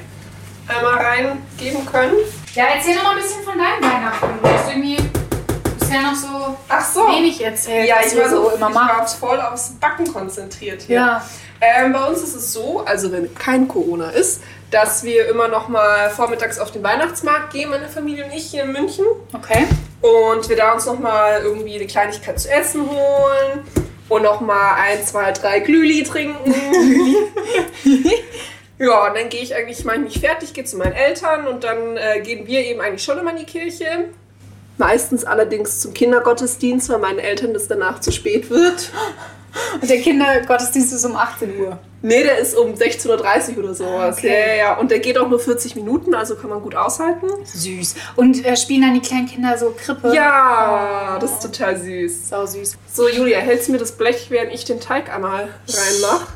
einmal 0.68 0.96
reingeben 0.96 1.86
können? 1.86 2.16
Ja, 2.56 2.64
erzähl 2.76 2.96
noch 2.96 3.04
mal 3.04 3.12
ein 3.12 3.22
bisschen 3.22 3.44
von 3.44 3.54
deinen 3.60 3.84
Weihnachten. 3.84 4.40
Du 4.42 4.50
hast 4.50 4.68
irgendwie 4.70 4.98
bisher 5.78 6.02
noch 6.02 6.16
so 6.16 6.58
Ach 6.68 6.84
so. 6.84 7.02
wenig 7.02 7.44
erzählt, 7.44 7.88
Ja, 7.88 7.98
ich 8.04 8.18
war, 8.18 8.28
so, 8.28 8.50
immer 8.50 8.70
ich 8.70 8.76
war 8.76 9.08
voll 9.08 9.40
aufs 9.40 9.74
Backen 9.80 10.12
konzentriert 10.12 10.82
hier. 10.82 10.96
Ja. 10.96 11.26
Ähm, 11.62 11.94
bei 11.94 12.08
uns 12.08 12.24
ist 12.24 12.34
es 12.34 12.52
so, 12.52 12.84
also 12.88 13.12
wenn 13.12 13.36
kein 13.36 13.68
Corona 13.68 14.10
ist, 14.10 14.42
dass 14.72 15.04
wir 15.04 15.30
immer 15.30 15.48
noch 15.48 15.68
mal 15.68 16.10
vormittags 16.10 16.58
auf 16.58 16.72
den 16.72 16.82
Weihnachtsmarkt 16.82 17.54
gehen, 17.54 17.70
meine 17.70 17.88
Familie 17.88 18.26
und 18.26 18.34
ich 18.34 18.46
hier 18.46 18.64
in 18.64 18.72
München. 18.72 19.06
Okay. 19.32 19.68
Und 20.02 20.50
wir 20.50 20.56
da 20.58 20.74
uns 20.74 20.88
noch 20.88 20.98
mal 20.98 21.42
irgendwie 21.44 21.76
eine 21.76 21.86
Kleinigkeit 21.86 22.40
zu 22.40 22.50
essen 22.50 22.90
holen 22.90 23.64
und 24.12 24.24
noch 24.24 24.42
mal 24.42 24.74
ein, 24.76 25.06
zwei, 25.06 25.32
drei 25.32 25.62
Glühli 25.62 26.04
trinken. 26.04 26.54
ja, 28.78 29.08
und 29.08 29.16
dann 29.16 29.30
gehe 29.30 29.42
ich 29.42 29.56
eigentlich, 29.56 29.86
mache 29.86 29.98
ich 29.98 30.02
mich 30.02 30.20
fertig, 30.20 30.54
gehe 30.54 30.66
zu 30.66 30.76
meinen 30.76 30.92
Eltern 30.92 31.48
und 31.48 31.64
dann 31.64 31.96
äh, 31.96 32.20
gehen 32.20 32.46
wir 32.46 32.60
eben 32.60 32.82
eigentlich 32.82 33.04
schon 33.04 33.18
immer 33.18 33.32
in 33.32 33.38
die 33.38 33.46
Kirche. 33.46 34.10
Meistens 34.78 35.24
allerdings 35.24 35.80
zum 35.80 35.94
Kindergottesdienst, 35.94 36.90
weil 36.90 37.00
meinen 37.00 37.20
Eltern 37.20 37.54
das 37.54 37.70
danach 37.70 38.02
zu 38.02 38.12
spät 38.12 38.50
wird. 38.50 38.92
Und 39.82 39.90
der 39.90 40.02
Kindergottesdienst 40.02 40.92
ist 40.92 41.06
um 41.06 41.16
18 41.16 41.58
Uhr. 41.62 41.80
Nee, 42.04 42.24
der 42.24 42.40
ist 42.40 42.56
um 42.58 42.74
16.30 42.74 43.58
Uhr 43.58 43.64
oder 43.64 43.76
sowas. 43.76 44.18
Okay. 44.18 44.28
Ja, 44.28 44.48
ja, 44.48 44.56
ja. 44.56 44.78
Und 44.78 44.90
der 44.90 45.00
geht 45.00 45.18
auch 45.20 45.28
nur 45.30 45.40
40 45.40 45.76
Minuten, 45.76 46.16
also 46.16 46.36
kann 46.36 46.50
man 46.50 46.62
gut 46.62 46.76
aushalten. 46.76 47.28
Süß. 47.46 47.96
Und 48.16 48.44
äh, 48.44 48.58
spielen 48.58 48.82
dann 48.82 48.94
die 48.96 49.02
kleinen 49.02 49.28
Kinder 49.28 49.56
so 49.58 49.72
Krippe? 49.78 50.14
Ja, 50.16 51.18
das 51.22 51.32
ist 51.34 51.44
total 51.44 51.78
süß. 51.80 52.30
Sau 52.30 52.46
süß. 52.46 52.78
So, 52.92 53.08
Julia, 53.08 53.40
hältst 53.40 53.68
du 53.68 53.74
mir 53.74 53.78
das 53.78 53.92
Blech, 53.92 54.28
während 54.30 54.52
ich 54.52 54.66
den 54.66 54.80
Teig 54.80 55.14
einmal 55.14 55.50
reinmach? 55.68 56.28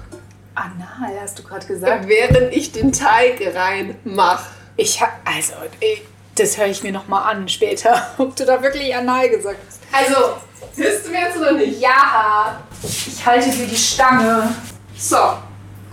Anal, 0.53 1.19
hast 1.21 1.39
du 1.39 1.43
gerade 1.43 1.65
gesagt. 1.65 2.07
Während 2.07 2.53
ich 2.55 2.71
den 2.71 2.91
Teig 2.91 3.41
reinmach. 3.55 4.43
Ich 4.77 5.01
hab, 5.01 5.09
also, 5.25 5.53
ey, 5.79 6.01
das 6.35 6.57
höre 6.57 6.67
ich 6.67 6.83
mir 6.83 6.91
noch 6.91 7.07
mal 7.07 7.23
an 7.23 7.49
später, 7.49 8.07
ob 8.17 8.35
du 8.35 8.45
da 8.45 8.61
wirklich 8.61 8.95
anal 8.95 9.29
gesagt 9.29 9.57
hast. 9.67 9.79
Also, 9.91 10.35
Hilfst 10.75 11.07
du 11.07 11.11
mir 11.11 11.21
jetzt 11.21 11.37
oder 11.37 11.53
nicht? 11.53 11.79
ja, 11.79 12.61
ich 12.83 13.25
halte 13.25 13.51
für 13.51 13.65
die 13.65 13.75
Stange. 13.75 14.53
So, 14.97 15.17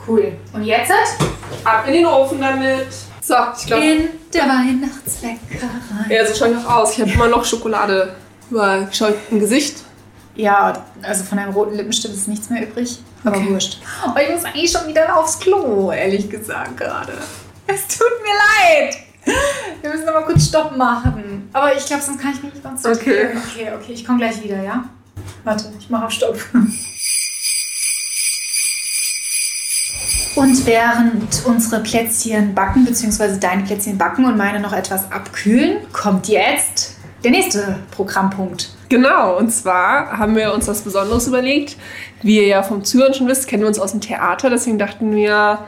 Cool. 0.06 0.32
Und 0.52 0.62
jetzt? 0.64 0.92
ab 1.64 1.84
in 1.86 1.92
den 1.92 2.06
Ofen 2.06 2.40
damit. 2.40 2.86
So, 3.20 3.34
ich 3.58 3.66
glaube, 3.66 3.84
In 3.84 4.08
der 4.34 4.42
Weihnachtsbäckerei. 4.42 6.14
ja, 6.14 6.26
so 6.26 6.34
schaut 6.34 6.54
noch 6.54 6.68
aus. 6.70 6.92
Ich 6.94 7.00
habe 7.00 7.10
immer 7.10 7.28
noch 7.28 7.44
Schokolade 7.44 8.14
überall. 8.50 8.88
Schau 8.90 9.08
im 9.30 9.38
Gesicht. 9.40 9.76
Ja, 10.34 10.84
also 11.02 11.24
von 11.24 11.38
einem 11.38 11.52
roten 11.52 11.76
Lippenstift 11.76 12.14
ist 12.14 12.26
nichts 12.26 12.50
mehr 12.50 12.62
übrig. 12.66 12.98
Aber 13.24 13.36
Okay. 13.36 13.50
wurscht. 13.50 13.78
Oh, 14.04 14.18
ich 14.18 14.30
muss 14.30 14.44
eigentlich 14.44 14.70
schon 14.72 14.88
wieder 14.88 15.16
aufs 15.16 15.38
Klo, 15.38 15.92
ehrlich 15.92 16.28
gesagt, 16.28 16.76
gerade. 16.78 17.12
Es 17.66 17.86
tut 17.86 18.08
mir 18.22 18.84
leid. 18.84 18.96
Wir 19.82 19.90
müssen 19.90 20.08
aber 20.08 20.22
kurz 20.22 20.46
Stopp 20.46 20.76
machen. 20.76 21.48
Aber 21.52 21.76
ich 21.76 21.86
glaube, 21.86 22.02
sonst 22.02 22.20
kann 22.20 22.32
ich 22.32 22.42
mich 22.42 22.54
nicht 22.54 22.64
konzentrieren. 22.64 23.36
Okay, 23.36 23.70
okay, 23.78 23.92
ich 23.92 24.04
komme 24.04 24.18
gleich 24.18 24.42
wieder, 24.42 24.60
ja? 24.62 24.84
Warte, 25.44 25.72
ich 25.78 25.88
mache 25.90 26.06
auf 26.06 26.10
Stopp. 26.12 26.36
Und 30.34 30.66
während 30.66 31.44
unsere 31.44 31.82
Plätzchen 31.82 32.54
backen, 32.54 32.84
beziehungsweise 32.84 33.38
deine 33.38 33.64
Plätzchen 33.64 33.98
backen 33.98 34.24
und 34.24 34.36
meine 34.36 34.60
noch 34.60 34.72
etwas 34.72 35.10
abkühlen, 35.12 35.78
kommt 35.92 36.28
jetzt 36.28 36.96
der 37.22 37.32
nächste 37.32 37.78
Programmpunkt. 37.90 38.70
Genau, 38.88 39.38
und 39.38 39.50
zwar 39.50 40.18
haben 40.18 40.34
wir 40.34 40.52
uns 40.52 40.68
was 40.68 40.80
Besonderes 40.80 41.26
überlegt. 41.26 41.76
Wie 42.22 42.36
ihr 42.36 42.46
ja 42.46 42.62
vom 42.62 42.84
Zuhören 42.84 43.14
schon 43.14 43.28
wisst, 43.28 43.46
kennen 43.46 43.62
wir 43.62 43.68
uns 43.68 43.78
aus 43.78 43.92
dem 43.92 44.00
Theater. 44.00 44.50
Deswegen 44.50 44.78
dachten 44.78 45.14
wir, 45.14 45.60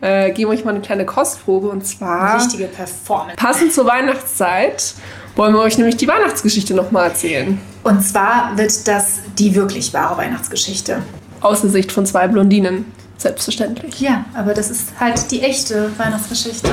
äh, 0.00 0.32
geben 0.32 0.50
euch 0.50 0.64
mal 0.64 0.72
eine 0.72 0.80
kleine 0.80 1.04
Kostprobe. 1.04 1.68
Und 1.68 1.86
zwar, 1.86 2.36
Richtige 2.36 2.66
Performance. 2.66 3.36
passend 3.36 3.72
zur 3.72 3.86
Weihnachtszeit, 3.86 4.94
wollen 5.36 5.54
wir 5.54 5.60
euch 5.60 5.76
nämlich 5.78 5.96
die 5.96 6.08
Weihnachtsgeschichte 6.08 6.74
nochmal 6.74 7.08
erzählen. 7.08 7.60
Und 7.82 8.02
zwar 8.02 8.56
wird 8.56 8.88
das 8.88 9.20
die 9.38 9.54
wirklich 9.54 9.92
wahre 9.94 10.16
Weihnachtsgeschichte. 10.16 11.02
Aus 11.40 11.60
der 11.60 11.70
Sicht 11.70 11.92
von 11.92 12.06
zwei 12.06 12.28
Blondinen. 12.28 12.86
Selbstverständlich. 13.18 14.00
Ja, 14.00 14.24
aber 14.34 14.54
das 14.54 14.70
ist 14.70 14.88
halt 15.00 15.30
die 15.30 15.42
echte 15.42 15.90
Weihnachtsgeschichte. 15.98 16.68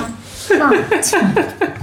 Ja. 0.50 0.72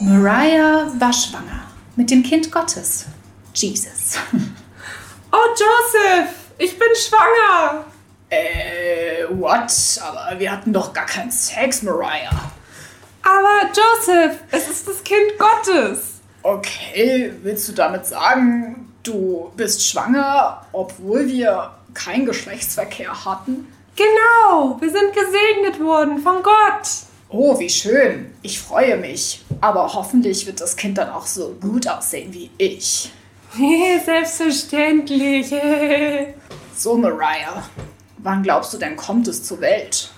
Mariah 0.00 0.92
war 0.98 1.12
schwanger 1.12 1.64
mit 1.96 2.10
dem 2.10 2.22
Kind 2.22 2.52
Gottes, 2.52 3.06
Jesus. 3.54 4.18
Oh, 5.30 5.48
Joseph, 5.50 6.30
ich 6.56 6.78
bin 6.78 6.88
schwanger. 6.94 7.84
Äh, 8.30 9.24
what? 9.30 9.70
Aber 10.02 10.38
wir 10.38 10.52
hatten 10.52 10.72
doch 10.72 10.92
gar 10.92 11.06
keinen 11.06 11.30
Sex, 11.30 11.82
Mariah. 11.82 12.50
Aber 13.22 13.68
Joseph, 13.68 14.38
es 14.50 14.68
ist 14.68 14.88
das 14.88 15.02
Kind 15.04 15.32
Gottes. 15.38 16.17
Okay, 16.48 17.30
willst 17.42 17.68
du 17.68 17.72
damit 17.72 18.06
sagen, 18.06 18.90
du 19.02 19.52
bist 19.54 19.86
schwanger, 19.86 20.62
obwohl 20.72 21.28
wir 21.28 21.72
keinen 21.92 22.24
Geschlechtsverkehr 22.24 23.26
hatten? 23.26 23.70
Genau, 23.94 24.80
wir 24.80 24.90
sind 24.90 25.12
gesegnet 25.12 25.78
worden 25.78 26.16
von 26.20 26.42
Gott. 26.42 26.88
Oh, 27.28 27.60
wie 27.60 27.68
schön. 27.68 28.32
Ich 28.40 28.58
freue 28.58 28.96
mich. 28.96 29.44
Aber 29.60 29.92
hoffentlich 29.92 30.46
wird 30.46 30.62
das 30.62 30.74
Kind 30.74 30.96
dann 30.96 31.10
auch 31.10 31.26
so 31.26 31.54
gut 31.60 31.86
aussehen 31.86 32.32
wie 32.32 32.50
ich. 32.56 33.12
Selbstverständlich. 34.06 35.52
So, 36.74 36.96
Mariah, 36.96 37.64
wann 38.18 38.42
glaubst 38.42 38.72
du 38.72 38.78
denn 38.78 38.96
kommt 38.96 39.28
es 39.28 39.42
zur 39.42 39.60
Welt? 39.60 40.12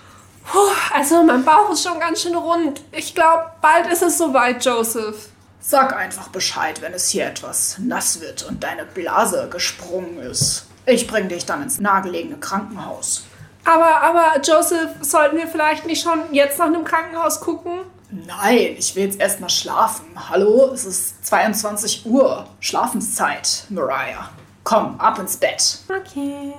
Puh, 0.45 0.59
also 0.95 1.25
mein 1.25 1.43
Bauch 1.43 1.73
ist 1.73 1.83
schon 1.83 1.99
ganz 1.99 2.23
schön 2.23 2.37
rund. 2.37 2.83
Ich 2.93 3.15
glaube, 3.15 3.47
bald 3.63 3.91
ist 3.91 4.03
es 4.03 4.19
soweit, 4.19 4.63
Joseph. 4.63 5.30
Sag 5.63 5.95
einfach 5.95 6.29
Bescheid, 6.29 6.81
wenn 6.81 6.95
es 6.95 7.11
hier 7.11 7.27
etwas 7.27 7.77
nass 7.79 8.21
wird 8.23 8.43
und 8.45 8.65
deine 8.65 8.87
Blase 8.87 9.47
gesprungen 9.51 10.19
ist. 10.19 10.67
Ich 10.87 11.07
bring 11.07 11.29
dich 11.29 11.45
dann 11.45 11.63
ins 11.63 11.79
nahegelegene 11.79 12.39
Krankenhaus. 12.39 13.25
Aber, 13.67 14.01
aber, 14.01 14.41
Joseph, 14.43 14.91
sollten 15.03 15.37
wir 15.37 15.47
vielleicht 15.47 15.85
nicht 15.85 16.03
schon 16.03 16.33
jetzt 16.33 16.59
nach 16.59 16.67
einem 16.67 16.85
Krankenhaus 16.85 17.41
gucken? 17.41 17.81
Nein, 18.11 18.75
ich 18.79 18.97
will 18.97 19.05
jetzt 19.05 19.21
erstmal 19.21 19.51
schlafen. 19.51 20.07
Hallo, 20.31 20.71
es 20.73 20.87
ist 20.87 21.27
22 21.27 22.07
Uhr. 22.07 22.47
Schlafenszeit, 22.61 23.65
Mariah. 23.69 24.31
Komm, 24.65 24.99
ab 24.99 25.19
ins 25.19 25.37
Bett. 25.37 25.81
Okay. 25.89 26.55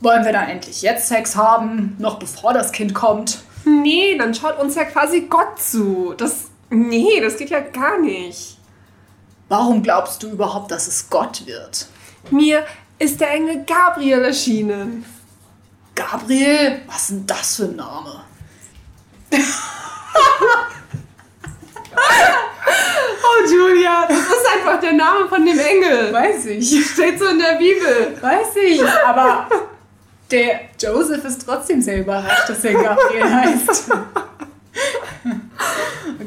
Wollen 0.00 0.24
wir 0.24 0.32
dann 0.32 0.48
endlich 0.48 0.82
jetzt 0.82 1.08
Sex 1.08 1.36
haben, 1.36 1.96
noch 1.98 2.18
bevor 2.18 2.52
das 2.52 2.70
Kind 2.70 2.92
kommt? 2.92 3.38
Nee, 3.64 4.16
dann 4.18 4.34
schaut 4.34 4.58
uns 4.58 4.74
ja 4.74 4.84
quasi 4.84 5.22
Gott 5.22 5.58
zu. 5.58 6.14
Das. 6.18 6.50
Nee, 6.72 7.20
das 7.20 7.36
geht 7.36 7.50
ja 7.50 7.60
gar 7.60 7.98
nicht. 7.98 8.56
Warum 9.50 9.82
glaubst 9.82 10.22
du 10.22 10.30
überhaupt, 10.30 10.70
dass 10.70 10.86
es 10.86 11.10
Gott 11.10 11.46
wird? 11.46 11.86
Mir 12.30 12.64
ist 12.98 13.20
der 13.20 13.32
Engel 13.32 13.64
Gabriel 13.66 14.24
erschienen. 14.24 15.04
Gabriel? 15.94 16.80
Was 16.86 17.02
ist 17.02 17.10
denn 17.10 17.26
das 17.26 17.56
für 17.56 17.64
ein 17.64 17.76
Name? 17.76 18.24
Oh, 23.24 23.50
Julia, 23.50 24.06
das 24.08 24.18
ist 24.18 24.46
einfach 24.54 24.80
der 24.80 24.92
Name 24.92 25.28
von 25.28 25.44
dem 25.44 25.58
Engel. 25.58 26.12
Weiß 26.12 26.46
ich. 26.46 26.86
Steht 26.92 27.18
so 27.18 27.26
in 27.26 27.38
der 27.38 27.56
Bibel. 27.56 28.16
Weiß 28.20 28.56
ich, 28.56 28.82
aber 29.06 29.48
der 30.30 30.60
Joseph 30.80 31.24
ist 31.24 31.44
trotzdem 31.44 31.80
sehr 31.82 32.00
überrascht, 32.00 32.48
dass 32.48 32.64
er 32.64 32.74
Gabriel 32.74 33.30
heißt. 33.30 33.90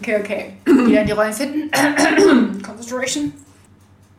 Okay, 0.05 0.19
okay. 0.19 0.53
Wieder 0.87 1.01
in 1.01 1.07
die 1.07 1.13
Rollen 1.13 1.33
finden. 1.33 1.71
Concentration. 2.61 3.33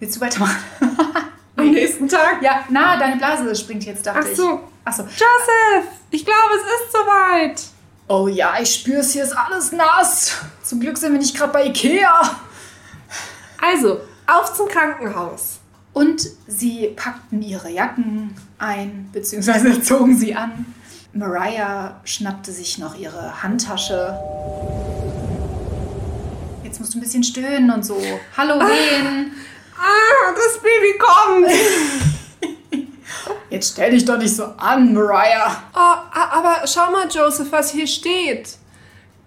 Willst 0.00 0.16
du 0.16 0.20
weitermachen? 0.20 0.56
Am 1.56 1.70
nächsten 1.70 2.08
Tag. 2.08 2.42
Ja, 2.42 2.64
na, 2.70 2.96
deine 2.98 3.16
Blase 3.18 3.54
springt 3.54 3.84
jetzt, 3.84 4.04
dachte 4.04 4.26
Ach 4.28 4.36
so. 4.36 4.54
ich. 4.54 4.60
Ach 4.84 4.92
so. 4.92 5.02
Joseph, 5.04 5.88
ich 6.10 6.24
glaube, 6.24 6.54
es 6.56 6.62
ist 6.62 6.92
soweit. 6.92 7.62
Oh 8.08 8.26
ja, 8.26 8.54
ich 8.60 8.74
spür's, 8.74 9.12
hier 9.12 9.22
ist 9.22 9.32
alles 9.32 9.70
nass. 9.70 10.34
Zum 10.64 10.80
Glück 10.80 10.98
sind 10.98 11.12
wir 11.12 11.20
nicht 11.20 11.36
gerade 11.36 11.52
bei 11.52 11.66
Ikea. 11.66 12.36
Also, 13.62 14.00
auf 14.26 14.54
zum 14.54 14.66
Krankenhaus. 14.66 15.60
Und 15.92 16.26
sie 16.48 16.88
packten 16.96 17.42
ihre 17.42 17.70
Jacken 17.70 18.34
ein, 18.58 19.08
beziehungsweise 19.12 19.80
zogen 19.82 20.16
sie 20.16 20.34
an. 20.34 20.66
Mariah 21.12 22.00
schnappte 22.02 22.50
sich 22.50 22.76
noch 22.76 22.98
ihre 22.98 23.44
Handtasche. 23.44 24.18
Musst 26.86 26.94
du 26.94 27.00
ein 27.00 27.02
bisschen 27.02 27.24
stöhnen 27.24 27.68
und 27.68 27.84
so. 27.84 28.00
Halloween. 28.36 29.32
Ah, 29.76 30.32
das 30.36 30.62
Baby 30.62 30.96
kommt. 30.96 31.50
Jetzt 33.50 33.72
stell 33.72 33.90
dich 33.90 34.04
doch 34.04 34.18
nicht 34.18 34.36
so 34.36 34.44
an, 34.56 34.94
Mariah. 34.94 35.64
Oh, 35.74 35.96
aber 36.12 36.64
schau 36.64 36.92
mal, 36.92 37.08
Joseph, 37.10 37.50
was 37.50 37.72
hier 37.72 37.88
steht. 37.88 38.58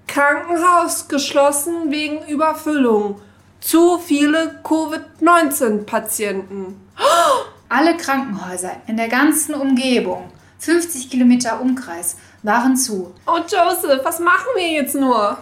Krankenhaus 0.08 1.10
geschlossen 1.10 1.92
wegen 1.92 2.26
Überfüllung. 2.30 3.20
Zu 3.60 4.00
viele 4.00 4.62
Covid-19-Patienten. 4.64 6.90
Alle 7.68 7.98
Krankenhäuser 7.98 8.78
in 8.88 8.96
der 8.96 9.10
ganzen 9.10 9.54
Umgebung, 9.54 10.32
50 10.60 11.10
Kilometer 11.10 11.60
Umkreis, 11.60 12.16
waren 12.42 12.78
zu. 12.78 13.14
Oh, 13.28 13.40
Joseph, 13.40 14.00
was 14.02 14.20
machen 14.20 14.48
wir 14.56 14.66
jetzt 14.66 14.96
nur? 14.96 15.38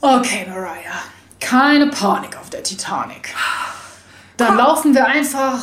Okay, 0.00 0.46
Mariah, 0.46 1.02
keine 1.40 1.88
Panik 1.88 2.36
auf 2.36 2.50
der 2.50 2.62
Titanic. 2.62 3.34
Dann 4.36 4.56
laufen 4.56 4.94
wir 4.94 5.06
einfach 5.06 5.58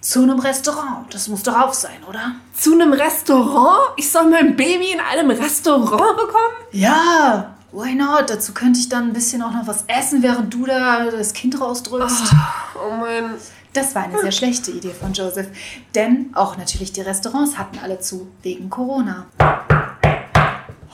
zu 0.00 0.22
einem 0.22 0.38
Restaurant. 0.38 1.12
Das 1.12 1.28
muss 1.28 1.42
doch 1.42 1.58
auf 1.58 1.74
sein, 1.74 2.02
oder? 2.08 2.32
Zu 2.54 2.72
einem 2.74 2.92
Restaurant? 2.92 3.92
Ich 3.96 4.10
soll 4.10 4.28
mein 4.30 4.56
Baby 4.56 4.92
in 4.92 5.00
einem 5.00 5.30
Restaurant 5.30 6.16
bekommen? 6.16 6.54
Ja, 6.72 7.54
why 7.72 7.94
not? 7.94 8.28
Dazu 8.28 8.52
könnte 8.52 8.80
ich 8.80 8.88
dann 8.88 9.08
ein 9.08 9.12
bisschen 9.12 9.42
auch 9.42 9.52
noch 9.52 9.66
was 9.66 9.84
essen, 9.86 10.22
während 10.22 10.52
du 10.52 10.66
da 10.66 11.10
das 11.10 11.32
Kind 11.32 11.60
rausdrückst. 11.60 12.34
Oh 12.74 12.94
mein. 12.94 13.34
Das 13.72 13.94
war 13.94 14.02
eine 14.02 14.18
sehr 14.18 14.32
schlechte 14.32 14.72
Idee 14.72 14.92
von 14.92 15.12
Joseph. 15.12 15.46
Denn 15.94 16.30
auch 16.34 16.56
natürlich 16.56 16.92
die 16.92 17.02
Restaurants 17.02 17.56
hatten 17.56 17.78
alle 17.78 18.00
zu, 18.00 18.28
wegen 18.42 18.68
Corona. 18.68 19.26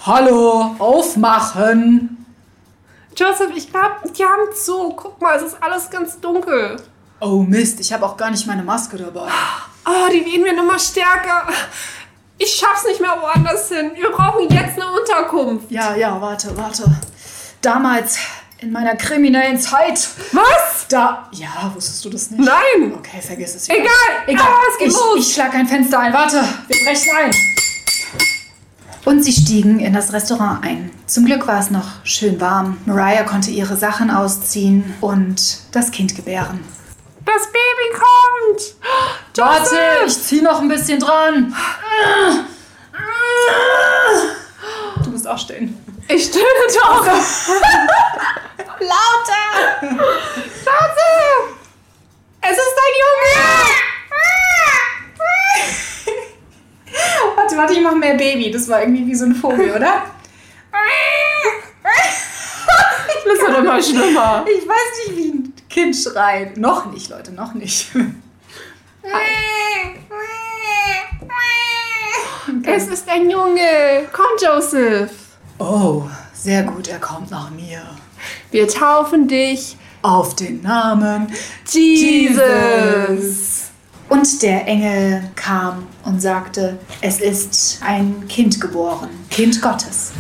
Hallo, 0.05 0.77
aufmachen! 0.79 2.26
Joseph, 3.17 3.51
ich 3.55 3.71
glaube, 3.71 3.95
die 4.17 4.25
haben 4.25 4.53
zu. 4.55 4.91
Guck 4.95 5.21
mal, 5.21 5.37
es 5.37 5.43
ist 5.53 5.63
alles 5.63 5.89
ganz 5.91 6.21
dunkel. 6.21 6.77
Oh 7.21 7.39
Mist, 7.43 7.81
ich 7.81 7.93
habe 7.93 8.05
auch 8.05 8.17
gar 8.17 8.31
nicht 8.31 8.47
meine 8.47 8.63
Maske 8.63 8.97
dabei. 8.99 9.29
Oh, 9.87 10.09
die 10.13 10.25
wehen 10.25 10.45
werden 10.45 10.59
immer 10.59 10.79
stärker. 10.79 11.49
Ich 12.39 12.53
schaff's 12.55 12.85
nicht 12.85 13.01
mehr 13.01 13.17
woanders 13.21 13.69
hin. 13.69 13.93
Wir 13.95 14.11
brauchen 14.11 14.49
jetzt 14.51 14.79
eine 14.79 14.91
Unterkunft. 14.93 15.71
Ja, 15.71 15.95
ja, 15.97 16.21
warte, 16.21 16.55
warte. 16.57 16.85
Damals, 17.63 18.19
in 18.59 18.71
meiner 18.73 18.95
kriminellen 18.97 19.59
Zeit, 19.59 20.07
Was? 20.33 20.87
da... 20.91 21.29
Ja, 21.33 21.71
wusstest 21.75 22.05
du 22.05 22.11
das 22.11 22.31
nicht? 22.31 22.45
Nein. 22.45 22.95
Okay, 22.99 23.23
vergiss 23.23 23.55
es. 23.55 23.69
Egal. 23.71 23.87
Egal, 24.27 24.47
Ah, 24.47 24.61
es 24.71 24.79
geht 24.79 24.89
ich, 24.89 24.95
los. 24.95 25.19
ich 25.19 25.33
schlag 25.35 25.55
ein 25.55 25.67
Fenster 25.67 25.99
ein. 26.01 26.13
Warte, 26.13 26.43
wir 26.69 26.85
brechen 26.85 27.17
ein. 27.17 27.31
Und 29.07 29.23
sie 29.23 29.33
stiegen 29.33 29.79
in 29.79 29.93
das 29.93 30.13
Restaurant 30.13 30.65
ein. 30.65 30.91
Zum 31.07 31.27
Glück 31.27 31.47
war 31.47 31.61
es 31.61 31.71
noch 31.71 32.05
schön 32.05 32.41
warm. 32.41 32.79
Mariah 32.87 33.23
konnte 33.23 33.53
ihre 33.53 33.77
Sachen 33.77 34.11
ausziehen 34.11 34.95
und 35.01 35.59
das 35.71 35.93
Kind 35.93 36.17
gebären. 36.17 36.61
Das 37.25 37.47
Baby 37.47 37.93
kommt. 37.93 38.75
Warte, 39.37 39.77
Joseph. 39.77 40.07
ich 40.09 40.23
zieh 40.25 40.43
noch 40.43 40.61
ein 40.61 40.69
bisschen 40.69 40.99
dran. 40.99 41.55
Du 45.05 45.11
musst 45.11 45.29
auch 45.29 45.39
stehen. 45.39 45.79
Ich 46.09 46.25
stöhne 46.25 46.45
doch. 46.83 47.07
Lauter! 48.81 49.83
Joseph. 49.83 51.57
Es 52.41 52.51
ist 52.51 52.59
ein 52.59 52.95
Junge. 53.03 53.47
Warte, 57.37 57.57
warte, 57.57 57.75
ich 57.75 57.81
mach 57.83 57.95
mehr 57.95 58.15
Baby. 58.15 58.51
Das 58.51 58.69
war 58.69 58.81
irgendwie 58.81 59.07
wie 59.07 59.15
so 59.15 59.27
ein 59.27 59.35
Vogel, 59.35 59.71
oder? 59.71 60.03
Das 63.25 63.39
wird 63.41 63.59
immer 63.59 63.83
schlimmer. 63.83 64.45
Ich 64.47 64.67
weiß 64.67 65.09
nicht, 65.09 65.17
wie 65.17 65.29
ein 65.31 65.53
Kind 65.69 65.97
schreit. 65.97 66.57
Noch 66.57 66.91
nicht, 66.93 67.11
Leute, 67.11 67.33
noch 67.33 67.55
nicht. 67.55 67.89
Es 72.65 72.87
ist 72.89 73.09
ein 73.09 73.31
Junge. 73.31 74.09
Komm, 74.13 74.27
Joseph. 74.41 75.11
Oh, 75.59 76.03
sehr 76.33 76.63
gut, 76.65 76.89
er 76.89 76.99
kommt 76.99 77.31
nach 77.31 77.51
mir. 77.51 77.83
Wir 78.51 78.67
taufen 78.69 79.29
dich 79.29 79.77
Auf 80.03 80.35
den 80.37 80.63
Namen 80.63 81.33
Jesus. 81.69 82.37
Und 84.09 84.43
der 84.43 84.67
Engel 84.67 85.23
kam 85.35 85.87
und 86.05 86.21
sagte, 86.21 86.79
es 87.01 87.21
ist 87.21 87.81
ein 87.85 88.27
Kind 88.29 88.61
geboren, 88.61 89.09
Kind 89.31 89.61
Gottes. 89.61 90.13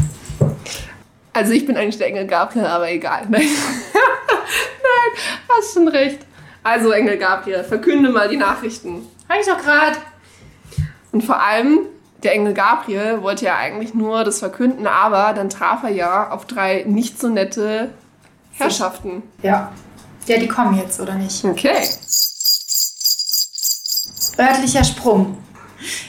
Also 1.32 1.53
ich 1.53 1.66
bin 1.66 1.76
eigentlich 1.76 1.99
der 1.99 2.09
Engel 2.09 2.26
Gabriel, 2.26 2.66
aber 2.66 2.91
egal. 2.91 3.26
Nein, 3.28 3.43
Nein 3.43 5.22
hast 5.49 5.74
schon 5.74 5.89
recht. 5.89 6.20
Also 6.62 6.91
Engel 6.91 7.16
Gabriel, 7.16 7.62
verkünde 7.62 8.11
mal 8.11 8.28
die 8.28 8.37
Nachrichten. 8.37 9.07
Hab 9.28 9.39
ich 9.39 9.47
doch 9.47 9.59
gerade. 9.59 9.97
Und 11.12 11.22
vor 11.22 11.41
allem, 11.41 11.80
der 12.22 12.32
Engel 12.32 12.55
Gabriel 12.55 13.22
wollte 13.22 13.45
ja 13.45 13.57
eigentlich 13.57 13.95
nur 13.95 14.24
das 14.24 14.41
verkünden, 14.41 14.87
aber 14.87 15.32
dann 15.32 15.49
traf 15.49 15.84
er 15.84 15.91
ja 15.91 16.30
auf 16.30 16.47
drei 16.47 16.84
nicht 16.87 17.20
so 17.20 17.28
nette 17.28 17.91
Herrschaften. 18.53 19.22
Ja. 19.43 19.72
Ja, 20.26 20.39
die 20.39 20.49
kommen 20.49 20.76
jetzt, 20.76 20.99
oder 20.99 21.14
nicht? 21.14 21.45
Okay. 21.45 21.87
Örtlicher 24.39 24.84
Sprung. 24.84 25.39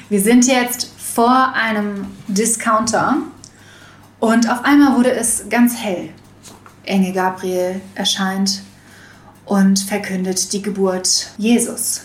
Wir 0.09 0.21
sind 0.21 0.47
jetzt 0.47 0.91
vor 0.97 1.53
einem 1.53 2.07
Discounter 2.27 3.17
und 4.19 4.51
auf 4.51 4.65
einmal 4.65 4.97
wurde 4.97 5.11
es 5.11 5.45
ganz 5.49 5.77
hell. 5.77 6.09
Engel 6.83 7.13
Gabriel 7.13 7.81
erscheint 7.95 8.61
und 9.45 9.79
verkündet 9.79 10.51
die 10.51 10.61
Geburt 10.61 11.29
Jesus. 11.37 12.01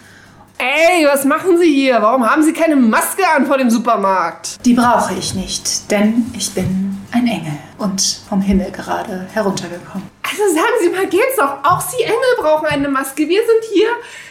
Ey, 0.59 1.05
was 1.07 1.25
machen 1.25 1.59
Sie 1.59 1.73
hier? 1.75 2.01
Warum 2.01 2.25
haben 2.25 2.45
Sie 2.45 2.53
keine 2.53 2.77
Maske 2.77 3.23
an 3.37 3.47
vor 3.47 3.59
dem 3.59 3.69
Supermarkt? 3.69 4.65
Die 4.65 4.75
brauche 4.75 5.15
ich 5.15 5.35
nicht, 5.35 5.91
denn 5.91 6.27
ich 6.35 6.53
bin 6.53 6.99
ein 7.11 7.27
Engel 7.27 7.59
und 7.79 8.01
vom 8.29 8.41
Himmel 8.41 8.71
gerade 8.71 9.27
heruntergekommen. 9.33 10.09
Also 10.33 10.55
sagen 10.55 10.73
Sie 10.81 10.89
mal, 10.89 11.07
geht's 11.07 11.37
doch? 11.37 11.59
Auch 11.63 11.81
Sie 11.81 12.03
Engel 12.03 12.17
brauchen 12.39 12.67
eine 12.67 12.89
Maske. 12.89 13.29
Wir 13.29 13.41
sind 13.41 13.65
hier 13.73 13.89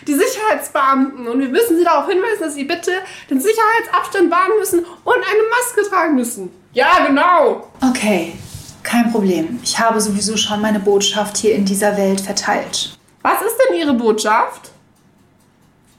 die 0.08 0.16
Sicherheitsbeamten 0.16 1.28
und 1.28 1.40
wir 1.40 1.50
müssen 1.50 1.78
Sie 1.78 1.84
darauf 1.84 2.08
hinweisen, 2.08 2.42
dass 2.42 2.56
Sie 2.56 2.64
bitte 2.64 2.92
den 3.30 3.40
Sicherheitsabstand 3.40 4.32
wahren 4.32 4.58
müssen 4.60 4.80
und 4.80 5.16
eine 5.16 5.44
Maske 5.50 5.88
tragen 5.88 6.16
müssen. 6.16 6.50
Ja, 6.74 7.06
genau. 7.06 7.70
Okay, 7.88 8.34
kein 8.82 9.12
Problem. 9.12 9.60
Ich 9.64 9.78
habe 9.78 10.02
sowieso 10.02 10.38
schon 10.38 10.62
meine 10.62 10.80
Botschaft 10.80 11.38
hier 11.38 11.54
in 11.54 11.66
dieser 11.66 11.96
Welt 11.98 12.22
verteilt. 12.22 12.98
Was 13.22 13.42
ist 13.42 13.58
denn 13.58 13.78
Ihre 13.78 13.94
Botschaft? 13.94 14.72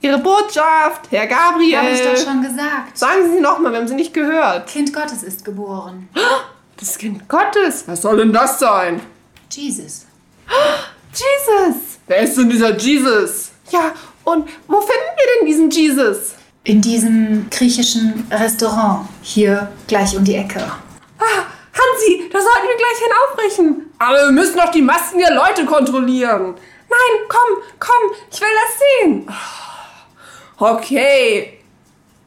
Ihre 0.01 0.19
Botschaft, 0.19 1.03
Herr 1.11 1.29
Gabriel. 1.29 1.79
Habe 1.79 1.91
ich 1.91 2.03
doch 2.03 2.17
schon 2.17 2.43
gesagt. 2.43 2.99
Sagen 2.99 3.33
Sie 3.33 3.41
nochmal, 3.41 3.71
wir 3.71 3.79
haben 3.79 3.87
Sie 3.87 3.95
nicht 3.95 4.13
gehört. 4.13 4.67
Kind 4.67 4.93
Gottes 4.93 5.23
ist 5.23 5.45
geboren. 5.45 6.09
Das 6.77 6.99
Kind 6.99 7.29
Gottes. 7.29 7.85
Was 7.87 8.03
soll 8.03 8.17
denn 8.17 8.33
das 8.33 8.59
sein? 8.59 9.01
Jesus. 9.55 10.07
Jesus. 11.13 11.77
Wer 12.07 12.23
ist 12.23 12.37
denn 12.37 12.49
dieser 12.49 12.77
Jesus? 12.77 13.51
Ja, 13.71 13.93
und 14.25 14.49
wo 14.67 14.81
finden 14.81 15.17
wir 15.17 15.27
denn 15.39 15.47
diesen 15.47 15.71
Jesus? 15.71 16.35
In 16.65 16.81
diesem 16.81 17.51
griechischen 17.51 18.27
Restaurant 18.31 19.09
hier 19.23 19.71
gleich 19.89 20.17
um 20.17 20.25
die 20.25 20.37
Ecke. 20.37 20.61
Ah, 21.19 21.45
Hansi, 21.73 22.31
da 22.33 22.39
sollten 22.39 22.69
wir 22.69 22.77
gleich 22.77 22.99
hinaufbrechen. 23.05 23.91
Aber 23.99 24.27
wir 24.27 24.33
müssen 24.33 24.57
doch 24.57 24.71
die 24.71 24.83
Masken 24.83 25.19
der 25.19 25.35
Leute 25.35 25.67
kontrollieren. 25.67 26.55
Nein, 26.89 27.27
komm, 27.29 27.63
komm, 27.79 28.17
ich 28.31 28.41
will 28.41 28.49
das 28.49 28.79
sehen. 28.79 29.29
Okay, 30.59 31.59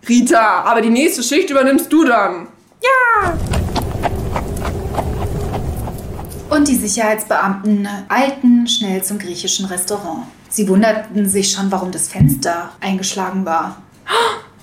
Rita, 0.07 0.63
aber 0.63 0.81
die 0.81 0.89
nächste 0.89 1.23
Schicht 1.23 1.49
übernimmst 1.49 1.91
du 1.91 2.03
dann. 2.03 2.47
Ja. 2.81 3.64
Und 6.55 6.69
die 6.69 6.75
Sicherheitsbeamten 6.77 7.85
eilten 8.07 8.65
schnell 8.65 9.03
zum 9.03 9.19
griechischen 9.19 9.65
Restaurant. 9.65 10.25
Sie 10.47 10.69
wunderten 10.69 11.27
sich 11.27 11.51
schon, 11.51 11.69
warum 11.69 11.91
das 11.91 12.07
Fenster 12.07 12.71
eingeschlagen 12.79 13.43
war. 13.45 13.83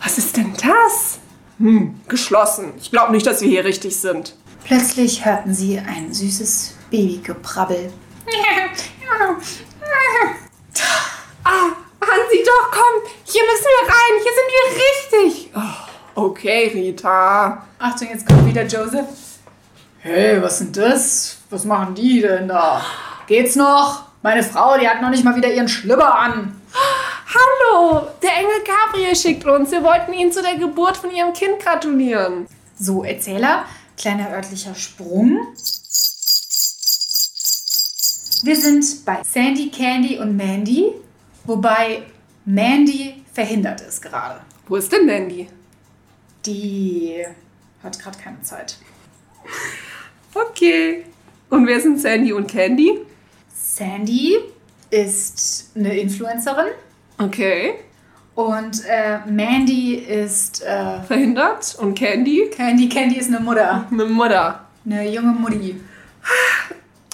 Was 0.03 0.17
ist 0.17 0.39
denn 0.39 0.55
das? 0.55 1.19
Hm, 1.59 2.01
geschlossen. 2.09 2.73
Ich 2.81 2.91
glaube 2.91 3.13
nicht, 3.13 3.27
dass 3.27 3.43
wir 3.43 3.49
hier 3.49 3.67
richtig 3.67 3.95
sind. 4.01 4.35
Plötzlich 4.65 5.27
hörten 5.27 5.53
sie 5.53 5.79
ein 5.81 6.15
süßes 6.15 6.77
Babygeprabbel. 6.91 7.93
Ah, 11.45 11.73
Hansi, 12.01 12.43
doch, 12.47 12.71
komm. 12.71 13.03
Hier 13.25 13.43
müssen 13.43 13.67
wir 13.67 13.89
rein. 13.89 14.15
Hier 14.23 14.33
sind 14.39 14.49
wir 14.55 15.29
richtig. 15.29 15.51
Oh, 15.55 16.23
okay, 16.23 16.71
Rita. 16.73 17.67
Achtung, 17.79 18.09
jetzt 18.09 18.27
kommt 18.27 18.47
wieder 18.47 18.65
Joseph. 18.65 19.09
Hey, 19.99 20.41
was 20.41 20.59
sind 20.59 20.75
das? 20.75 21.42
Was 21.53 21.67
machen 21.67 21.95
die 21.95 22.23
denn 22.23 22.49
da? 22.49 22.83
Geht's 23.27 23.57
noch? 23.57 24.07
Meine 24.23 24.43
Frau, 24.43 24.79
die 24.79 24.89
hat 24.89 25.03
noch 25.03 25.11
nicht 25.11 25.23
mal 25.23 25.37
wieder 25.37 25.53
ihren 25.53 25.69
Schlüpper 25.69 26.19
an. 26.19 26.59
Hallo, 27.29 28.07
der 28.23 28.39
Engel 28.39 28.65
Gabriel 28.65 29.15
schickt 29.15 29.45
uns. 29.45 29.71
Wir 29.71 29.83
wollten 29.83 30.15
Ihnen 30.15 30.33
zu 30.33 30.41
der 30.41 30.57
Geburt 30.57 30.97
von 30.97 31.11
Ihrem 31.11 31.35
Kind 31.35 31.61
gratulieren. 31.61 32.47
So, 32.79 33.05
Erzähler, 33.05 33.67
kleiner 33.99 34.31
örtlicher 34.31 34.75
Sprung. 34.75 35.47
Wir 38.45 38.57
sind 38.57 39.05
bei 39.05 39.23
Sandy, 39.23 39.71
Candy 39.71 40.19
und 40.19 40.35
Mandy, 40.35 40.95
wobei 41.45 42.05
Mandy 42.47 43.25
verhindert 43.31 43.83
ist 43.83 44.01
gerade. 44.01 44.41
Wo 44.69 44.77
ist 44.77 44.91
denn 44.91 45.05
Mandy? 45.05 45.49
Die 46.47 47.27
hat 47.83 47.99
gerade 47.99 48.19
keine 48.19 48.41
Zeit. 48.41 48.79
Okay. 50.33 51.05
Und 51.53 51.67
wer 51.67 51.79
sind 51.81 52.01
Sandy 52.01 52.33
und 52.33 52.47
Candy? 52.51 53.01
Sandy 53.55 54.39
ist 54.91 55.71
eine 55.77 55.99
Influencerin 55.99 56.69
Okay. 57.19 57.75
und 58.35 58.83
äh, 58.87 59.19
Mandy 59.27 59.97
ist 59.97 60.63
äh, 60.63 61.03
Verhindert. 61.03 61.77
Und 61.79 61.95
Candy? 61.95 62.49
Candy. 62.57 62.89
Candy 62.89 63.19
ist 63.19 63.29
eine 63.29 63.41
Mutter, 63.41 63.87
Eine 63.91 64.07
Mutter. 64.07 64.65
eine 64.87 65.07
junge 65.11 65.33
Mutti. 65.33 65.79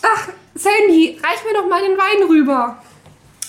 Ach, 0.03 0.29
Sandy, 0.55 1.19
reich 1.21 1.45
mir 1.45 1.55
doch 1.61 1.69
mal 1.69 1.83
den 1.83 1.99
Wein 1.99 2.29
rüber. 2.29 2.81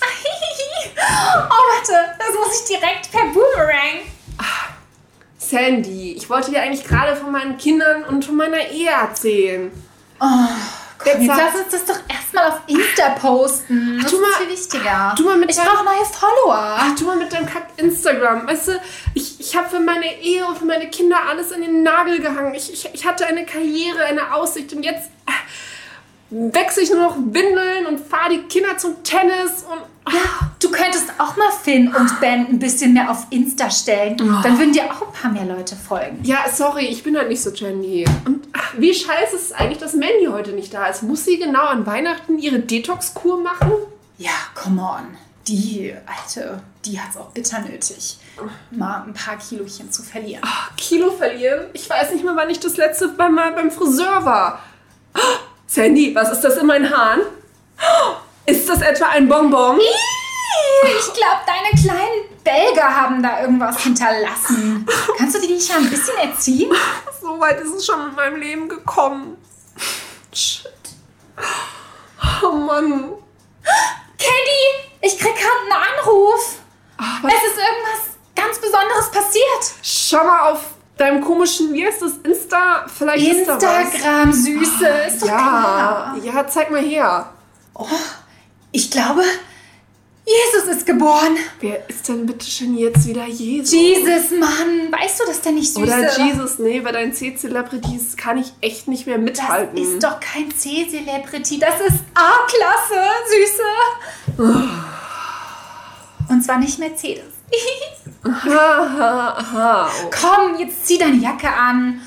oh, 0.00 1.52
warte, 1.52 2.16
das 2.18 2.34
muss 2.34 2.62
ich 2.68 2.76
direkt 2.78 3.12
per 3.12 3.26
Boomerang. 3.26 4.00
Sandy, 5.38 6.14
ich 6.14 6.28
wollte 6.28 6.50
dir 6.50 6.62
eigentlich 6.62 6.84
gerade 6.84 7.14
von 7.14 7.30
meinen 7.30 7.56
Kindern 7.58 8.02
und 8.04 8.24
von 8.24 8.34
meiner 8.36 8.68
Ehe 8.70 8.90
erzählen. 8.90 9.70
Oh, 10.20 10.26
jetzt 11.04 11.26
lass 11.26 11.54
uns 11.54 11.68
das 11.70 11.84
doch 11.84 12.00
erstmal 12.08 12.48
auf 12.48 12.60
Insta 12.66 13.10
posten. 13.10 13.98
Das 14.02 14.10
tu 14.10 14.16
ist 14.16 14.22
mal- 14.22 14.32
viel 14.38 14.48
wichtiger. 14.50 15.14
tu 15.16 15.24
mal 15.24 15.36
mit 15.36 15.50
ich 15.50 15.56
brauche 15.56 15.84
neue 15.84 16.04
Follower. 16.04 16.76
Ach, 16.78 16.94
du 16.98 17.04
mal 17.06 17.16
mit 17.16 17.32
deinem 17.32 17.46
Kack 17.46 17.66
Instagram. 17.76 18.46
Weißt 18.46 18.68
du, 18.68 18.80
ich, 19.14 19.40
ich 19.40 19.56
habe 19.56 19.68
für 19.68 19.80
meine 19.80 20.20
Ehe 20.20 20.46
und 20.46 20.58
für 20.58 20.64
meine 20.64 20.88
Kinder 20.90 21.16
alles 21.28 21.50
in 21.52 21.62
den 21.62 21.82
Nagel 21.82 22.20
gehangen. 22.20 22.54
Ich, 22.54 22.72
ich, 22.72 22.88
ich 22.92 23.06
hatte 23.06 23.26
eine 23.26 23.44
Karriere, 23.46 24.04
eine 24.04 24.34
Aussicht 24.34 24.72
und 24.72 24.82
jetzt 24.82 25.10
äh, 25.26 25.32
wechsle 26.54 26.82
ich 26.82 26.90
nur 26.90 27.00
noch 27.00 27.16
Windeln 27.16 27.86
und 27.86 27.98
fahre 27.98 28.30
die 28.30 28.42
Kinder 28.42 28.76
zum 28.78 29.02
Tennis 29.02 29.64
und. 29.70 29.80
Ja, 30.08 30.50
du 30.58 30.70
könntest 30.70 31.10
auch 31.18 31.36
mal 31.36 31.50
Finn 31.62 31.94
und 31.94 32.20
Ben 32.20 32.46
ein 32.46 32.58
bisschen 32.58 32.94
mehr 32.94 33.10
auf 33.10 33.26
Insta 33.30 33.70
stellen. 33.70 34.16
Dann 34.16 34.58
würden 34.58 34.72
dir 34.72 34.84
auch 34.84 35.02
ein 35.02 35.12
paar 35.12 35.30
mehr 35.30 35.44
Leute 35.44 35.76
folgen. 35.76 36.20
Ja, 36.22 36.44
sorry, 36.52 36.86
ich 36.86 37.02
bin 37.02 37.16
halt 37.16 37.28
nicht 37.28 37.42
so 37.42 37.50
trendy. 37.50 38.04
Und 38.24 38.48
ach, 38.52 38.74
wie 38.78 38.94
scheiße 38.94 39.36
ist 39.36 39.44
es 39.46 39.52
eigentlich, 39.52 39.78
dass 39.78 39.94
Mandy 39.94 40.26
heute 40.30 40.52
nicht 40.52 40.72
da 40.72 40.86
ist? 40.86 41.02
Muss 41.02 41.24
sie 41.24 41.38
genau 41.38 41.66
an 41.66 41.86
Weihnachten 41.86 42.38
ihre 42.38 42.60
Detox-Kur 42.60 43.40
machen? 43.40 43.72
Ja, 44.18 44.32
come 44.54 44.82
on. 44.82 45.16
Die 45.48 45.92
Alte, 46.06 46.62
die 46.84 47.00
hat's 47.00 47.16
auch 47.16 47.30
bitter 47.30 47.60
nötig, 47.60 48.18
mal 48.70 49.02
ein 49.06 49.14
paar 49.14 49.36
Kilochen 49.36 49.90
zu 49.90 50.02
verlieren. 50.02 50.42
Ach, 50.44 50.76
Kilo 50.76 51.10
verlieren? 51.10 51.66
Ich 51.72 51.88
weiß 51.88 52.12
nicht 52.12 52.24
mehr, 52.24 52.36
wann 52.36 52.50
ich 52.50 52.60
das 52.60 52.76
letzte 52.76 53.08
Mal 53.08 53.30
mal 53.30 53.52
beim 53.52 53.70
Friseur 53.70 54.24
war. 54.24 54.60
Oh, 55.16 55.18
Sandy, 55.66 56.14
was 56.14 56.30
ist 56.30 56.42
das 56.42 56.56
in 56.58 56.66
meinen 56.66 56.90
Haaren? 56.90 57.22
Oh, 57.80 58.16
Ist 58.50 58.68
das 58.68 58.80
etwa 58.82 59.06
ein 59.06 59.28
Bonbon? 59.28 59.78
Ich 59.78 61.12
glaube, 61.12 61.40
deine 61.46 61.82
kleinen 61.82 62.42
Belger 62.42 62.96
haben 62.96 63.22
da 63.22 63.42
irgendwas 63.42 63.80
hinterlassen. 63.80 64.86
Kannst 65.18 65.36
du 65.36 65.40
die 65.40 65.54
nicht 65.54 65.70
ein 65.74 65.88
bisschen 65.88 66.16
erziehen? 66.18 66.72
So 67.20 67.38
weit 67.38 67.60
ist 67.60 67.74
es 67.74 67.86
schon 67.86 68.08
in 68.08 68.14
meinem 68.14 68.36
Leben 68.36 68.68
gekommen. 68.68 69.36
Shit. 70.32 70.66
Oh 72.42 72.52
Mann. 72.52 73.12
Candy, 74.18 74.88
ich 75.02 75.18
krieg 75.18 75.34
gerade 75.36 75.60
einen 75.62 75.72
Anruf. 76.00 76.56
Ach, 76.98 77.22
was? 77.22 77.32
Es 77.32 77.42
ist 77.52 77.58
irgendwas 77.58 78.16
ganz 78.34 78.58
Besonderes 78.58 79.10
passiert. 79.10 79.74
Schau 79.82 80.24
mal 80.24 80.50
auf 80.52 80.60
deinem 80.96 81.22
komischen, 81.22 81.72
wie 81.72 81.86
heißt 81.86 82.02
das, 82.02 82.12
Insta? 82.24 82.84
Vielleicht 82.88 83.26
ist 83.26 83.46
da 83.48 83.56
was. 83.56 83.62
Instagram, 83.94 84.32
Süße, 84.32 84.86
ist 85.08 85.22
doch 85.22 85.28
Ja, 85.28 85.36
klar. 85.36 86.16
ja, 86.22 86.46
zeig 86.48 86.70
mal 86.70 86.82
her. 86.82 87.32
Ich 88.72 88.90
glaube, 88.90 89.22
Jesus 90.26 90.76
ist 90.76 90.86
geboren. 90.86 91.36
Wer 91.60 91.88
ist 91.88 92.08
denn 92.08 92.24
bitte 92.26 92.46
schon 92.48 92.76
jetzt 92.76 93.06
wieder 93.06 93.26
Jesus? 93.26 93.72
Jesus, 93.72 94.30
Mann. 94.38 94.92
Weißt 94.92 95.18
du, 95.20 95.24
dass 95.26 95.40
der 95.40 95.52
nicht 95.52 95.72
süß 95.74 95.82
Oder? 95.82 96.18
Jesus, 96.24 96.58
nee, 96.58 96.80
bei 96.80 96.92
deinen 96.92 97.12
C-Celebrities 97.12 98.16
kann 98.16 98.38
ich 98.38 98.52
echt 98.60 98.86
nicht 98.86 99.06
mehr 99.06 99.16
Das 99.18 99.24
mithalten. 99.24 99.76
ist 99.76 100.02
doch 100.04 100.20
kein 100.20 100.50
C-Celebrity, 100.56 101.58
das 101.58 101.80
ist 101.80 101.98
A-Klasse, 102.14 103.02
Süße. 104.36 104.56
Und 106.28 106.42
zwar 106.44 106.58
nicht 106.58 106.78
Mercedes. 106.78 107.24
Aha, 108.22 109.34
aha. 109.36 109.90
Oh. 110.04 110.10
Komm, 110.10 110.58
jetzt 110.60 110.86
zieh 110.86 110.98
deine 110.98 111.16
Jacke 111.16 111.48
an, 111.52 112.00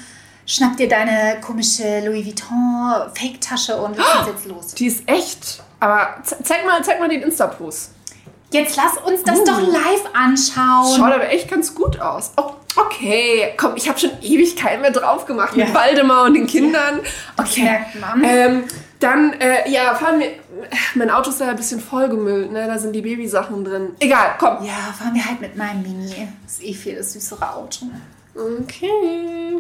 schnapp 0.46 0.78
dir 0.78 0.88
deine 0.88 1.42
komische 1.42 2.02
Louis 2.06 2.26
Vuitton 2.26 3.12
Fake-Tasche 3.16 3.76
und 3.82 3.98
lass 3.98 4.20
uns 4.20 4.28
jetzt 4.28 4.46
los. 4.46 4.68
Die 4.76 4.86
ist 4.88 5.04
echt. 5.08 5.62
Aber 5.84 6.16
ze- 6.24 6.38
zeig 6.44 6.66
mal, 6.66 6.82
zeig 6.82 6.98
mal 7.00 7.10
den 7.10 7.24
Insta-Post. 7.24 7.92
Jetzt 8.52 8.78
lass 8.78 8.96
uns 9.06 9.22
das 9.24 9.40
Uh. 9.40 9.46
doch 9.46 9.60
live 9.60 10.06
anschauen. 10.14 10.96
Schaut 10.96 11.12
aber 11.12 11.28
echt 11.30 11.50
ganz 11.52 11.76
gut 11.76 12.00
aus. 12.00 12.32
Oh, 12.38 12.52
okay, 12.78 13.54
komm, 13.58 13.74
ich 13.76 13.90
habe 13.90 14.00
schon 14.00 14.12
Ewigkeiten 14.22 14.80
mehr 14.82 14.92
drauf 14.92 15.26
gemacht 15.26 15.58
Ja. 15.58 15.66
mit 15.66 15.74
Waldemar 15.76 16.24
und 16.24 16.36
den 16.36 16.48
Kindern. 16.48 17.02
Okay. 17.38 17.64
merkt 17.64 18.00
man. 18.00 18.24
Ähm, 18.24 18.64
dann, 19.02 19.34
äh, 19.34 19.70
ja, 19.70 19.94
fahren 19.96 20.22
wir. 20.22 20.32
Mein 20.96 21.10
Auto 21.10 21.32
ist 21.32 21.42
ja 21.42 21.48
ein 21.50 21.58
bisschen 21.58 21.82
vollgemüllt, 21.82 22.50
ne? 22.54 22.66
Da 22.68 22.78
sind 22.78 22.94
die 22.94 23.02
Babysachen 23.02 23.66
drin. 23.66 23.90
Egal, 24.00 24.36
komm. 24.40 24.64
Ja, 24.64 24.94
fahren 24.98 25.14
wir 25.16 25.26
halt 25.26 25.42
mit 25.42 25.58
meinem 25.58 25.82
Mini. 25.82 26.30
Das 26.46 26.54
ist 26.54 26.64
eh 26.64 26.74
viel 26.74 26.96
das 26.96 27.12
süßere 27.12 27.56
Auto. 27.56 27.88
Okay. 28.36 29.58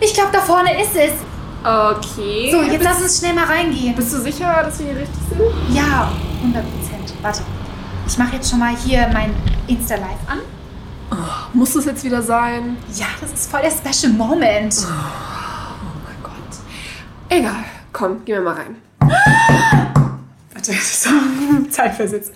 Ich 0.00 0.05
glaube, 0.16 0.30
da 0.32 0.40
vorne 0.40 0.82
ist 0.82 0.96
es. 0.96 1.12
Okay. 1.62 2.50
So, 2.50 2.62
jetzt 2.62 2.78
bist, 2.78 2.84
lass 2.84 3.02
uns 3.02 3.18
schnell 3.18 3.34
mal 3.34 3.44
reingehen. 3.44 3.94
bist 3.94 4.12
du 4.12 4.18
sicher, 4.20 4.62
dass 4.64 4.78
wir 4.78 4.86
hier 4.86 4.96
richtig 4.96 5.20
sind? 5.28 5.40
Ja, 5.76 6.10
100 6.42 6.62
Prozent. 6.62 7.14
Warte. 7.22 7.42
Ich 8.06 8.16
mache 8.18 8.36
jetzt 8.36 8.48
schon 8.50 8.58
mal 8.60 8.74
hier 8.76 9.08
mein 9.12 9.34
Insta-Live 9.66 10.28
an. 10.28 10.38
Muss 11.52 11.72
das 11.74 11.84
jetzt 11.86 12.04
wieder 12.04 12.22
sein? 12.22 12.76
Ja, 12.94 13.06
das 13.20 13.32
ist 13.32 13.50
voll 13.50 13.62
der 13.62 13.70
Special 13.70 14.12
Moment. 14.12 14.74
Oh 14.84 14.88
mein 16.04 16.22
Gott. 16.22 16.32
Egal. 17.28 17.64
Komm, 17.92 18.24
gehen 18.24 18.36
wir 18.36 18.42
mal 18.42 18.54
rein. 18.54 18.76
Warte, 20.52 20.72
so, 20.82 21.10
Zeitversetzt. 21.70 22.32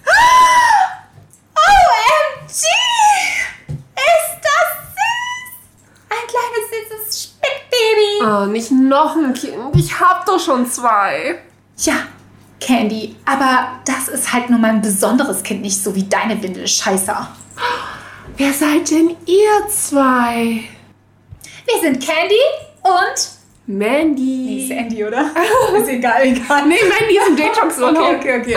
OMG! 1.55 2.49
Ist 2.49 4.39
das 4.43 4.69
süß! 4.97 5.53
Ein 6.11 6.27
kleines 6.27 6.65
süßes 6.71 7.23
Speckbaby. 7.23 8.10
Oh, 8.21 8.47
nicht 8.47 8.71
noch 8.71 9.17
ein 9.17 9.33
Kind. 9.35 9.55
Ich 9.75 9.99
hab 9.99 10.27
doch 10.27 10.39
schon 10.39 10.67
zwei. 10.67 11.41
Ja, 11.79 11.95
Candy, 12.61 13.17
aber 13.25 13.81
das 13.87 14.09
ist 14.09 14.33
halt 14.33 14.51
nur 14.51 14.59
mein 14.59 14.83
besonderes 14.83 15.43
Kind, 15.43 15.63
nicht 15.63 15.83
so 15.83 15.95
wie 15.95 16.05
deine 16.05 16.43
Windelscheißer. 16.43 17.29
Wer 18.37 18.53
seid 18.53 18.91
denn 18.91 19.17
ihr 19.27 19.69
zwei? 19.69 20.65
Wir 21.67 21.81
sind 21.83 22.05
Candy 22.05 22.35
und 22.83 23.41
Mandy. 23.67 24.23
Nee, 24.23 24.65
ist 24.65 24.71
Andy, 24.71 25.05
oder? 25.05 25.31
ist 25.77 25.89
egal, 25.89 26.23
egal. 26.25 26.67
Nee, 26.67 26.79
Mandy 26.83 27.17
ist 27.17 27.27
ein 27.29 27.37
Detox-Woche. 27.37 28.17
Okay, 28.19 28.41
okay, 28.41 28.57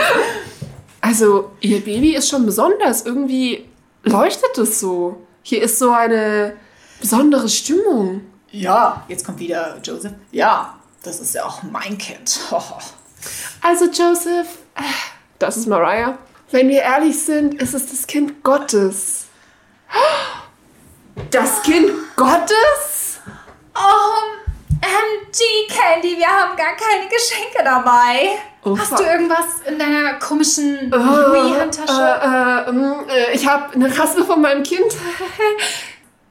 Also, 1.00 1.52
ihr 1.60 1.80
Baby 1.80 2.16
ist 2.16 2.28
schon 2.30 2.46
besonders. 2.46 3.04
Irgendwie 3.04 3.66
leuchtet 4.04 4.56
es 4.58 4.80
so. 4.80 5.16
Hier 5.42 5.62
ist 5.62 5.78
so 5.78 5.90
eine 5.90 6.56
besondere 7.00 7.48
Stimmung. 7.48 8.22
Ja, 8.54 9.02
jetzt 9.08 9.26
kommt 9.26 9.40
wieder 9.40 9.78
Joseph. 9.82 10.12
Ja, 10.30 10.74
das 11.02 11.18
ist 11.20 11.34
ja 11.34 11.44
auch 11.44 11.62
mein 11.64 11.98
Kind. 11.98 12.38
Also, 13.62 13.86
Joseph, 13.86 14.46
das 15.38 15.56
ist 15.56 15.66
Mariah. 15.66 16.18
Wenn 16.50 16.68
wir 16.68 16.82
ehrlich 16.82 17.18
sind, 17.24 17.54
ist 17.54 17.72
es 17.72 17.86
das 17.90 18.06
Kind 18.06 18.44
Gottes. 18.44 19.24
Das 21.30 21.62
Kind 21.62 21.90
Gottes? 22.16 23.20
Oh, 23.74 24.20
MG 24.82 25.40
Candy, 25.74 26.18
wir 26.18 26.26
haben 26.26 26.54
gar 26.54 26.76
keine 26.76 27.08
Geschenke 27.08 27.64
dabei. 27.64 28.36
Oh, 28.62 28.76
Hast 28.78 28.98
du 28.98 29.02
irgendwas 29.02 29.46
in 29.66 29.78
deiner 29.78 30.18
komischen 30.18 30.92
Äh, 30.92 30.96
Louis-Handtasche? 30.96 32.66
ähm, 32.68 33.04
äh, 33.08 33.32
ich 33.32 33.46
habe 33.46 33.72
eine 33.72 33.98
Rasse 33.98 34.22
von 34.22 34.42
meinem 34.42 34.62
Kind. 34.62 34.92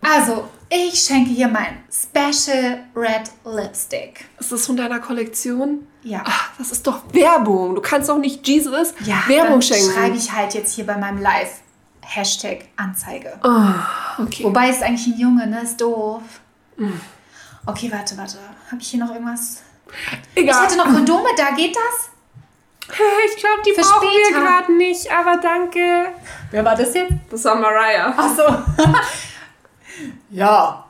Also, 0.03 0.47
ich 0.75 0.99
schenke 0.99 1.29
hier 1.29 1.47
mein 1.47 1.83
Special 1.91 2.83
Red 2.95 3.31
Lipstick. 3.45 4.25
Ist 4.39 4.51
das 4.51 4.65
von 4.65 4.75
deiner 4.77 4.99
Kollektion? 4.99 5.87
Ja. 6.03 6.23
Ach, 6.25 6.49
das 6.57 6.71
ist 6.71 6.85
doch 6.87 7.01
Werbung. 7.13 7.75
Du 7.75 7.81
kannst 7.81 8.09
doch 8.09 8.17
nicht 8.17 8.47
Jesus 8.47 8.93
Ja, 9.05 9.23
Werbung 9.27 9.51
dann 9.51 9.61
schenken. 9.61 9.91
schreibe 9.93 10.17
ich 10.17 10.31
halt 10.31 10.53
jetzt 10.53 10.73
hier 10.73 10.85
bei 10.85 10.97
meinem 10.97 11.21
Live 11.21 11.61
Hashtag 12.01 12.65
Anzeige. 12.75 13.39
Ah, 13.43 13.85
okay. 14.21 14.43
Wobei 14.43 14.69
ist 14.69 14.83
eigentlich 14.83 15.07
ein 15.07 15.19
Junge, 15.19 15.47
ne? 15.47 15.61
Ist 15.61 15.79
doof. 15.79 16.21
Mm. 16.75 16.89
Okay, 17.65 17.89
warte, 17.91 18.17
warte. 18.17 18.37
Habe 18.69 18.81
ich 18.81 18.89
hier 18.89 18.99
noch 18.99 19.13
irgendwas? 19.13 19.61
Egal. 20.35 20.53
Ich 20.55 20.61
hatte 20.61 20.77
noch 20.77 20.93
Kondome, 20.93 21.29
da 21.37 21.51
geht 21.51 21.75
das? 21.75 22.09
ich 23.29 23.37
glaube, 23.39 23.61
die 23.65 23.71
Für 23.73 23.81
brauchen 23.81 24.01
wir 24.09 24.25
später. 24.25 24.41
gerade 24.41 24.73
nicht, 24.73 25.09
aber 25.11 25.37
danke. 25.37 26.07
Wer 26.51 26.65
war 26.65 26.75
das 26.75 26.93
jetzt? 26.93 27.13
Das 27.31 27.45
war 27.45 27.55
Mariah. 27.55 28.13
Ach 28.17 28.29
so. 28.35 28.43
ja, 30.29 30.85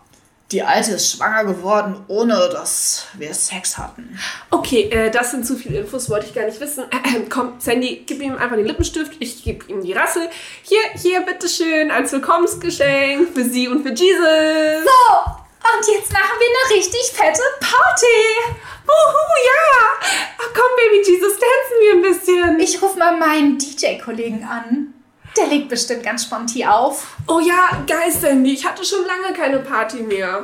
die 0.54 0.62
Alte 0.62 0.92
ist 0.92 1.12
schwanger 1.12 1.46
geworden, 1.46 2.06
ohne 2.08 2.50
dass 2.50 3.08
wir 3.14 3.34
Sex 3.34 3.78
hatten. 3.78 4.20
Okay, 4.52 4.84
äh, 4.84 5.10
das 5.10 5.32
sind 5.32 5.48
zu 5.48 5.56
viele 5.56 5.80
Infos, 5.80 6.10
wollte 6.12 6.28
ich 6.28 6.36
gar 6.36 6.46
nicht 6.46 6.60
wissen. 6.60 6.84
Äh, 6.92 7.22
komm, 7.30 7.56
Sandy, 7.58 8.04
gib 8.06 8.22
ihm 8.22 8.38
einfach 8.38 8.56
den 8.56 8.66
Lippenstift. 8.66 9.14
Ich 9.20 9.44
gebe 9.44 9.66
ihm 9.72 9.82
die 9.82 9.94
Rassel. 9.94 10.30
Hier, 10.62 10.82
hier, 10.96 11.22
bitteschön, 11.22 11.90
als 11.90 12.12
Willkommensgeschenk 12.12 13.30
für 13.34 13.44
Sie 13.44 13.68
und 13.68 13.82
für 13.82 13.94
Jesus. 13.94 14.84
So, 14.84 15.32
und 15.64 15.88
jetzt 15.96 16.14
machen 16.14 16.38
wir 16.38 16.48
eine 16.48 16.78
richtig 16.78 17.12
fette 17.14 17.42
Party. 17.60 18.56
Uhu, 18.86 19.24
ja. 19.46 20.08
Ach, 20.38 20.54
komm, 20.54 20.72
Baby 20.78 21.04
Jesus, 21.04 21.34
tanzen 21.34 21.80
wir 21.82 21.94
ein 21.94 22.02
bisschen. 22.02 22.60
Ich 22.60 22.80
rufe 22.80 23.00
mal 23.00 23.18
meinen 23.18 23.58
DJ-Kollegen 23.58 24.44
an. 24.44 24.93
Der 25.38 25.48
legt 25.48 25.70
bestimmt 25.70 26.04
ganz 26.04 26.24
spontan 26.24 26.64
auf. 26.70 27.16
Oh 27.28 27.40
ja, 27.40 27.84
geil, 27.88 28.12
Sandy. 28.12 28.54
Ich 28.54 28.66
hatte 28.66 28.86
schon 28.86 29.06
lange 29.06 29.36
keine 29.36 29.60
Party 29.60 30.04
mehr. 30.04 30.44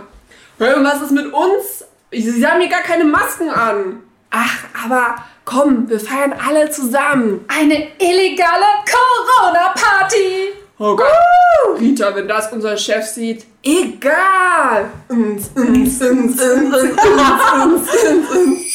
Und 0.58 0.84
was 0.84 1.02
ist 1.02 1.12
mit 1.12 1.32
uns? 1.32 1.86
Sie 2.12 2.46
haben 2.46 2.60
hier 2.60 2.70
gar 2.70 2.82
keine 2.82 3.06
Masken 3.06 3.50
an. 3.50 4.02
Ach, 4.32 4.64
aber 4.86 5.16
komm, 5.46 5.90
wir 5.90 6.00
feiern 6.00 6.34
alle 6.34 6.70
zusammen. 6.70 7.46
Eine 7.48 7.88
illegale 8.00 8.66
Corona-Party. 8.86 10.54
Oh 10.80 10.96
Gott. 10.96 11.08
Rita, 11.80 12.16
wenn 12.16 12.28
das 12.28 12.52
unser 12.52 12.78
Chef 12.78 13.06
sieht, 13.06 13.46
egal. 13.64 14.90
Uns, 15.10 15.50
uns, 15.56 16.02
uns, 16.02 16.42
uns, 16.42 16.74
uns, 16.74 16.74
uns, 16.74 18.04
uns, 18.04 18.30
uns. 18.30 18.69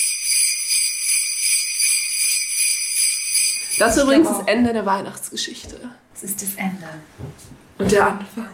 Das 3.79 3.97
ist 3.97 4.03
übrigens 4.03 4.29
das 4.29 4.47
Ende 4.47 4.73
der 4.73 4.87
Weihnachtsgeschichte. 4.87 5.77
Das 6.13 6.23
ist 6.23 6.41
das 6.43 6.55
Ende 6.57 6.87
Und 7.79 7.91
der 7.91 8.07
Anfang. 8.07 8.49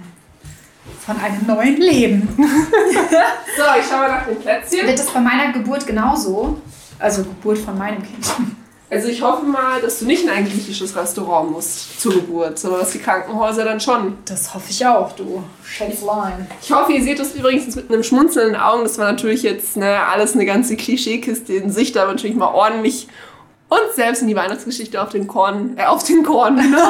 von 1.05 1.17
einem 1.21 1.47
neuen 1.47 1.77
Leben. 1.77 2.29
So, 3.57 3.65
ich 3.79 3.85
schau 3.91 3.99
mal 3.99 4.09
nach 4.09 4.27
den 4.27 4.41
Plätzchen. 4.41 4.87
Wird 4.87 4.99
das 4.99 5.11
bei 5.11 5.21
meiner 5.21 5.53
Geburt 5.53 5.87
genauso? 5.87 6.61
Also 6.99 7.25
Geburt 7.25 7.59
von 7.59 7.77
meinem 7.77 8.03
Kind. 8.03 8.25
Also 8.89 9.09
ich 9.09 9.21
hoffe 9.23 9.45
mal, 9.45 9.81
dass 9.81 9.99
du 9.99 10.07
nicht 10.07 10.25
in 10.25 10.31
ein 10.31 10.49
griechisches 10.49 10.97
Restaurant 10.97 11.51
musst 11.53 12.01
zur 12.01 12.15
Geburt, 12.15 12.59
sondern 12.59 12.81
dass 12.81 12.91
die 12.91 12.99
Krankenhäuser 12.99 13.65
dann 13.65 13.81
schon. 13.81 14.19
Das 14.25 14.53
hoffe 14.55 14.67
ich 14.71 14.85
auch, 14.87 15.13
du 15.13 15.45
Schätzlein. 15.65 16.47
Ich 16.63 16.73
hoffe, 16.73 16.93
ihr 16.93 17.03
seht 17.03 17.19
das 17.19 17.35
übrigens 17.35 17.77
mit 17.77 17.91
einem 17.91 18.03
Schmunzeln 18.03 18.49
in 18.49 18.53
den 18.55 18.61
Augen. 18.63 18.83
Das 18.83 18.99
war 18.99 19.11
natürlich 19.11 19.43
jetzt 19.43 19.77
ne, 19.77 20.01
alles 20.07 20.35
eine 20.35 20.47
ganze 20.47 20.77
Klischeekiste 20.77 21.53
in 21.53 21.71
sich, 21.71 21.93
da 21.93 22.07
natürlich 22.07 22.37
mal 22.37 22.53
ordentlich 22.53 23.07
und 23.71 23.95
selbst 23.95 24.21
in 24.23 24.29
die 24.29 24.37
Weihnachtsgeschichte 24.37 25.01
auf 25.01 25.09
den 25.09 25.27
Korn, 25.27 25.77
äh, 25.79 25.85
auf 25.87 26.05
den 26.05 26.23
Korn, 26.23 26.57
ne, 26.71 26.83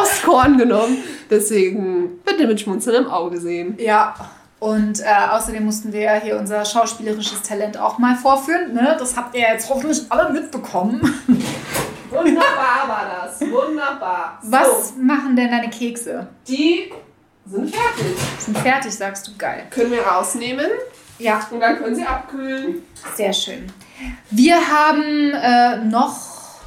aufs 0.00 0.22
Korn 0.22 0.58
genommen. 0.58 0.98
Deswegen 1.30 2.18
bitte 2.24 2.46
mit 2.48 2.60
Schmunzeln 2.60 3.04
im 3.04 3.10
Auge 3.10 3.38
sehen. 3.40 3.76
Ja. 3.78 4.14
Und 4.58 5.00
äh, 5.00 5.04
außerdem 5.30 5.64
mussten 5.64 5.92
wir 5.92 6.00
ja 6.02 6.14
hier 6.14 6.38
unser 6.38 6.64
schauspielerisches 6.64 7.42
Talent 7.42 7.76
auch 7.78 7.98
mal 7.98 8.14
vorführen. 8.16 8.72
Ne? 8.74 8.94
Das 8.98 9.16
habt 9.16 9.34
ihr 9.34 9.40
jetzt 9.40 9.68
hoffentlich 9.68 10.02
alle 10.08 10.30
mitbekommen. 10.32 11.00
Wunderbar 12.10 12.86
war 12.88 13.06
das, 13.24 13.40
wunderbar. 13.40 14.38
Was 14.42 14.90
So, 14.90 14.94
machen 15.00 15.34
denn 15.34 15.50
deine 15.50 15.70
Kekse? 15.70 16.26
die 16.46 16.92
sind 17.46 17.74
fertig. 17.74 18.16
Sind 18.38 18.58
fertig, 18.58 18.92
sagst 18.94 19.26
du. 19.26 19.32
Geil. 19.38 19.64
Können 19.70 19.90
wir 19.90 20.02
rausnehmen 20.02 20.66
Ja, 21.18 21.40
und 21.50 21.58
dann 21.60 21.78
können 21.78 21.96
sie 21.96 22.04
abkühlen. 22.04 22.82
sehr 23.16 23.32
schön. 23.32 23.66
Wir 24.30 24.56
haben 24.56 25.32
äh, 25.32 25.84
noch 25.84 26.16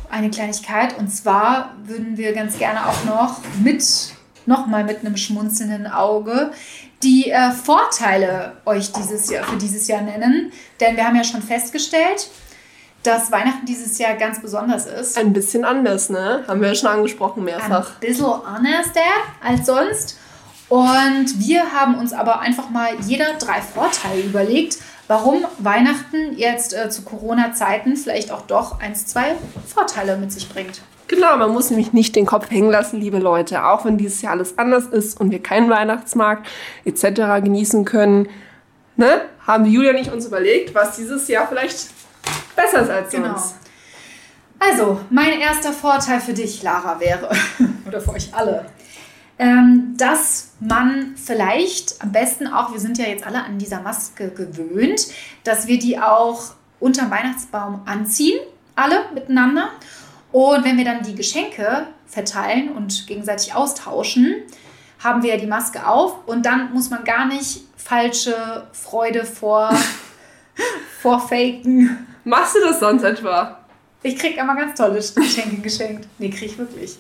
eine 0.10 0.30
Kleinigkeit 0.30 0.98
und 0.98 1.10
zwar 1.10 1.74
würden 1.84 2.18
wir 2.18 2.34
ganz 2.34 2.58
gerne 2.58 2.88
auch 2.88 3.04
noch 3.06 3.38
mit, 3.64 3.84
nochmal 4.46 4.84
mit 4.84 5.00
einem 5.00 5.18
schmunzelnden 5.18 5.88
Auge, 5.88 6.52
die 7.04 7.32
äh, 7.32 7.52
Vorteile 7.52 8.54
euch 8.66 8.92
dieses 8.92 9.30
Jahr, 9.30 9.44
für 9.46 9.58
dieses 9.58 9.88
Jahr 9.88 10.02
nennen. 10.02 10.52
Denn 10.80 10.96
wir 10.96 11.06
haben 11.06 11.16
ja 11.16 11.24
schon 11.24 11.42
festgestellt, 11.42 12.30
dass 13.04 13.32
Weihnachten 13.32 13.66
dieses 13.66 13.98
Jahr 13.98 14.16
ganz 14.16 14.42
besonders 14.42 14.86
ist. 14.88 15.18
Ein 15.18 15.34
bisschen 15.34 15.64
anders, 15.64 16.10
ne? 16.10 16.44
Haben 16.48 16.62
wir 16.62 16.70
ja 16.70 16.76
schon 16.76 16.90
angesprochen 16.90 17.42
Ein 17.42 17.46
mehrfach. 17.46 17.92
bisschen 18.00 18.26
anders 18.26 18.92
der 18.94 19.48
als 19.48 19.66
sonst. 19.68 20.18
Und 20.68 21.40
wir 21.40 21.72
haben 21.74 21.96
uns 22.00 22.12
aber 22.12 22.40
einfach 22.40 22.70
mal 22.72 22.90
jeder 23.06 23.34
drei 23.34 23.62
Vorteile 23.62 24.22
überlegt, 24.22 24.80
warum 25.08 25.45
Weihnachten 25.60 26.34
jetzt 26.36 26.74
äh, 26.74 26.89
zu 26.89 27.03
Corona-Zeiten 27.03 27.95
vielleicht 27.95 28.32
auch 28.32 28.41
doch 28.41 28.80
eins, 28.80 29.06
zwei 29.06 29.36
Vorteile 29.68 30.18
mit 30.18 30.32
sich 30.32 30.49
bringt. 30.49 30.82
Genau, 31.08 31.38
man 31.38 31.51
muss 31.51 31.70
nämlich 31.70 31.93
nicht 31.93 32.16
den 32.16 32.26
Kopf 32.26 32.49
hängen 32.49 32.72
lassen, 32.72 32.99
liebe 32.99 33.20
Leute. 33.20 33.66
Auch 33.66 33.86
wenn 33.86 33.97
dieses 33.97 34.22
Jahr 34.24 34.34
alles 34.34 34.58
anders 34.58 34.86
ist 34.86 35.20
und 35.20 35.30
wir 35.30 35.41
keinen 35.41 35.70
Weihnachtsmarkt 35.70 36.47
etc. 36.84 37.43
genießen 37.43 37.86
können, 37.86 38.28
ne? 38.95 39.22
haben 39.45 39.66
Julia 39.66 39.91
und 39.91 39.97
ich 39.97 40.12
uns 40.12 40.26
überlegt, 40.26 40.74
was 40.74 40.95
dieses 40.95 41.28
Jahr 41.28 41.47
vielleicht 41.47 41.89
besser 42.56 42.82
ist 42.82 42.89
als 42.89 43.12
Genau. 43.12 43.28
sonst. 43.38 43.56
Also, 44.58 44.99
mein 45.10 45.39
erster 45.39 45.72
Vorteil 45.72 46.20
für 46.20 46.34
dich, 46.34 46.64
Lara, 46.64 46.99
wäre, 46.99 47.30
oder 47.88 48.01
für 48.01 48.14
euch 48.14 48.34
alle, 48.34 48.66
ähm, 49.38 49.96
dass 49.98 50.52
man 50.60 51.16
vielleicht 51.18 52.02
am 52.02 52.12
besten 52.12 52.48
auch, 52.48 52.72
wir 52.72 52.80
sind 52.80 52.98
ja 52.98 53.06
jetzt 53.06 53.26
alle 53.26 53.44
an 53.44 53.58
dieser 53.58 53.82
Maske 53.82 54.30
gewöhnt, 54.30 55.08
dass 55.44 55.68
wir 55.68 55.78
die 55.78 56.00
auch 56.00 56.54
unterm 56.80 57.12
Weihnachtsbaum 57.12 57.82
anziehen, 57.86 58.40
alle 58.76 59.06
miteinander. 59.14 59.70
Und 60.32 60.64
wenn 60.64 60.78
wir 60.78 60.86
dann 60.86 61.04
die 61.04 61.16
Geschenke 61.16 61.88
verteilen 62.08 62.70
und 62.70 63.08
gegenseitig 63.08 63.54
austauschen, 63.54 64.36
haben 65.04 65.22
wir 65.24 65.32
ja 65.32 65.38
die 65.38 65.48
Maske 65.48 65.86
auf 65.86 66.28
und 66.28 66.46
dann 66.46 66.74
muss 66.74 66.90
man 66.90 67.04
gar 67.04 67.26
nicht 67.28 67.62
falsche 67.76 68.68
Freude 68.72 69.26
vor, 69.26 69.70
vorfaken. 71.02 72.08
Machst 72.24 72.56
du 72.56 72.60
das 72.62 72.80
sonst 72.80 73.04
etwa? 73.04 73.60
Ich 74.02 74.18
krieg 74.18 74.38
immer 74.38 74.56
ganz 74.56 74.78
tolle 74.78 74.96
Geschenke 74.96 75.58
geschenkt. 75.62 76.08
Nee, 76.20 76.30
krieg 76.30 76.52
ich 76.52 76.58
wirklich. 76.58 76.98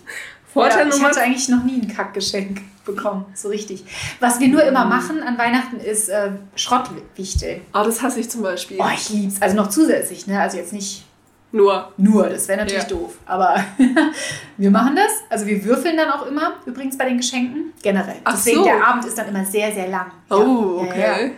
Vorteil 0.55 0.89
ja, 0.89 0.95
ich 0.95 1.03
hatte 1.03 1.21
eigentlich 1.21 1.49
noch 1.49 1.63
nie 1.63 1.81
ein 1.81 1.87
Kackgeschenk 1.87 2.61
bekommen, 2.85 3.25
so 3.35 3.49
richtig. 3.49 3.83
Was 4.19 4.39
wir 4.39 4.47
nur 4.47 4.63
immer 4.63 4.85
machen 4.85 5.21
an 5.21 5.37
Weihnachten 5.37 5.77
ist 5.79 6.07
äh, 6.09 6.31
Schrottwichteln. 6.55 7.61
Ah, 7.73 7.83
das 7.83 8.01
hasse 8.01 8.19
ich 8.19 8.29
zum 8.29 8.41
Beispiel. 8.41 8.77
Oh, 8.79 8.85
ich 8.93 9.09
lieb's. 9.09 9.41
Also 9.41 9.55
noch 9.55 9.69
zusätzlich, 9.69 10.27
ne? 10.27 10.39
Also 10.39 10.57
jetzt 10.57 10.71
nicht 10.73 11.03
Nur. 11.51 11.91
nur, 11.97 12.29
das 12.29 12.47
wäre 12.47 12.59
natürlich 12.59 12.83
Ja. 12.83 12.89
doof. 12.89 13.15
Aber 13.25 13.55
wir 14.57 14.71
machen 14.71 14.95
das. 14.95 15.11
Also 15.29 15.45
wir 15.45 15.63
würfeln 15.65 15.97
dann 15.97 16.09
auch 16.11 16.25
immer, 16.27 16.53
übrigens 16.65 16.97
bei 16.97 17.05
den 17.05 17.17
Geschenken, 17.17 17.73
generell. 17.81 18.17
Ach 18.23 18.33
Deswegen 18.35 18.57
so. 18.57 18.63
der 18.65 18.85
Abend 18.85 19.05
ist 19.05 19.17
dann 19.17 19.27
immer 19.27 19.45
sehr, 19.45 19.71
sehr 19.73 19.87
lang. 19.87 20.11
Oh, 20.29 20.83
Ja, 20.85 20.89
okay. 20.89 21.25
ja. 21.27 21.31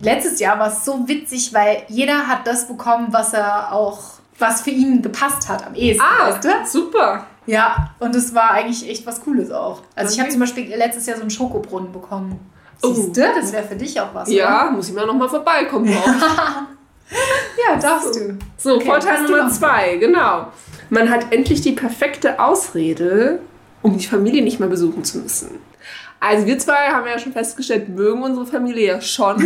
Letztes 0.00 0.40
Jahr 0.40 0.58
war 0.58 0.68
es 0.68 0.84
so 0.84 1.06
witzig, 1.08 1.54
weil 1.54 1.82
jeder 1.88 2.26
hat 2.26 2.46
das 2.46 2.66
bekommen, 2.66 3.08
was 3.10 3.32
er 3.34 3.72
auch, 3.72 4.00
was 4.38 4.62
für 4.62 4.70
ihn 4.70 5.00
gepasst 5.00 5.48
hat 5.48 5.64
am 5.66 5.74
ehesten, 5.74 6.02
Ah, 6.02 6.30
weißt 6.30 6.44
du? 6.44 6.48
super. 6.66 7.26
Ja, 7.46 7.94
und 7.98 8.14
es 8.14 8.34
war 8.34 8.52
eigentlich 8.52 8.88
echt 8.88 9.06
was 9.06 9.20
Cooles 9.22 9.50
auch. 9.50 9.82
Also 9.96 10.14
ich 10.14 10.20
habe 10.20 10.30
zum 10.30 10.40
Beispiel 10.40 10.68
letztes 10.74 11.06
Jahr 11.06 11.16
so 11.16 11.22
einen 11.22 11.30
Schokobrunnen 11.30 11.92
bekommen. 11.92 12.38
Oh. 12.82 12.92
Siehst 12.92 13.16
du, 13.16 13.20
das 13.20 13.52
wäre 13.52 13.64
für 13.64 13.76
dich 13.76 14.00
auch 14.00 14.14
was. 14.14 14.30
Ja, 14.30 14.70
muss 14.72 14.88
ich 14.88 14.94
mal 14.94 15.06
nochmal 15.06 15.28
vorbeikommen. 15.28 15.92
Ja, 17.68 17.78
darfst 17.78 18.16
du. 18.16 18.38
So, 18.56 18.76
Okay, 18.76 18.86
Vorteil 18.86 19.22
Nummer 19.24 19.50
zwei, 19.50 19.96
genau. 19.96 20.46
Man 20.90 21.10
hat 21.10 21.32
endlich 21.32 21.60
die 21.60 21.72
perfekte 21.72 22.40
Ausrede, 22.40 23.40
um 23.82 23.98
die 23.98 24.06
Familie 24.06 24.42
nicht 24.42 24.60
mehr 24.60 24.68
besuchen 24.68 25.04
zu 25.04 25.18
müssen. 25.18 25.58
Also 26.22 26.46
wir 26.46 26.56
zwei 26.56 26.88
haben 26.88 27.04
ja 27.04 27.18
schon 27.18 27.32
festgestellt, 27.32 27.88
mögen 27.88 28.22
unsere 28.22 28.46
Familie 28.46 28.86
ja 28.86 29.00
schon. 29.00 29.44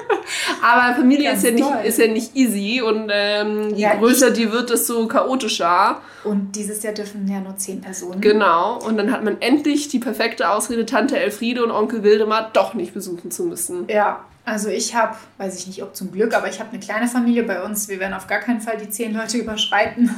Aber 0.62 0.96
Familie 0.96 1.28
Ganz 1.28 1.42
ist 1.42 1.50
ja, 1.50 1.54
nicht, 1.54 1.68
toll. 1.68 1.84
ist 1.84 1.98
ja 1.98 2.06
nicht 2.08 2.34
easy 2.34 2.80
und 2.80 3.10
ähm, 3.12 3.74
je 3.74 3.82
Ja, 3.82 3.96
größer 3.96 4.30
die 4.30 4.50
wird, 4.50 4.70
desto 4.70 5.06
chaotischer. 5.08 6.00
Und 6.24 6.56
dieses 6.56 6.82
Jahr 6.82 6.94
dürfen 6.94 7.28
ja 7.28 7.40
nur 7.40 7.56
zehn 7.58 7.82
Personen. 7.82 8.22
Genau. 8.22 8.78
Und 8.78 8.96
dann 8.96 9.12
hat 9.12 9.24
man 9.24 9.40
endlich 9.40 9.88
die 9.88 9.98
perfekte 9.98 10.48
Ausrede, 10.48 10.86
Tante 10.86 11.18
Elfriede 11.18 11.62
und 11.62 11.70
Onkel 11.70 12.02
Wildemar 12.02 12.50
doch 12.54 12.72
nicht 12.72 12.94
besuchen 12.94 13.30
zu 13.30 13.44
müssen. 13.44 13.86
Ja, 13.88 14.24
also 14.46 14.70
ich 14.70 14.94
habe, 14.94 15.16
weiß 15.36 15.58
ich 15.58 15.66
nicht, 15.66 15.82
ob 15.82 15.94
zum 15.94 16.12
Glück, 16.12 16.34
aber 16.34 16.48
ich 16.48 16.60
habe 16.60 16.70
eine 16.70 16.80
kleine 16.80 17.08
Familie 17.08 17.42
bei 17.42 17.62
uns. 17.62 17.88
Wir 17.88 18.00
werden 18.00 18.14
auf 18.14 18.26
gar 18.26 18.40
keinen 18.40 18.62
Fall 18.62 18.78
die 18.78 18.88
zehn 18.88 19.12
Leute 19.12 19.36
überschreiten. 19.36 20.10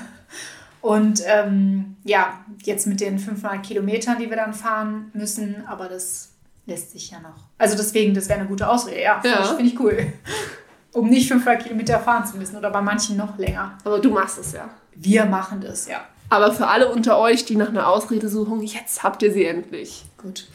Und 0.81 1.22
ähm, 1.26 1.97
ja, 2.05 2.39
jetzt 2.62 2.87
mit 2.87 3.01
den 3.01 3.18
500 3.18 3.62
Kilometern, 3.64 4.18
die 4.18 4.31
wir 4.31 4.37
dann 4.37 4.55
fahren 4.55 5.11
müssen, 5.12 5.64
aber 5.66 5.89
das 5.89 6.31
lässt 6.66 6.93
sich 6.93 7.11
ja 7.11 7.18
noch. 7.20 7.45
Also 7.59 7.76
deswegen, 7.76 8.14
das 8.14 8.29
wäre 8.29 8.41
eine 8.41 8.49
gute 8.49 8.68
Ausrede. 8.68 9.01
Ja, 9.03 9.20
finde 9.20 9.39
Ja. 9.39 9.43
ich, 9.45 9.51
find 9.51 9.72
ich 9.72 9.81
cool. 9.81 10.12
Um 10.93 11.09
nicht 11.09 11.29
500 11.29 11.62
Kilometer 11.62 11.99
fahren 11.99 12.26
zu 12.26 12.37
müssen 12.37 12.57
oder 12.57 12.70
bei 12.70 12.81
manchen 12.81 13.16
noch 13.16 13.37
länger. 13.39 13.76
Aber 13.85 13.99
du 13.99 14.11
machst 14.11 14.39
es 14.39 14.53
ja. 14.53 14.68
Wir 14.95 15.24
machen 15.26 15.61
das, 15.61 15.87
ja. 15.89 16.01
Aber 16.31 16.53
für 16.53 16.66
alle 16.66 16.91
unter 16.93 17.18
euch, 17.18 17.45
die 17.47 17.57
nach 17.57 17.68
einer 17.68 17.87
Ausrede 17.89 18.29
suchen, 18.29 18.62
jetzt 18.62 19.03
habt 19.03 19.22
ihr 19.22 19.33
sie 19.33 19.45
endlich. 19.47 20.05
Gut. 20.20 20.47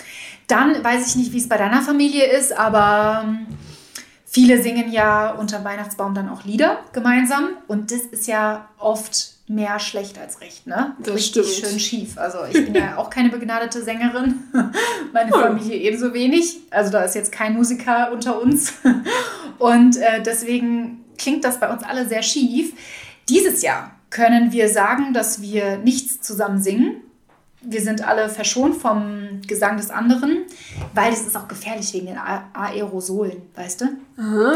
Dann 0.47 0.83
weiß 0.83 1.07
ich 1.07 1.15
nicht, 1.15 1.31
wie 1.33 1.37
es 1.39 1.49
bei 1.49 1.57
deiner 1.57 1.81
Familie 1.81 2.25
ist, 2.25 2.51
aber 2.55 3.23
ähm, 3.25 3.47
viele 4.25 4.61
singen 4.61 4.91
ja 4.91 5.31
unter 5.31 5.63
Weihnachtsbaum 5.63 6.13
dann 6.13 6.29
auch 6.29 6.43
Lieder 6.43 6.79
gemeinsam. 6.93 7.49
Und 7.67 7.91
das 7.91 8.01
ist 8.01 8.27
ja 8.27 8.69
oft 8.77 9.32
mehr 9.47 9.79
schlecht 9.79 10.17
als 10.17 10.41
recht, 10.41 10.67
ne? 10.67 10.95
Das 10.99 11.15
Richtig 11.15 11.47
stimmt. 11.47 11.69
schön 11.69 11.79
schief. 11.79 12.17
Also 12.17 12.39
ich 12.49 12.65
bin 12.65 12.75
ja 12.75 12.97
auch 12.97 13.09
keine 13.09 13.29
begnadete 13.29 13.83
Sängerin. 13.83 14.35
Meine. 15.13 15.31
Familie 15.31 15.75
ebenso 15.77 16.13
wenig. 16.13 16.57
Also 16.71 16.91
da 16.91 17.03
ist 17.03 17.15
jetzt 17.15 17.31
kein 17.31 17.53
Musiker 17.53 18.11
unter 18.11 18.41
uns. 18.41 18.73
Und 19.59 19.97
äh, 19.97 20.21
deswegen 20.23 21.03
klingt 21.17 21.43
das 21.43 21.59
bei 21.59 21.71
uns 21.71 21.83
alle 21.83 22.07
sehr 22.07 22.23
schief. 22.23 22.73
Dieses 23.29 23.61
Jahr 23.61 23.91
können 24.09 24.51
wir 24.51 24.69
sagen, 24.69 25.13
dass 25.13 25.41
wir 25.41 25.77
nichts 25.77 26.21
zusammen 26.21 26.61
singen. 26.61 27.01
Wir 27.65 27.81
sind 27.81 28.05
alle 28.05 28.27
verschont 28.29 28.75
vom 28.75 29.41
Gesang 29.47 29.77
des 29.77 29.89
anderen, 29.89 30.39
weil 30.93 31.11
das 31.11 31.21
ist 31.21 31.35
auch 31.37 31.47
gefährlich 31.47 31.93
wegen 31.93 32.07
den 32.07 32.17
A- 32.17 32.43
Aerosolen, 32.53 33.41
weißt 33.55 33.81
du? 33.81 33.85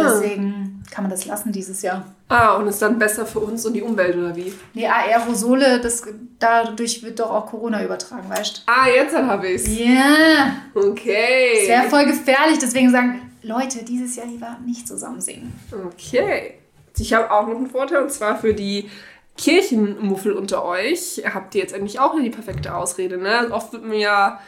Deswegen 0.04 0.84
kann 0.92 1.04
man 1.04 1.12
das 1.12 1.26
lassen 1.26 1.52
dieses 1.52 1.82
Jahr. 1.82 2.06
Ah, 2.30 2.56
und 2.56 2.68
ist 2.68 2.82
dann 2.82 3.00
besser 3.00 3.26
für 3.26 3.40
uns 3.40 3.66
und 3.66 3.74
die 3.74 3.82
Umwelt, 3.82 4.16
oder 4.18 4.36
wie? 4.36 4.52
Nee, 4.74 4.88
Aerosole, 4.88 5.80
das, 5.80 6.04
dadurch 6.40 7.02
wird 7.04 7.20
doch 7.20 7.32
auch 7.32 7.46
Corona 7.48 7.84
übertragen, 7.84 8.30
weißt 8.30 8.64
Ah, 8.66 8.88
jetzt 8.88 9.16
habe 9.16 9.48
ich's. 9.50 9.64
du? 9.64 9.72
Ja, 9.84 10.56
Okay. 10.76 11.60
das 11.60 11.68
wäre 11.70 11.84
voll 11.90 12.06
gefährlich. 12.06 12.60
Deswegen 12.62 12.92
sagen 12.92 13.22
Leute, 13.44 13.84
dieses 13.86 14.16
Jahr 14.18 14.26
lieber 14.28 14.58
nicht 14.66 14.88
zusammen 14.88 15.22
singen. 15.22 15.54
Okay. 15.88 16.56
Ich 17.00 17.14
habe 17.14 17.32
auch 17.32 17.48
noch 17.48 17.56
einen 17.56 17.70
Vorteil, 17.70 18.02
und 18.04 18.12
zwar 18.12 18.38
für 18.40 18.54
die 18.54 18.90
Kirchenmuffel 19.38 20.34
unter 20.34 20.66
euch. 20.66 21.22
Habt 21.34 21.56
ihr 21.56 21.62
jetzt 21.62 21.74
endlich 21.74 22.00
auch 22.00 22.16
die 22.20 22.30
perfekte 22.30 22.76
Ausrede, 22.76 23.18
ne? 23.18 23.48
Oft 23.52 23.72
wird 23.74 23.86
mir 23.86 23.98
ja, 24.00 24.42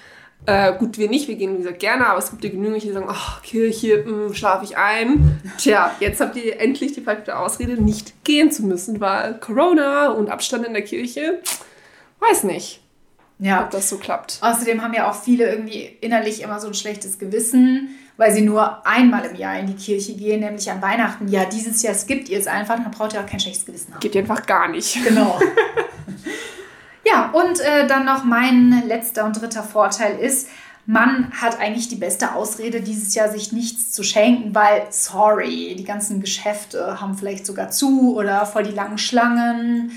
äh, 0.45 0.73
gut, 0.77 0.97
wir 0.97 1.09
nicht, 1.09 1.27
wir 1.27 1.35
gehen, 1.35 1.53
wie 1.53 1.57
gesagt, 1.63 1.79
gerne, 1.79 2.07
aber 2.07 2.19
es 2.19 2.29
gibt 2.31 2.43
ja 2.43 2.49
genügend, 2.49 2.81
die 2.83 2.91
sagen, 2.91 3.07
ach, 3.09 3.41
Kirche, 3.43 4.03
mh, 4.05 4.33
schlafe 4.33 4.65
ich 4.65 4.77
ein. 4.77 5.41
Tja, 5.57 5.95
jetzt 5.99 6.21
habt 6.21 6.35
ihr 6.37 6.59
endlich 6.59 6.93
die 6.93 7.01
perfekte 7.01 7.37
Ausrede, 7.37 7.81
nicht 7.81 8.23
gehen 8.23 8.51
zu 8.51 8.63
müssen, 8.63 8.99
weil 9.01 9.39
Corona 9.39 10.09
und 10.11 10.29
Abstand 10.29 10.65
in 10.65 10.73
der 10.73 10.83
Kirche, 10.83 11.39
weiß 12.19 12.43
nicht, 12.43 12.81
Ja. 13.37 13.63
ob 13.63 13.71
das 13.71 13.89
so 13.89 13.97
klappt. 13.97 14.39
Außerdem 14.41 14.81
haben 14.81 14.93
ja 14.93 15.09
auch 15.09 15.15
viele 15.15 15.49
irgendwie 15.49 15.97
innerlich 16.01 16.41
immer 16.41 16.59
so 16.59 16.67
ein 16.67 16.73
schlechtes 16.73 17.19
Gewissen, 17.19 17.89
weil 18.19 18.33
sie 18.33 18.41
nur 18.41 18.85
einmal 18.85 19.23
im 19.23 19.35
Jahr 19.37 19.57
in 19.57 19.67
die 19.67 19.75
Kirche 19.75 20.13
gehen, 20.13 20.41
nämlich 20.41 20.69
an 20.69 20.81
Weihnachten. 20.81 21.29
Ja, 21.29 21.45
dieses 21.45 21.81
Jahr 21.81 21.93
skippt 21.93 22.27
ihr 22.27 22.37
es 22.37 22.47
einfach, 22.47 22.75
dann 22.75 22.91
braucht 22.91 23.13
ihr 23.13 23.21
auch 23.21 23.25
kein 23.25 23.39
schlechtes 23.39 23.65
Gewissen 23.65 23.93
haben. 23.93 24.01
Geht 24.01 24.13
ihr 24.13 24.21
einfach 24.21 24.45
gar 24.45 24.67
nicht. 24.67 25.01
Genau. 25.05 25.39
ja, 27.05 27.31
und 27.31 27.61
äh, 27.61 27.87
dann 27.87 28.03
noch 28.03 28.25
mein 28.25 28.83
letzter 28.85 29.23
und 29.23 29.39
dritter 29.39 29.63
Vorteil 29.63 30.19
ist, 30.19 30.49
man 30.85 31.31
hat 31.31 31.61
eigentlich 31.61 31.87
die 31.87 31.95
beste 31.95 32.35
Ausrede, 32.35 32.81
dieses 32.81 33.15
Jahr 33.15 33.29
sich 33.29 33.53
nichts 33.53 33.93
zu 33.93 34.03
schenken, 34.03 34.53
weil, 34.53 34.87
sorry, 34.89 35.75
die 35.79 35.85
ganzen 35.85 36.19
Geschäfte 36.19 36.99
haben 36.99 37.17
vielleicht 37.17 37.45
sogar 37.45 37.69
zu 37.69 38.17
oder 38.17 38.45
voll 38.45 38.63
die 38.63 38.75
langen 38.75 38.97
Schlangen. 38.97 39.93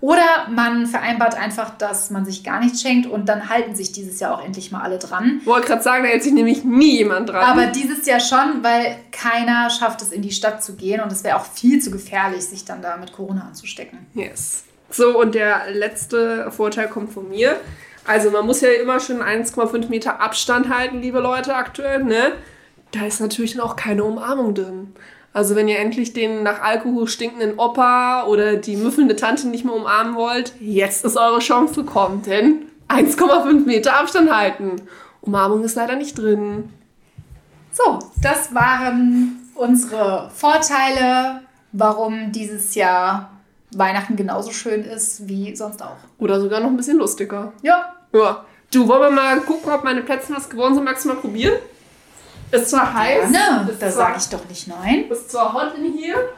Oder 0.00 0.46
man 0.48 0.86
vereinbart 0.86 1.34
einfach, 1.34 1.76
dass 1.76 2.10
man 2.10 2.24
sich 2.24 2.44
gar 2.44 2.60
nichts 2.60 2.80
schenkt 2.82 3.08
und 3.08 3.28
dann 3.28 3.48
halten 3.48 3.74
sich 3.74 3.90
dieses 3.90 4.20
Jahr 4.20 4.34
auch 4.34 4.44
endlich 4.44 4.70
mal 4.70 4.82
alle 4.82 4.98
dran. 4.98 5.40
Wollte 5.44 5.66
gerade 5.66 5.82
sagen, 5.82 6.04
da 6.04 6.10
hält 6.10 6.22
sich 6.22 6.32
nämlich 6.32 6.62
nie 6.64 6.98
jemand 6.98 7.30
dran. 7.30 7.44
Aber 7.44 7.66
dieses 7.66 8.06
Jahr 8.06 8.20
schon, 8.20 8.62
weil 8.62 8.96
keiner 9.10 9.70
schafft 9.70 10.00
es, 10.02 10.12
in 10.12 10.22
die 10.22 10.30
Stadt 10.30 10.62
zu 10.62 10.76
gehen 10.76 11.00
und 11.00 11.10
es 11.10 11.24
wäre 11.24 11.36
auch 11.36 11.44
viel 11.44 11.82
zu 11.82 11.90
gefährlich, 11.90 12.44
sich 12.44 12.64
dann 12.64 12.80
da 12.80 12.96
mit 12.96 13.12
Corona 13.12 13.42
anzustecken. 13.48 14.06
Yes. 14.14 14.64
So, 14.90 15.18
und 15.18 15.34
der 15.34 15.70
letzte 15.72 16.50
Vorteil 16.52 16.88
kommt 16.88 17.12
von 17.12 17.28
mir. 17.28 17.56
Also 18.06 18.30
man 18.30 18.46
muss 18.46 18.60
ja 18.60 18.70
immer 18.70 19.00
schon 19.00 19.20
1,5 19.20 19.88
Meter 19.88 20.20
Abstand 20.20 20.74
halten, 20.74 21.02
liebe 21.02 21.18
Leute, 21.18 21.56
aktuell, 21.56 22.04
ne? 22.04 22.32
Da 22.92 23.04
ist 23.04 23.20
natürlich 23.20 23.54
dann 23.54 23.62
auch 23.62 23.76
keine 23.76 24.04
Umarmung 24.04 24.54
drin. 24.54 24.94
Also 25.38 25.54
wenn 25.54 25.68
ihr 25.68 25.78
endlich 25.78 26.12
den 26.12 26.42
nach 26.42 26.62
Alkohol 26.62 27.06
stinkenden 27.06 27.60
Opa 27.60 28.24
oder 28.24 28.56
die 28.56 28.76
müffelnde 28.76 29.14
Tante 29.14 29.46
nicht 29.46 29.64
mehr 29.64 29.72
umarmen 29.72 30.16
wollt, 30.16 30.52
jetzt 30.58 31.04
ist 31.04 31.16
eure 31.16 31.38
Chance 31.38 31.74
gekommen, 31.74 32.22
denn 32.26 32.62
1,5 32.88 33.64
Meter 33.64 34.00
Abstand 34.00 34.34
halten. 34.34 34.82
Umarmung 35.20 35.62
ist 35.62 35.76
leider 35.76 35.94
nicht 35.94 36.18
drin. 36.18 36.70
So, 37.70 38.00
das 38.20 38.52
waren 38.52 39.48
unsere 39.54 40.28
Vorteile, 40.34 41.42
warum 41.70 42.32
dieses 42.32 42.74
Jahr 42.74 43.30
Weihnachten 43.76 44.16
genauso 44.16 44.50
schön 44.50 44.82
ist 44.82 45.28
wie 45.28 45.54
sonst 45.54 45.80
auch. 45.84 45.98
Oder 46.18 46.40
sogar 46.40 46.58
noch 46.58 46.70
ein 46.70 46.76
bisschen 46.76 46.98
lustiger. 46.98 47.52
Ja, 47.62 47.94
Ja. 48.12 48.44
Du, 48.72 48.88
wollen 48.88 49.02
wir 49.02 49.10
mal 49.10 49.40
gucken, 49.42 49.70
ob 49.72 49.84
meine 49.84 50.02
Plätzchen 50.02 50.34
was 50.34 50.50
geworden 50.50 50.74
sind? 50.74 50.84
Magst 50.84 51.04
du 51.04 51.10
mal 51.10 51.16
probieren? 51.16 51.54
Ist 52.50 52.70
zwar 52.70 52.94
heiß. 52.94 53.30
ne, 53.30 53.68
ist 53.70 53.82
da 53.82 53.90
sage 53.90 54.16
ich 54.18 54.28
doch 54.28 54.48
nicht 54.48 54.68
nein. 54.68 55.10
Ist 55.10 55.30
zwar 55.30 55.52
hot 55.52 55.74
in 55.76 55.92
hier, 55.92 56.32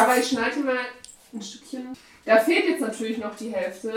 aber 0.00 0.16
ich 0.16 0.28
schneide 0.28 0.58
mal 0.60 0.78
ein 1.32 1.42
Stückchen. 1.42 1.96
Da 2.24 2.38
fehlt 2.38 2.68
jetzt 2.68 2.80
natürlich 2.80 3.18
noch 3.18 3.36
die 3.36 3.54
Hälfte, 3.54 3.94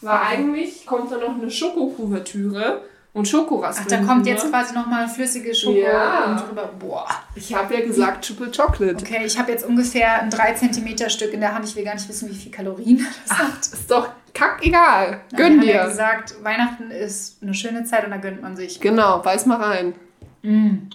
weil 0.00 0.18
eigentlich 0.18 0.84
kommt 0.86 1.10
da 1.12 1.18
noch 1.18 1.34
eine 1.34 1.50
Schokokuvertüre 1.50 2.82
und 3.14 3.26
Ach, 3.26 3.30
Schokoraspeln. 3.30 3.88
da 4.06 4.06
kommt 4.12 4.26
jetzt 4.26 4.48
quasi 4.48 4.74
nochmal 4.74 5.06
flüssige 5.08 5.54
Schoko 5.54 5.76
Ja. 5.78 6.34
drüber. 6.36 6.70
Boah. 6.78 7.06
Ich 7.34 7.54
habe 7.54 7.74
ja 7.74 7.80
gesagt 7.84 8.26
Triple 8.26 8.50
Chocolate. 8.50 9.04
Okay, 9.04 9.22
ich 9.24 9.38
habe 9.38 9.52
jetzt 9.52 9.64
ungefähr 9.66 10.22
ein 10.22 10.30
3 10.30 10.54
cm 10.54 11.10
Stück 11.10 11.32
in 11.34 11.40
der 11.40 11.54
Hand. 11.54 11.64
Ich 11.66 11.76
will 11.76 11.84
gar 11.84 11.94
nicht 11.94 12.08
wissen, 12.08 12.30
wie 12.30 12.34
viel 12.34 12.50
Kalorien 12.50 13.06
das 13.26 13.38
hat. 13.38 13.58
Ist 13.60 13.90
doch 13.90 14.08
kackegal. 14.32 15.20
Gönn 15.36 15.60
haben 15.60 15.66
ja 15.68 15.82
dir. 15.84 15.88
gesagt, 15.90 16.42
Weihnachten 16.42 16.90
ist 16.90 17.42
eine 17.42 17.52
schöne 17.54 17.84
Zeit 17.84 18.04
und 18.04 18.10
da 18.12 18.16
gönnt 18.16 18.40
man 18.40 18.56
sich. 18.56 18.80
Genau, 18.80 19.18
beiß 19.18 19.44
mal 19.46 19.60
rein. 19.62 19.94
Mhm. 20.42 20.88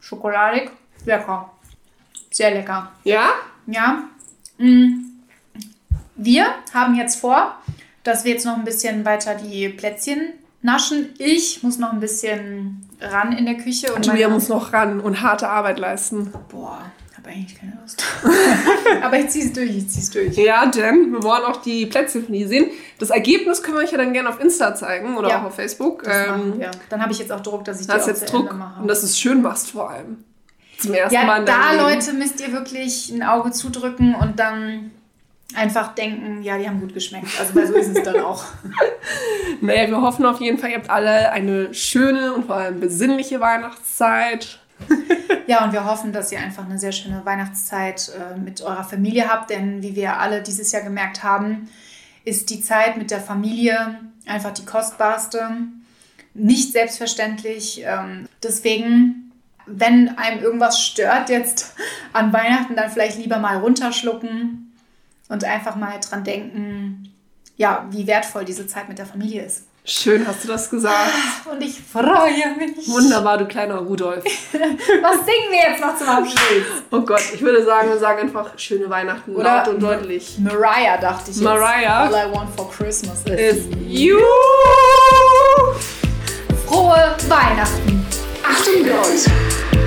Schokoladig, 0.00 0.70
lecker. 1.04 1.50
Sehr 2.30 2.50
lecker. 2.52 2.90
Ja? 3.04 3.30
Ja. 3.66 4.04
Mm. 4.58 5.04
Wir 6.16 6.46
haben 6.72 6.94
jetzt 6.94 7.20
vor, 7.20 7.56
dass 8.04 8.24
wir 8.24 8.32
jetzt 8.32 8.44
noch 8.46 8.56
ein 8.56 8.64
bisschen 8.64 9.04
weiter 9.04 9.34
die 9.34 9.68
Plätzchen 9.70 10.32
naschen. 10.62 11.10
Ich 11.18 11.62
muss 11.62 11.78
noch 11.78 11.92
ein 11.92 12.00
bisschen 12.00 12.86
ran 13.00 13.32
in 13.32 13.46
der 13.46 13.56
Küche. 13.56 13.92
Und 13.94 14.06
Julia 14.06 14.28
muss 14.28 14.48
noch 14.48 14.72
ran 14.72 15.00
und 15.00 15.22
harte 15.22 15.48
Arbeit 15.48 15.78
leisten. 15.78 16.32
Boah, 16.50 16.80
habe 17.16 17.30
eigentlich 17.30 17.58
keine 17.58 17.78
Lust. 17.80 18.04
Aber 19.02 19.18
ich 19.18 19.28
zieh's 19.28 19.52
durch, 19.52 19.70
ich 19.76 19.88
zieh's 19.88 20.10
durch. 20.10 20.36
Ja, 20.36 20.66
denn 20.66 21.12
wir 21.12 21.22
wollen 21.22 21.44
auch 21.44 21.62
die 21.62 21.86
Plätzchen 21.86 22.24
von 22.24 22.34
ihr 22.34 22.46
sehen. 22.48 22.66
Das 22.98 23.10
Ergebnis 23.10 23.62
können 23.62 23.78
wir 23.78 23.84
euch 23.84 23.92
ja 23.92 23.98
dann 23.98 24.12
gerne 24.12 24.28
auf 24.28 24.40
Insta 24.40 24.74
zeigen 24.74 25.16
oder 25.16 25.28
Ja. 25.30 25.40
auch 25.40 25.44
auf 25.46 25.54
Facebook. 25.54 26.02
Das 26.04 26.28
Ähm, 26.28 26.58
wir. 26.58 26.70
Dann 26.90 27.00
habe 27.02 27.12
ich 27.12 27.18
jetzt 27.18 27.32
auch 27.32 27.40
Druck, 27.40 27.64
dass 27.64 27.80
ich 27.80 27.88
auch 27.90 28.06
jetzt 28.06 28.30
Druck 28.32 28.52
mache. 28.56 28.82
und 28.82 28.88
dass 28.88 29.00
du 29.00 29.06
es 29.06 29.18
schön 29.18 29.42
machst 29.42 29.70
vor 29.70 29.90
allem. 29.90 30.24
Zum 30.78 30.94
ersten 30.94 31.14
Mal 31.26 31.26
ja, 31.26 31.36
in 31.38 31.46
da 31.46 31.72
Leben. 31.72 31.82
Leute 31.82 32.12
müsst 32.14 32.40
ihr 32.40 32.52
wirklich 32.52 33.10
ein 33.10 33.22
Auge 33.22 33.50
zudrücken 33.50 34.14
und 34.14 34.38
dann 34.38 34.90
einfach 35.56 35.94
denken, 35.94 36.42
ja, 36.42 36.58
die 36.58 36.68
haben 36.68 36.80
gut 36.80 36.94
geschmeckt. 36.94 37.28
Also 37.38 37.54
weil 37.54 37.66
so 37.66 37.74
ist 37.74 37.96
es 37.96 38.02
dann 38.02 38.20
auch. 38.24 38.44
Naja, 39.60 39.88
wir 39.88 40.00
hoffen 40.00 40.24
auf 40.24 40.40
jeden 40.40 40.58
Fall, 40.58 40.70
ihr 40.70 40.76
habt 40.76 40.90
alle 40.90 41.32
eine 41.32 41.74
schöne 41.74 42.32
und 42.32 42.46
vor 42.46 42.56
allem 42.56 42.80
besinnliche 42.80 43.40
Weihnachtszeit. 43.40 44.58
Ja, 45.46 45.64
und 45.64 45.72
wir 45.72 45.84
hoffen, 45.84 46.12
dass 46.12 46.30
ihr 46.30 46.38
einfach 46.38 46.64
eine 46.64 46.78
sehr 46.78 46.92
schöne 46.92 47.24
Weihnachtszeit 47.24 48.12
äh, 48.14 48.38
mit 48.38 48.62
eurer 48.62 48.84
Familie 48.84 49.28
habt, 49.28 49.50
denn 49.50 49.82
wie 49.82 49.96
wir 49.96 50.20
alle 50.20 50.42
dieses 50.42 50.70
Jahr 50.70 50.82
gemerkt 50.82 51.24
haben, 51.24 51.68
ist 52.24 52.50
die 52.50 52.62
Zeit 52.62 52.96
mit 52.96 53.10
der 53.10 53.18
Familie 53.18 53.98
einfach 54.26 54.52
die 54.52 54.64
kostbarste. 54.64 55.50
Nicht 56.34 56.70
selbstverständlich. 56.70 57.82
Ähm, 57.84 58.28
deswegen 58.44 59.30
wenn 59.66 60.16
einem 60.18 60.42
irgendwas 60.42 60.80
stört 60.80 61.28
jetzt 61.28 61.74
an 62.12 62.32
Weihnachten, 62.32 62.76
dann 62.76 62.90
vielleicht 62.90 63.18
lieber 63.18 63.38
mal 63.38 63.58
runterschlucken 63.58 64.69
und 65.30 65.42
einfach 65.44 65.76
mal 65.76 65.98
dran 66.00 66.22
denken, 66.22 67.14
ja, 67.56 67.86
wie 67.90 68.06
wertvoll 68.06 68.44
diese 68.44 68.66
Zeit 68.66 68.88
mit 68.88 68.98
der 68.98 69.06
Familie 69.06 69.42
ist. 69.44 69.64
Schön 69.82 70.26
hast 70.26 70.44
du 70.44 70.48
das 70.48 70.68
gesagt. 70.68 71.10
Und 71.50 71.62
ich 71.62 71.80
freue 71.80 72.54
mich. 72.58 72.86
Wunderbar, 72.86 73.38
du 73.38 73.46
kleiner 73.46 73.76
Rudolf. 73.76 74.22
Was 74.52 74.52
singen 74.52 75.50
wir 75.50 75.70
jetzt 75.70 75.80
noch 75.80 75.96
zum 75.96 76.06
Abschluss? 76.08 76.82
Oh 76.90 77.00
Gott, 77.00 77.22
ich 77.32 77.40
würde 77.40 77.64
sagen, 77.64 77.88
wir 77.88 77.98
sagen 77.98 78.20
einfach 78.20 78.58
schöne 78.58 78.90
Weihnachten, 78.90 79.34
Oder- 79.34 79.56
laut 79.64 79.68
und 79.68 79.82
deutlich. 79.82 80.36
Mariah 80.38 80.98
dachte 80.98 81.30
ich 81.30 81.36
jetzt. 81.36 81.44
Mariah? 81.44 82.04
All 82.04 82.12
I 82.12 82.30
want 82.34 82.54
for 82.54 82.70
Christmas 82.70 83.22
is 83.24 83.56
Ist 83.56 83.68
you. 83.88 84.18
frohe 86.66 87.16
Weihnachten. 87.28 88.06
Achtung, 88.44 88.84
Gott. 88.84 89.79